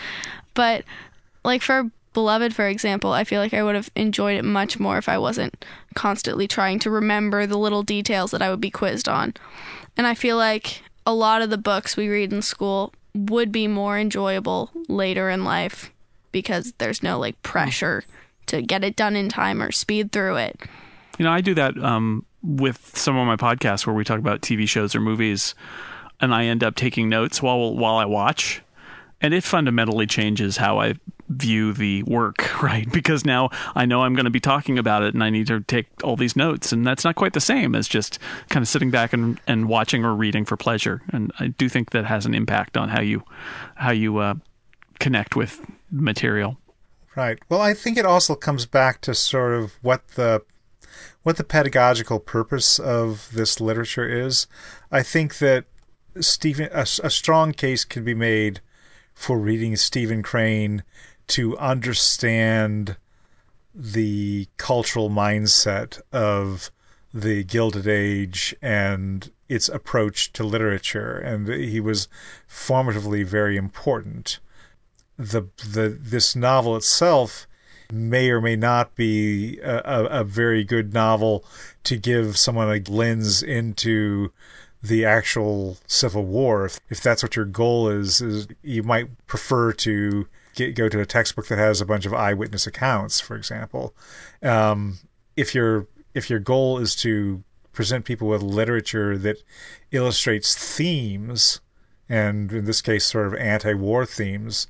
but 0.56 0.84
like 1.44 1.62
for 1.62 1.90
beloved 2.14 2.54
for 2.54 2.68
example 2.68 3.14
i 3.14 3.24
feel 3.24 3.40
like 3.40 3.54
i 3.54 3.64
would 3.64 3.76
have 3.76 3.90
enjoyed 3.96 4.38
it 4.38 4.44
much 4.44 4.80
more 4.80 4.98
if 4.98 5.08
i 5.08 5.18
wasn't 5.18 5.64
constantly 5.96 6.48
trying 6.48 6.78
to 6.78 6.90
remember 6.90 7.46
the 7.46 7.58
little 7.58 7.84
details 7.84 8.32
that 8.32 8.42
i 8.42 8.50
would 8.50 8.62
be 8.62 8.72
quizzed 8.72 9.08
on. 9.08 9.34
And 9.98 10.08
i 10.08 10.14
feel 10.14 10.38
like 10.38 10.82
a 11.06 11.14
lot 11.14 11.42
of 11.42 11.50
the 11.50 11.58
books 11.58 11.98
we 11.98 12.10
read 12.10 12.32
in 12.32 12.42
school 12.42 12.94
would 13.14 13.52
be 13.52 13.68
more 13.68 13.98
enjoyable 13.98 14.72
later 14.88 15.30
in 15.30 15.44
life 15.44 15.92
because 16.32 16.74
there's 16.78 17.04
no 17.04 17.20
like 17.20 17.42
pressure 17.44 18.04
to 18.48 18.62
get 18.62 18.84
it 18.84 18.96
done 18.96 19.16
in 19.16 19.30
time 19.30 19.62
or 19.62 19.72
speed 19.72 20.12
through 20.12 20.38
it. 20.38 20.60
You 21.18 21.26
know, 21.26 21.32
I 21.32 21.42
do 21.42 21.54
that 21.56 21.78
um, 21.78 22.26
with 22.42 22.98
some 22.98 23.18
of 23.18 23.28
my 23.28 23.36
podcasts 23.36 23.86
where 23.86 23.96
we 23.96 24.04
talk 24.04 24.20
about 24.20 24.42
TV 24.42 24.68
shows 24.68 24.96
or 24.96 25.02
movies, 25.02 25.56
and 26.20 26.34
I 26.34 26.46
end 26.46 26.64
up 26.64 26.76
taking 26.76 27.10
notes 27.10 27.42
while 27.42 27.76
while 27.76 27.96
I 27.96 28.06
watch, 28.06 28.62
and 29.20 29.34
it 29.34 29.44
fundamentally 29.44 30.08
changes 30.08 30.58
how 30.58 30.80
I 30.80 30.96
view 31.32 31.74
the 31.74 32.04
work, 32.04 32.62
right? 32.64 32.92
Because 32.92 33.26
now 33.26 33.50
I 33.76 33.86
know 33.86 34.04
I'm 34.04 34.14
going 34.14 34.26
to 34.26 34.32
be 34.32 34.40
talking 34.40 34.78
about 34.78 35.04
it, 35.04 35.14
and 35.14 35.24
I 35.24 35.30
need 35.30 35.48
to 35.48 35.62
take 35.62 35.88
all 36.04 36.16
these 36.16 36.36
notes, 36.36 36.72
and 36.72 36.86
that's 36.86 37.04
not 37.04 37.16
quite 37.16 37.34
the 37.34 37.42
same 37.42 37.76
as 37.76 37.88
just 37.88 38.20
kind 38.50 38.64
of 38.64 38.68
sitting 38.68 38.92
back 38.92 39.14
and, 39.14 39.40
and 39.48 39.68
watching 39.68 40.04
or 40.06 40.14
reading 40.14 40.46
for 40.46 40.58
pleasure. 40.58 41.02
And 41.12 41.32
I 41.40 41.48
do 41.48 41.70
think 41.70 41.92
that 41.92 42.06
has 42.06 42.26
an 42.26 42.34
impact 42.34 42.78
on 42.78 42.90
how 42.90 43.02
you 43.02 43.24
how 43.76 43.92
you 43.92 44.18
uh, 44.18 44.36
connect 45.00 45.36
with 45.36 45.66
material. 45.90 46.58
Right. 47.16 47.40
Well, 47.50 47.62
I 47.62 47.74
think 47.74 47.98
it 47.98 48.06
also 48.06 48.36
comes 48.36 48.66
back 48.66 49.02
to 49.02 49.14
sort 49.14 49.54
of 49.54 49.74
what 49.82 50.08
the 50.10 50.44
what 51.24 51.38
the 51.38 51.44
pedagogical 51.44 52.20
purpose 52.20 52.80
of 52.80 53.30
this 53.34 53.60
literature 53.60 54.08
is. 54.08 54.48
I 54.92 55.04
think 55.04 55.38
that 55.40 55.66
Stephen 56.20 56.70
a, 56.72 56.82
a 56.82 57.10
strong 57.10 57.52
case 57.54 57.86
can 57.86 58.04
be 58.04 58.14
made 58.14 58.62
for 59.14 59.38
reading 59.38 59.76
Stephen 59.76 60.24
Crane 60.24 60.84
to 61.32 61.58
understand 61.58 62.98
the 63.74 64.48
cultural 64.58 65.10
mindset 65.10 66.02
of 66.12 66.72
the 67.14 67.44
Gilded 67.44 67.88
Age 67.88 68.56
and 68.62 69.32
its 69.48 69.70
approach 69.70 70.32
to 70.34 70.44
literature, 70.44 71.18
and 71.18 71.48
he 71.48 71.80
was 71.80 72.08
formatively 72.50 73.26
very 73.26 73.58
important. 73.58 74.40
The 75.18 75.44
the 75.58 75.98
this 76.00 76.36
novel 76.36 76.76
itself 76.76 77.48
may 77.92 78.30
or 78.30 78.40
may 78.42 78.56
not 78.56 78.96
be 78.96 79.60
a, 79.60 80.08
a, 80.10 80.24
very 80.24 80.64
good 80.64 80.94
novel 80.94 81.44
to 81.84 81.98
give 81.98 82.38
someone 82.38 82.70
a 82.70 82.80
lens 82.90 83.44
into 83.44 84.32
the 84.82 85.04
actual 85.04 85.78
Civil 85.88 86.26
War. 86.26 86.66
If, 86.66 86.80
if 86.90 87.02
that's 87.02 87.22
what 87.22 87.36
your 87.36 87.46
goal 87.46 87.90
is, 87.90 88.22
is 88.22 88.48
you 88.64 88.84
might 88.84 89.28
prefer 89.28 89.74
to 89.74 90.28
get, 90.56 90.76
go 90.76 90.90
to 90.90 91.00
a 91.00 91.06
textbook 91.06 91.48
that 91.48 91.58
has 91.58 91.82
a 91.82 91.86
bunch 91.86 92.06
of 92.06 92.14
eyewitness 92.14 92.68
accounts, 92.68 93.20
for 93.20 93.36
example. 93.36 93.96
Um, 94.42 95.00
if 95.36 95.56
your 95.56 95.88
if 96.14 96.30
your 96.30 96.40
goal 96.40 96.78
is 96.78 96.96
to 96.98 97.44
present 97.74 98.06
people 98.06 98.28
with 98.28 98.42
literature 98.42 99.18
that 99.18 99.38
illustrates 99.92 100.56
themes, 100.56 101.62
and 102.10 102.52
in 102.52 102.66
this 102.66 102.82
case, 102.82 103.06
sort 103.06 103.28
of 103.28 103.36
anti-war 103.36 104.06
themes, 104.06 104.68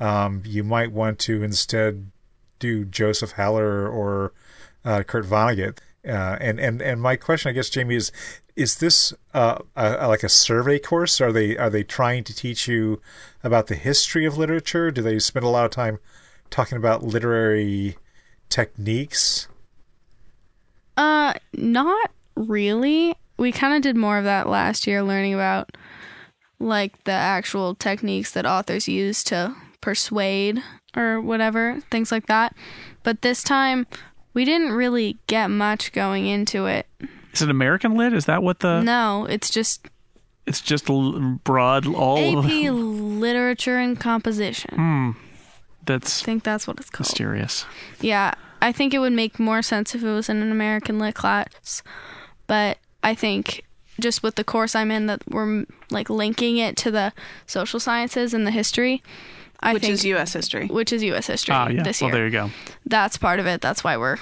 um, 0.00 0.42
you 0.46 0.64
might 0.64 0.92
want 0.92 1.18
to 1.20 1.42
instead 1.42 2.10
do 2.58 2.84
Joseph 2.84 3.32
Heller 3.32 3.88
or 3.88 4.32
uh, 4.84 5.02
Kurt 5.02 5.26
Vonnegut. 5.26 5.78
Uh, 6.06 6.36
and 6.40 6.60
and 6.60 6.80
and 6.80 7.00
my 7.00 7.16
question, 7.16 7.50
I 7.50 7.52
guess, 7.52 7.70
Jamie, 7.70 7.96
is 7.96 8.12
is 8.56 8.76
this 8.76 9.12
uh, 9.34 9.58
a, 9.76 10.08
like 10.08 10.22
a 10.22 10.28
survey 10.28 10.78
course? 10.78 11.20
Are 11.20 11.32
they 11.32 11.56
are 11.56 11.70
they 11.70 11.82
trying 11.82 12.24
to 12.24 12.34
teach 12.34 12.68
you 12.68 13.00
about 13.42 13.66
the 13.66 13.74
history 13.74 14.24
of 14.24 14.38
literature? 14.38 14.90
Do 14.90 15.02
they 15.02 15.18
spend 15.18 15.44
a 15.44 15.48
lot 15.48 15.64
of 15.64 15.70
time 15.70 15.98
talking 16.50 16.78
about 16.78 17.02
literary 17.02 17.96
techniques? 18.48 19.48
Uh, 20.96 21.34
not 21.52 22.10
really. 22.36 23.14
We 23.36 23.52
kind 23.52 23.74
of 23.74 23.82
did 23.82 23.96
more 23.96 24.18
of 24.18 24.24
that 24.24 24.48
last 24.48 24.86
year, 24.86 25.02
learning 25.02 25.34
about 25.34 25.76
like 26.58 27.04
the 27.04 27.12
actual 27.12 27.74
techniques 27.74 28.32
that 28.32 28.46
authors 28.46 28.88
use 28.88 29.22
to 29.24 29.54
persuade 29.80 30.62
or 30.96 31.20
whatever, 31.20 31.80
things 31.90 32.10
like 32.10 32.26
that. 32.26 32.54
But 33.04 33.22
this 33.22 33.42
time, 33.42 33.86
we 34.38 34.44
didn't 34.44 34.70
really 34.70 35.16
get 35.26 35.48
much 35.48 35.90
going 35.90 36.28
into 36.28 36.66
it. 36.66 36.86
Is 37.32 37.42
it 37.42 37.50
American 37.50 37.96
Lit? 37.96 38.12
Is 38.12 38.26
that 38.26 38.40
what 38.40 38.60
the? 38.60 38.80
No, 38.82 39.26
it's 39.28 39.50
just 39.50 39.88
It's 40.46 40.60
just 40.60 40.88
l- 40.88 41.40
broad. 41.42 41.86
All 41.88 42.44
AP 42.44 42.70
Literature 42.72 43.78
and 43.78 43.98
Composition. 43.98 44.74
Hmm. 44.76 45.10
That's. 45.86 46.22
I 46.22 46.24
think 46.26 46.44
that's 46.44 46.68
what 46.68 46.78
it's 46.78 46.88
called. 46.88 47.08
mysterious. 47.08 47.66
Yeah, 48.00 48.34
I 48.62 48.70
think 48.70 48.94
it 48.94 49.00
would 49.00 49.12
make 49.12 49.40
more 49.40 49.60
sense 49.60 49.96
if 49.96 50.04
it 50.04 50.08
was 50.08 50.28
in 50.28 50.36
an 50.40 50.52
American 50.52 51.00
Lit 51.00 51.16
class, 51.16 51.82
but 52.46 52.78
I 53.02 53.16
think 53.16 53.64
just 53.98 54.22
with 54.22 54.36
the 54.36 54.44
course 54.44 54.76
I'm 54.76 54.92
in 54.92 55.06
that 55.06 55.22
we're 55.28 55.64
like 55.90 56.08
linking 56.08 56.58
it 56.58 56.76
to 56.76 56.92
the 56.92 57.12
social 57.46 57.80
sciences 57.80 58.32
and 58.34 58.46
the 58.46 58.52
history. 58.52 59.02
I 59.60 59.72
which 59.72 59.82
think, 59.82 59.92
is 59.94 60.04
U.S. 60.04 60.32
history. 60.32 60.66
which 60.66 60.92
is 60.92 61.02
U.S. 61.02 61.26
history 61.26 61.54
Ah, 61.54 61.68
yeah. 61.68 61.82
this 61.82 62.00
Well, 62.00 62.10
there 62.10 62.26
you 62.26 62.30
go. 62.32 62.50
That's 62.86 63.16
part 63.16 63.40
of 63.40 63.46
it. 63.46 63.60
That's 63.60 63.82
why 63.82 63.96
we're 63.96 64.18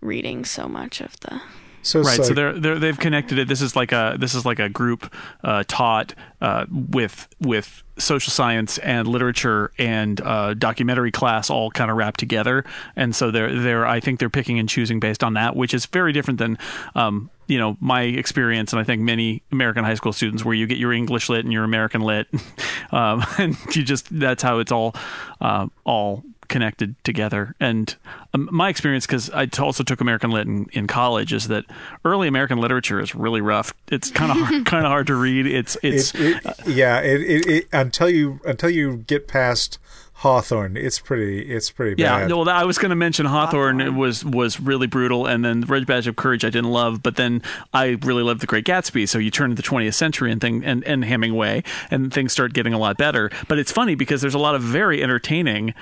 reading 0.00 0.44
so 0.44 0.68
much 0.68 1.00
of 1.00 1.18
the. 1.20 1.40
So 1.84 1.98
it's 1.98 2.08
right 2.08 2.24
so 2.24 2.32
they're, 2.32 2.52
they're 2.52 2.78
they've 2.78 2.98
connected 2.98 3.38
it 3.38 3.48
this 3.48 3.60
is 3.60 3.74
like 3.74 3.90
a 3.90 4.16
this 4.16 4.34
is 4.36 4.46
like 4.46 4.60
a 4.60 4.68
group 4.68 5.12
uh, 5.42 5.64
taught 5.66 6.14
uh, 6.40 6.66
with 6.70 7.26
with 7.40 7.82
social 7.98 8.30
science 8.30 8.78
and 8.78 9.08
literature 9.08 9.72
and 9.78 10.20
uh, 10.20 10.54
documentary 10.54 11.10
class 11.10 11.50
all 11.50 11.72
kind 11.72 11.90
of 11.90 11.96
wrapped 11.96 12.20
together 12.20 12.64
and 12.94 13.16
so 13.16 13.32
they're 13.32 13.52
they're 13.60 13.84
I 13.84 13.98
think 13.98 14.20
they're 14.20 14.30
picking 14.30 14.60
and 14.60 14.68
choosing 14.68 15.00
based 15.00 15.24
on 15.24 15.34
that 15.34 15.56
which 15.56 15.74
is 15.74 15.86
very 15.86 16.12
different 16.12 16.38
than 16.38 16.56
um, 16.94 17.30
you 17.52 17.58
know 17.58 17.76
my 17.80 18.02
experience 18.02 18.72
and 18.72 18.80
I 18.80 18.84
think 18.84 19.02
many 19.02 19.42
American 19.52 19.84
high 19.84 19.94
school 19.94 20.12
students 20.12 20.42
where 20.44 20.54
you 20.54 20.66
get 20.66 20.78
your 20.78 20.92
English 20.92 21.28
lit 21.28 21.44
and 21.44 21.52
your 21.52 21.64
American 21.64 22.00
lit 22.00 22.26
um, 22.90 23.22
and 23.38 23.56
you 23.76 23.82
just 23.82 24.06
that's 24.18 24.42
how 24.42 24.58
it's 24.58 24.72
all 24.72 24.94
uh, 25.40 25.66
all 25.84 26.24
connected 26.48 26.94
together. 27.02 27.54
And 27.58 27.94
um, 28.34 28.48
my 28.52 28.68
experience, 28.68 29.06
because 29.06 29.30
I 29.30 29.46
t- 29.46 29.62
also 29.62 29.82
took 29.82 30.00
American 30.00 30.30
Lit 30.30 30.46
in, 30.46 30.66
in 30.72 30.86
college, 30.86 31.32
is 31.32 31.48
that 31.48 31.64
early 32.04 32.28
American 32.28 32.58
literature 32.58 33.00
is 33.00 33.14
really 33.14 33.40
rough. 33.40 33.72
It's 33.88 34.10
kind 34.10 34.30
of 34.30 34.64
kind 34.64 34.84
of 34.84 34.90
hard 34.90 35.06
to 35.08 35.14
read. 35.14 35.46
It's 35.46 35.76
it's 35.82 36.14
it, 36.14 36.44
it, 36.44 36.66
yeah, 36.66 37.00
it 37.00 37.68
until 37.72 38.10
you 38.10 38.40
until 38.44 38.70
you 38.70 38.98
get 38.98 39.28
past 39.28 39.78
Hawthorne, 40.22 40.76
it's 40.76 40.98
pretty 41.00 41.40
it's 41.52 41.70
pretty 41.70 41.94
bad. 41.96 42.00
yeah. 42.02 42.18
bad. 42.20 42.30
Well, 42.32 42.48
I 42.48 42.64
was 42.64 42.78
going 42.78 42.90
to 42.90 42.96
mention 42.96 43.26
Hawthorne 43.26 43.96
was 43.96 44.24
was 44.24 44.60
really 44.60 44.86
brutal, 44.86 45.26
and 45.26 45.44
then 45.44 45.62
Red 45.62 45.86
Badge 45.86 46.06
of 46.06 46.14
Courage 46.16 46.44
I 46.44 46.50
didn't 46.50 46.70
love, 46.70 47.02
but 47.02 47.16
then 47.16 47.42
I 47.74 47.98
really 48.02 48.22
loved 48.22 48.40
The 48.40 48.46
Great 48.46 48.64
Gatsby. 48.64 49.08
So 49.08 49.18
you 49.18 49.30
turn 49.32 49.50
to 49.50 49.56
the 49.56 49.62
20th 49.62 49.94
century 49.94 50.30
and 50.30 50.40
thing 50.40 50.64
and 50.64 50.84
and 50.84 51.04
Hemingway, 51.04 51.64
and 51.90 52.12
things 52.12 52.32
start 52.32 52.52
getting 52.52 52.72
a 52.72 52.78
lot 52.78 52.96
better. 52.96 53.30
But 53.48 53.58
it's 53.58 53.72
funny 53.72 53.94
because 53.96 54.20
there's 54.20 54.34
a 54.34 54.38
lot 54.38 54.54
of 54.54 54.62
very 54.62 55.02
entertaining. 55.02 55.74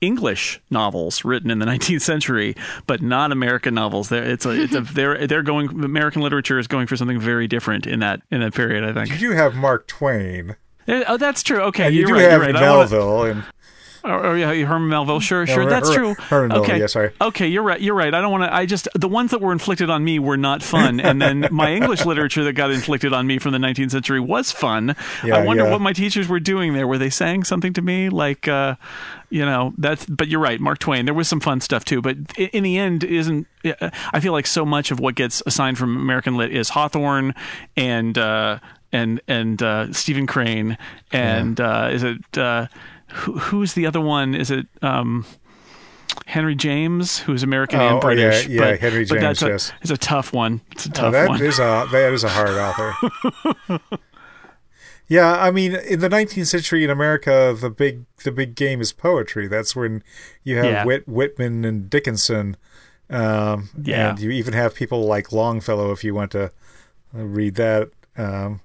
English 0.00 0.60
novels 0.68 1.24
written 1.24 1.48
in 1.48 1.60
the 1.60 1.66
19th 1.72 2.00
century, 2.00 2.56
but 2.88 3.00
not 3.02 3.30
American 3.30 3.72
novels. 3.74 4.08
They're, 4.08 4.24
it's 4.24 4.44
a, 4.44 4.50
it's 4.50 4.74
a, 4.74 4.80
they're, 4.94 5.28
they're 5.28 5.42
going. 5.44 5.68
American 5.84 6.22
literature 6.22 6.58
is 6.58 6.66
going 6.66 6.88
for 6.88 6.96
something 6.96 7.20
very 7.20 7.46
different 7.46 7.86
in 7.86 8.00
that 8.00 8.20
in 8.30 8.40
that 8.40 8.52
period. 8.54 8.82
I 8.82 8.92
think. 8.92 9.10
you 9.10 9.16
think. 9.16 9.20
do 9.20 9.30
have 9.36 9.54
Mark 9.54 9.86
Twain, 9.86 10.56
Eh, 10.88 11.04
Oh, 11.06 11.16
that's 11.18 11.44
true. 11.44 11.60
Okay, 11.60 11.84
and 11.86 11.94
you 11.94 12.00
you're 12.00 12.08
do 12.08 12.14
right. 12.14 12.22
have 12.22 12.32
you're 12.32 12.40
right. 12.40 12.56
I 12.56 12.60
don't 12.60 12.78
wanna- 12.78 12.90
Melville, 12.90 13.24
and 13.26 13.44
or, 14.04 14.26
or 14.26 14.38
yeah, 14.38 14.52
Herman 14.64 14.88
Melville. 14.88 15.20
Sure, 15.20 15.46
sure. 15.46 15.64
Her- 15.64 15.70
that's 15.70 15.88
Her- 15.88 15.94
true. 15.94 16.14
Herman 16.14 16.48
Melville, 16.48 16.70
okay, 16.70 16.80
yeah, 16.80 16.86
sorry. 16.86 17.12
Okay, 17.20 17.48
you're 17.48 17.62
right. 17.62 17.80
You're 17.80 17.94
right. 17.94 18.12
I 18.12 18.20
don't 18.20 18.30
want 18.30 18.44
to. 18.44 18.54
I 18.54 18.66
just 18.66 18.88
the 18.94 19.08
ones 19.08 19.30
that 19.30 19.40
were 19.40 19.52
inflicted 19.52 19.90
on 19.90 20.04
me 20.04 20.18
were 20.18 20.36
not 20.36 20.62
fun, 20.62 21.00
and 21.00 21.20
then 21.20 21.48
my 21.52 21.72
English 21.72 22.04
literature 22.04 22.44
that 22.44 22.54
got 22.54 22.70
inflicted 22.70 23.12
on 23.12 23.26
me 23.26 23.38
from 23.38 23.52
the 23.52 23.58
19th 23.58 23.92
century 23.92 24.20
was 24.20 24.50
fun. 24.52 24.96
Yeah, 25.24 25.36
I 25.36 25.44
wonder 25.44 25.64
yeah. 25.64 25.70
what 25.70 25.80
my 25.80 25.92
teachers 25.92 26.28
were 26.28 26.40
doing 26.40 26.74
there. 26.74 26.86
Were 26.86 26.98
they 26.98 27.10
saying 27.10 27.44
something 27.44 27.72
to 27.74 27.82
me 27.82 28.08
like, 28.08 28.48
uh, 28.48 28.76
you 29.30 29.44
know, 29.44 29.72
that's? 29.78 30.06
But 30.06 30.28
you're 30.28 30.40
right, 30.40 30.60
Mark 30.60 30.78
Twain. 30.78 31.04
There 31.04 31.14
was 31.14 31.28
some 31.28 31.40
fun 31.40 31.60
stuff 31.60 31.84
too, 31.84 32.02
but 32.02 32.16
in 32.36 32.62
the 32.62 32.78
end, 32.78 33.04
isn't? 33.04 33.46
I 34.12 34.20
feel 34.20 34.32
like 34.32 34.46
so 34.46 34.64
much 34.64 34.90
of 34.90 34.98
what 35.00 35.14
gets 35.14 35.42
assigned 35.46 35.78
from 35.78 35.96
American 35.96 36.36
Lit 36.36 36.52
is 36.52 36.70
Hawthorne 36.70 37.34
and. 37.76 38.16
Uh, 38.18 38.58
and 38.92 39.20
and 39.26 39.62
uh, 39.62 39.92
Stephen 39.92 40.26
Crane 40.26 40.76
and 41.10 41.58
uh, 41.60 41.88
is 41.90 42.02
it 42.02 42.38
uh, 42.38 42.66
who, 43.12 43.38
who's 43.38 43.74
the 43.74 43.86
other 43.86 44.00
one? 44.00 44.34
Is 44.34 44.50
it 44.50 44.66
um, 44.82 45.24
Henry 46.26 46.54
James, 46.54 47.18
who's 47.20 47.42
American 47.42 47.80
Oh, 47.80 47.86
and 47.88 47.96
oh, 47.96 48.00
British? 48.00 48.46
yeah, 48.48 48.54
yeah, 48.64 48.70
but, 48.72 48.80
Henry 48.80 49.04
but 49.04 49.20
that's 49.20 49.40
James, 49.40 49.48
a, 49.48 49.52
yes. 49.52 49.72
it's 49.82 49.90
a 49.90 49.96
tough 49.96 50.32
one. 50.32 50.60
It's 50.72 50.86
a 50.86 50.90
Oh, 50.90 50.92
tough 50.92 51.12
that 51.12 51.28
one. 51.28 51.42
is 51.42 51.58
a 51.58 51.86
that 51.92 52.12
is 52.12 52.24
a 52.24 52.28
hard 52.28 52.50
author. 52.50 53.88
yeah, 55.08 55.32
I 55.42 55.50
mean, 55.50 55.74
in 55.74 56.00
the 56.00 56.08
19th 56.08 56.46
century 56.46 56.84
in 56.84 56.90
America, 56.90 57.56
the 57.58 57.70
big 57.70 58.04
the 58.24 58.32
big 58.32 58.54
game 58.54 58.80
is 58.80 58.92
poetry. 58.92 59.46
That's 59.48 59.76
when 59.76 60.02
you 60.44 60.56
have 60.56 60.64
Yeah. 60.64 60.84
Whit, 60.84 61.06
Whitman 61.08 61.64
and 61.64 61.90
Dickinson. 61.90 62.56
Um, 63.10 63.68
Yeah. 63.82 64.10
and 64.10 64.20
you 64.20 64.30
even 64.30 64.54
have 64.54 64.74
people 64.74 65.04
like 65.06 65.32
Longfellow 65.32 65.92
if 65.92 66.02
you 66.04 66.14
want 66.14 66.30
to 66.32 66.50
read 67.12 67.56
that. 67.56 67.90
Um, 68.16 68.60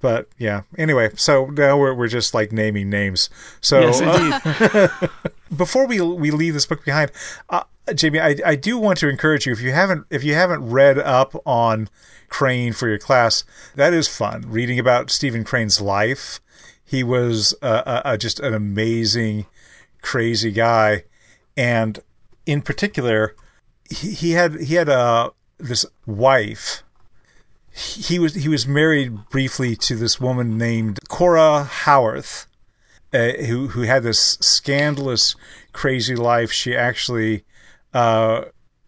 but 0.00 0.28
yeah, 0.38 0.62
anyway, 0.78 1.10
so 1.14 1.46
now 1.46 1.78
we're 1.78 1.94
we're 1.94 2.08
just 2.08 2.34
like 2.34 2.52
naming 2.52 2.88
names. 2.88 3.28
So 3.60 3.80
yes, 3.80 4.00
uh, 4.00 4.88
indeed. 5.00 5.10
before 5.56 5.86
we 5.86 6.00
we 6.00 6.30
leave 6.30 6.54
this 6.54 6.66
book 6.66 6.84
behind, 6.84 7.12
uh, 7.50 7.64
Jamie, 7.94 8.20
I, 8.20 8.36
I 8.44 8.54
do 8.56 8.78
want 8.78 8.98
to 9.00 9.08
encourage 9.08 9.46
you 9.46 9.52
if 9.52 9.60
you 9.60 9.72
haven't 9.72 10.06
if 10.10 10.24
you 10.24 10.34
haven't 10.34 10.68
read 10.68 10.98
up 10.98 11.34
on 11.46 11.88
Crane 12.28 12.72
for 12.72 12.88
your 12.88 12.98
class, 12.98 13.44
that 13.74 13.92
is 13.92 14.08
fun. 14.08 14.44
Reading 14.46 14.78
about 14.78 15.10
Stephen 15.10 15.44
Crane's 15.44 15.80
life, 15.80 16.40
he 16.84 17.02
was 17.02 17.54
uh, 17.62 18.00
uh, 18.04 18.16
just 18.16 18.40
an 18.40 18.54
amazing, 18.54 19.46
crazy 20.02 20.50
guy, 20.50 21.04
and 21.56 22.00
in 22.46 22.62
particular, 22.62 23.34
he, 23.88 24.12
he 24.12 24.30
had 24.32 24.60
he 24.60 24.74
had 24.74 24.88
a 24.88 25.32
this 25.58 25.84
wife. 26.06 26.82
He 27.80 28.18
was 28.18 28.34
he 28.34 28.48
was 28.48 28.66
married 28.66 29.28
briefly 29.30 29.74
to 29.76 29.96
this 29.96 30.20
woman 30.20 30.58
named 30.58 30.98
Cora 31.08 31.64
Howorth 31.64 32.46
uh, 33.12 33.32
who 33.46 33.68
who 33.68 33.82
had 33.82 34.02
this 34.02 34.38
scandalous, 34.40 35.34
crazy 35.72 36.14
life. 36.14 36.52
She 36.52 36.76
actually 36.76 37.44
uh, 37.92 38.44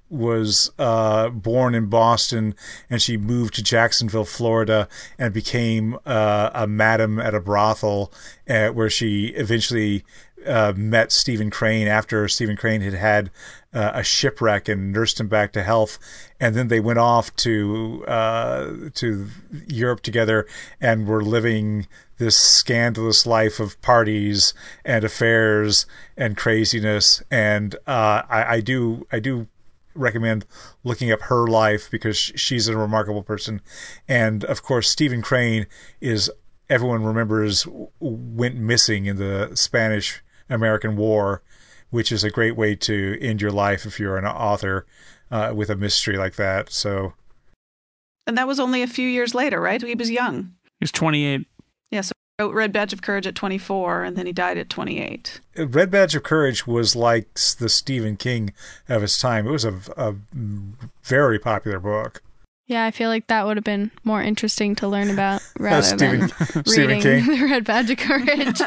was 0.09 0.71
uh, 0.79 1.31
born 1.31 1.75
in 1.75 1.87
Boston, 1.87 2.55
and 2.91 3.01
she 3.01 3.17
moved 3.17 3.55
to 3.55 3.63
Jacksonville, 3.63 4.25
Florida, 4.25 4.89
and 5.19 5.33
became 5.33 5.99
uh, 6.07 6.51
a 6.55 6.67
madam 6.67 7.19
at 7.19 7.35
a 7.35 7.41
brothel, 7.41 8.13
uh, 8.49 8.69
where 8.69 8.91
she 8.91 9.29
eventually 9.29 10.05
uh, 10.47 10.73
met 10.77 11.13
Stephen 11.13 11.51
Crane 11.51 11.89
after 11.89 12.29
Stephen 12.29 12.57
Crane 12.57 12.81
had 12.81 12.95
had 12.95 13.31
uh, 13.73 13.93
a 13.95 14.03
shipwreck 14.03 14.69
and 14.69 14.93
nursed 14.93 15.21
him 15.21 15.29
back 15.29 15.53
to 15.53 15.63
health, 15.63 15.99
and 16.41 16.55
then 16.55 16.69
they 16.69 16.81
went 16.81 16.99
off 16.99 17.35
to 17.37 18.05
uh, 18.07 18.73
to 18.95 19.29
Europe 19.67 20.01
together 20.01 20.47
and 20.81 21.07
were 21.07 21.23
living 21.23 21.87
this 22.19 22.37
scandalous 22.37 23.27
life 23.27 23.59
of 23.59 23.81
parties 23.83 24.55
and 24.85 25.05
affairs 25.05 25.87
and 26.17 26.37
craziness. 26.37 27.23
And 27.31 27.75
uh, 27.87 28.23
I, 28.29 28.57
I 28.57 28.61
do 28.61 29.07
I 29.11 29.19
do 29.19 29.49
recommend 29.95 30.47
looking 30.85 31.13
up 31.13 31.23
her 31.23 31.47
life 31.47 31.91
because 31.91 32.17
she's 32.17 32.69
a 32.69 32.77
remarkable 32.77 33.23
person. 33.23 33.61
And 34.09 34.45
of 34.45 34.63
course, 34.63 34.89
Stephen 34.89 35.23
Crane 35.23 35.67
is 36.01 36.31
everyone 36.69 37.05
remembers 37.05 37.67
went 38.01 38.57
missing 38.57 39.07
in 39.07 39.17
the 39.17 39.51
Spanish 39.55 40.23
American 40.53 40.97
War, 40.97 41.43
which 41.91 42.13
is 42.13 42.25
a 42.25 42.31
great 42.31 42.57
way 42.57 42.75
to 42.77 43.19
end 43.21 43.41
your 43.41 43.51
life 43.51 43.87
if 43.87 43.99
you're 43.99 44.19
an 44.19 44.27
author 44.27 44.87
uh, 45.31 45.53
with 45.55 45.71
a 45.71 45.77
mystery 45.77 46.17
like 46.17 46.37
that. 46.37 46.71
So, 46.71 47.15
and 48.27 48.37
that 48.39 48.47
was 48.47 48.61
only 48.61 48.83
a 48.83 48.87
few 48.87 49.09
years 49.09 49.35
later, 49.35 49.61
right? 49.61 49.83
He 49.83 49.95
was 49.95 50.11
young. 50.11 50.55
He 50.65 50.85
was 50.85 50.93
28. 50.93 51.47
Yeah, 51.91 52.01
so 52.01 52.13
he 52.39 52.45
wrote 52.45 52.55
Red 52.55 52.73
Badge 52.73 52.93
of 52.93 53.03
Courage 53.03 53.27
at 53.27 53.35
24, 53.35 54.05
and 54.05 54.17
then 54.17 54.27
he 54.27 54.33
died 54.33 54.59
at 54.59 54.71
28. 54.71 55.41
Red 55.57 55.91
Badge 55.91 56.15
of 56.15 56.23
Courage 56.23 56.67
was 56.67 56.97
like 56.97 57.35
the 57.59 57.69
Stephen 57.69 58.17
King 58.17 58.53
of 58.89 59.03
his 59.03 59.19
time. 59.19 59.47
It 59.47 59.51
was 59.51 59.65
a, 59.65 59.81
a 59.97 60.15
very 61.03 61.39
popular 61.39 61.79
book. 61.79 62.23
Yeah, 62.67 62.85
I 62.85 62.91
feel 62.91 63.09
like 63.11 63.27
that 63.27 63.45
would 63.45 63.57
have 63.57 63.65
been 63.65 63.91
more 64.05 64.23
interesting 64.23 64.75
to 64.77 64.89
learn 64.89 65.11
about 65.11 65.43
rather 65.59 65.83
Stephen, 65.83 66.21
than 66.21 66.65
Stephen 66.65 66.65
reading 66.67 67.03
King. 67.03 67.27
The 67.27 67.45
Red 67.45 67.65
Badge 67.65 67.91
of 67.91 67.99
Courage. 67.99 68.61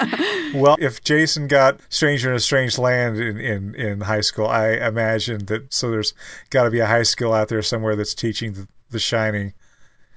Well, 0.53 0.77
if 0.79 1.03
Jason 1.03 1.47
got 1.47 1.79
Stranger 1.89 2.29
in 2.29 2.35
a 2.35 2.39
Strange 2.39 2.77
Land 2.77 3.17
in, 3.17 3.39
in, 3.39 3.75
in 3.75 4.01
high 4.01 4.21
school, 4.21 4.47
I 4.47 4.71
imagine 4.73 5.45
that 5.45 5.73
so 5.73 5.89
there's 5.89 6.13
got 6.49 6.63
to 6.63 6.69
be 6.69 6.79
a 6.79 6.87
high 6.87 7.03
school 7.03 7.33
out 7.33 7.47
there 7.47 7.61
somewhere 7.61 7.95
that's 7.95 8.13
teaching 8.13 8.53
the, 8.53 8.67
the 8.89 8.99
Shining. 8.99 9.53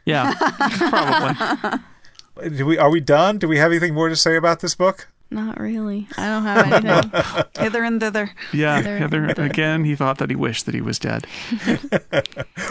Yeah, 0.04 0.34
probably. 0.78 2.56
Do 2.56 2.66
we 2.66 2.78
are 2.78 2.90
we 2.90 3.00
done? 3.00 3.38
Do 3.38 3.46
we 3.46 3.58
have 3.58 3.70
anything 3.70 3.94
more 3.94 4.08
to 4.08 4.16
say 4.16 4.36
about 4.36 4.60
this 4.60 4.74
book? 4.74 5.08
Not 5.30 5.60
really. 5.60 6.08
I 6.16 6.26
don't 6.28 6.42
have 6.44 6.72
anything. 6.84 7.44
Hither 7.62 7.84
and 7.84 8.00
thither. 8.00 8.30
Yeah, 8.52 8.76
Heather- 8.76 8.98
Heather, 8.98 9.26
Heather. 9.26 9.42
again, 9.44 9.84
he 9.84 9.94
thought 9.94 10.16
that 10.18 10.30
he 10.30 10.36
wished 10.36 10.64
that 10.66 10.74
he 10.74 10.80
was 10.80 10.98
dead. 10.98 11.26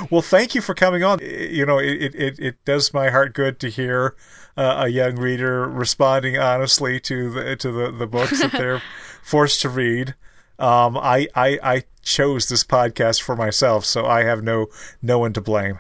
Well, 0.10 0.22
thank 0.22 0.54
you 0.56 0.62
for 0.62 0.74
coming 0.74 1.04
on. 1.04 1.20
You 1.22 1.66
know, 1.66 1.80
it 1.80 2.14
it, 2.16 2.40
it 2.40 2.66
does 2.66 2.94
my 2.94 3.10
heart 3.10 3.34
good 3.34 3.60
to 3.62 3.70
hear 3.70 4.16
uh, 4.56 4.84
a 4.86 4.88
young 4.90 5.16
reader 5.18 5.68
responding 5.68 6.38
honestly 6.38 7.00
to 7.02 7.30
the 7.32 7.56
to 7.58 7.72
the, 7.72 7.92
the 7.92 8.08
books 8.08 8.40
that 8.42 8.52
they're 8.54 8.82
forced 9.24 9.62
to 9.64 9.70
read. 9.70 10.16
Um, 10.60 10.98
I, 10.98 11.28
I 11.36 11.60
I 11.64 11.84
chose 12.04 12.48
this 12.48 12.64
podcast 12.64 13.22
for 13.22 13.36
myself, 13.36 13.86
so 13.86 14.06
I 14.06 14.24
have 14.24 14.44
no 14.44 14.68
no 15.02 15.20
one 15.20 15.34
to 15.34 15.42
blame. 15.42 15.80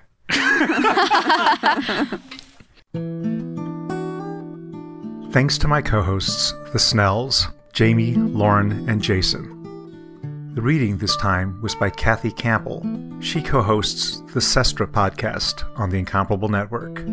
Thanks 5.37 5.59
to 5.59 5.67
my 5.67 5.83
co-hosts, 5.83 6.55
the 6.73 6.79
Snells, 6.79 7.49
Jamie, 7.71 8.15
Lauren, 8.15 8.89
and 8.89 8.99
Jason. 8.99 10.55
The 10.55 10.63
reading 10.63 10.97
this 10.97 11.15
time 11.17 11.61
was 11.61 11.75
by 11.75 11.91
Kathy 11.91 12.31
Campbell. 12.31 12.83
She 13.19 13.43
co 13.43 13.61
hosts 13.61 14.21
the 14.33 14.39
Sestra 14.39 14.87
podcast 14.87 15.63
on 15.77 15.91
the 15.91 15.99
Incomparable 15.99 16.49
Network. 16.49 17.03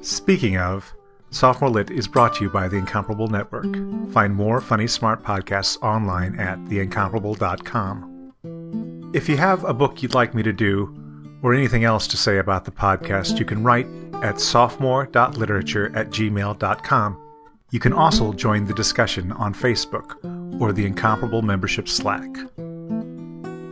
Speaking 0.00 0.56
of, 0.56 0.92
Sophomore 1.30 1.70
Lit 1.70 1.92
is 1.92 2.08
brought 2.08 2.34
to 2.34 2.42
you 2.42 2.50
by 2.50 2.66
the 2.66 2.78
Incomparable 2.78 3.28
Network. 3.28 3.72
Find 4.10 4.34
more 4.34 4.60
funny, 4.60 4.88
smart 4.88 5.22
podcasts 5.22 5.80
online 5.82 6.40
at 6.40 6.58
theincomparable.com. 6.64 9.12
If 9.14 9.28
you 9.28 9.36
have 9.36 9.62
a 9.62 9.72
book 9.72 10.02
you'd 10.02 10.14
like 10.14 10.34
me 10.34 10.42
to 10.42 10.52
do, 10.52 10.92
or 11.44 11.54
anything 11.54 11.84
else 11.84 12.08
to 12.08 12.16
say 12.16 12.38
about 12.38 12.64
the 12.64 12.72
podcast, 12.72 13.38
you 13.38 13.44
can 13.44 13.62
write 13.62 13.86
at 14.14 14.40
sophomore.literature 14.40 15.96
at 15.96 16.10
gmail.com. 16.10 17.22
You 17.72 17.80
can 17.80 17.94
also 17.94 18.34
join 18.34 18.66
the 18.66 18.74
discussion 18.74 19.32
on 19.32 19.54
Facebook 19.54 20.22
or 20.60 20.74
the 20.74 20.84
Incomparable 20.84 21.40
Membership 21.40 21.88
Slack. 21.88 22.28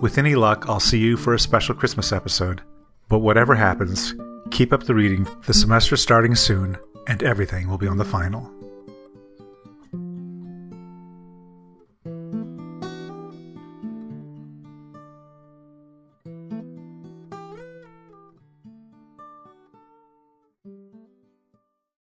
With 0.01 0.17
any 0.17 0.35
luck, 0.35 0.65
I'll 0.67 0.81
see 0.81 0.99
you 0.99 1.19
for 1.19 1.35
a 1.35 1.39
special 1.39 1.75
Christmas 1.75 2.11
episode. 2.11 2.63
But 3.11 3.19
whatever 3.19 3.55
happens, 3.55 4.15
keep 4.51 4.73
up 4.73 4.85
the 4.85 4.95
reading. 4.95 5.29
The 5.45 5.53
semester's 5.53 6.01
starting 6.01 6.35
soon, 6.35 6.79
and 7.09 7.23
everything 7.23 7.69
will 7.69 7.77
be 7.77 7.89
on 7.89 7.99
the 7.99 8.05
final. 8.07 8.51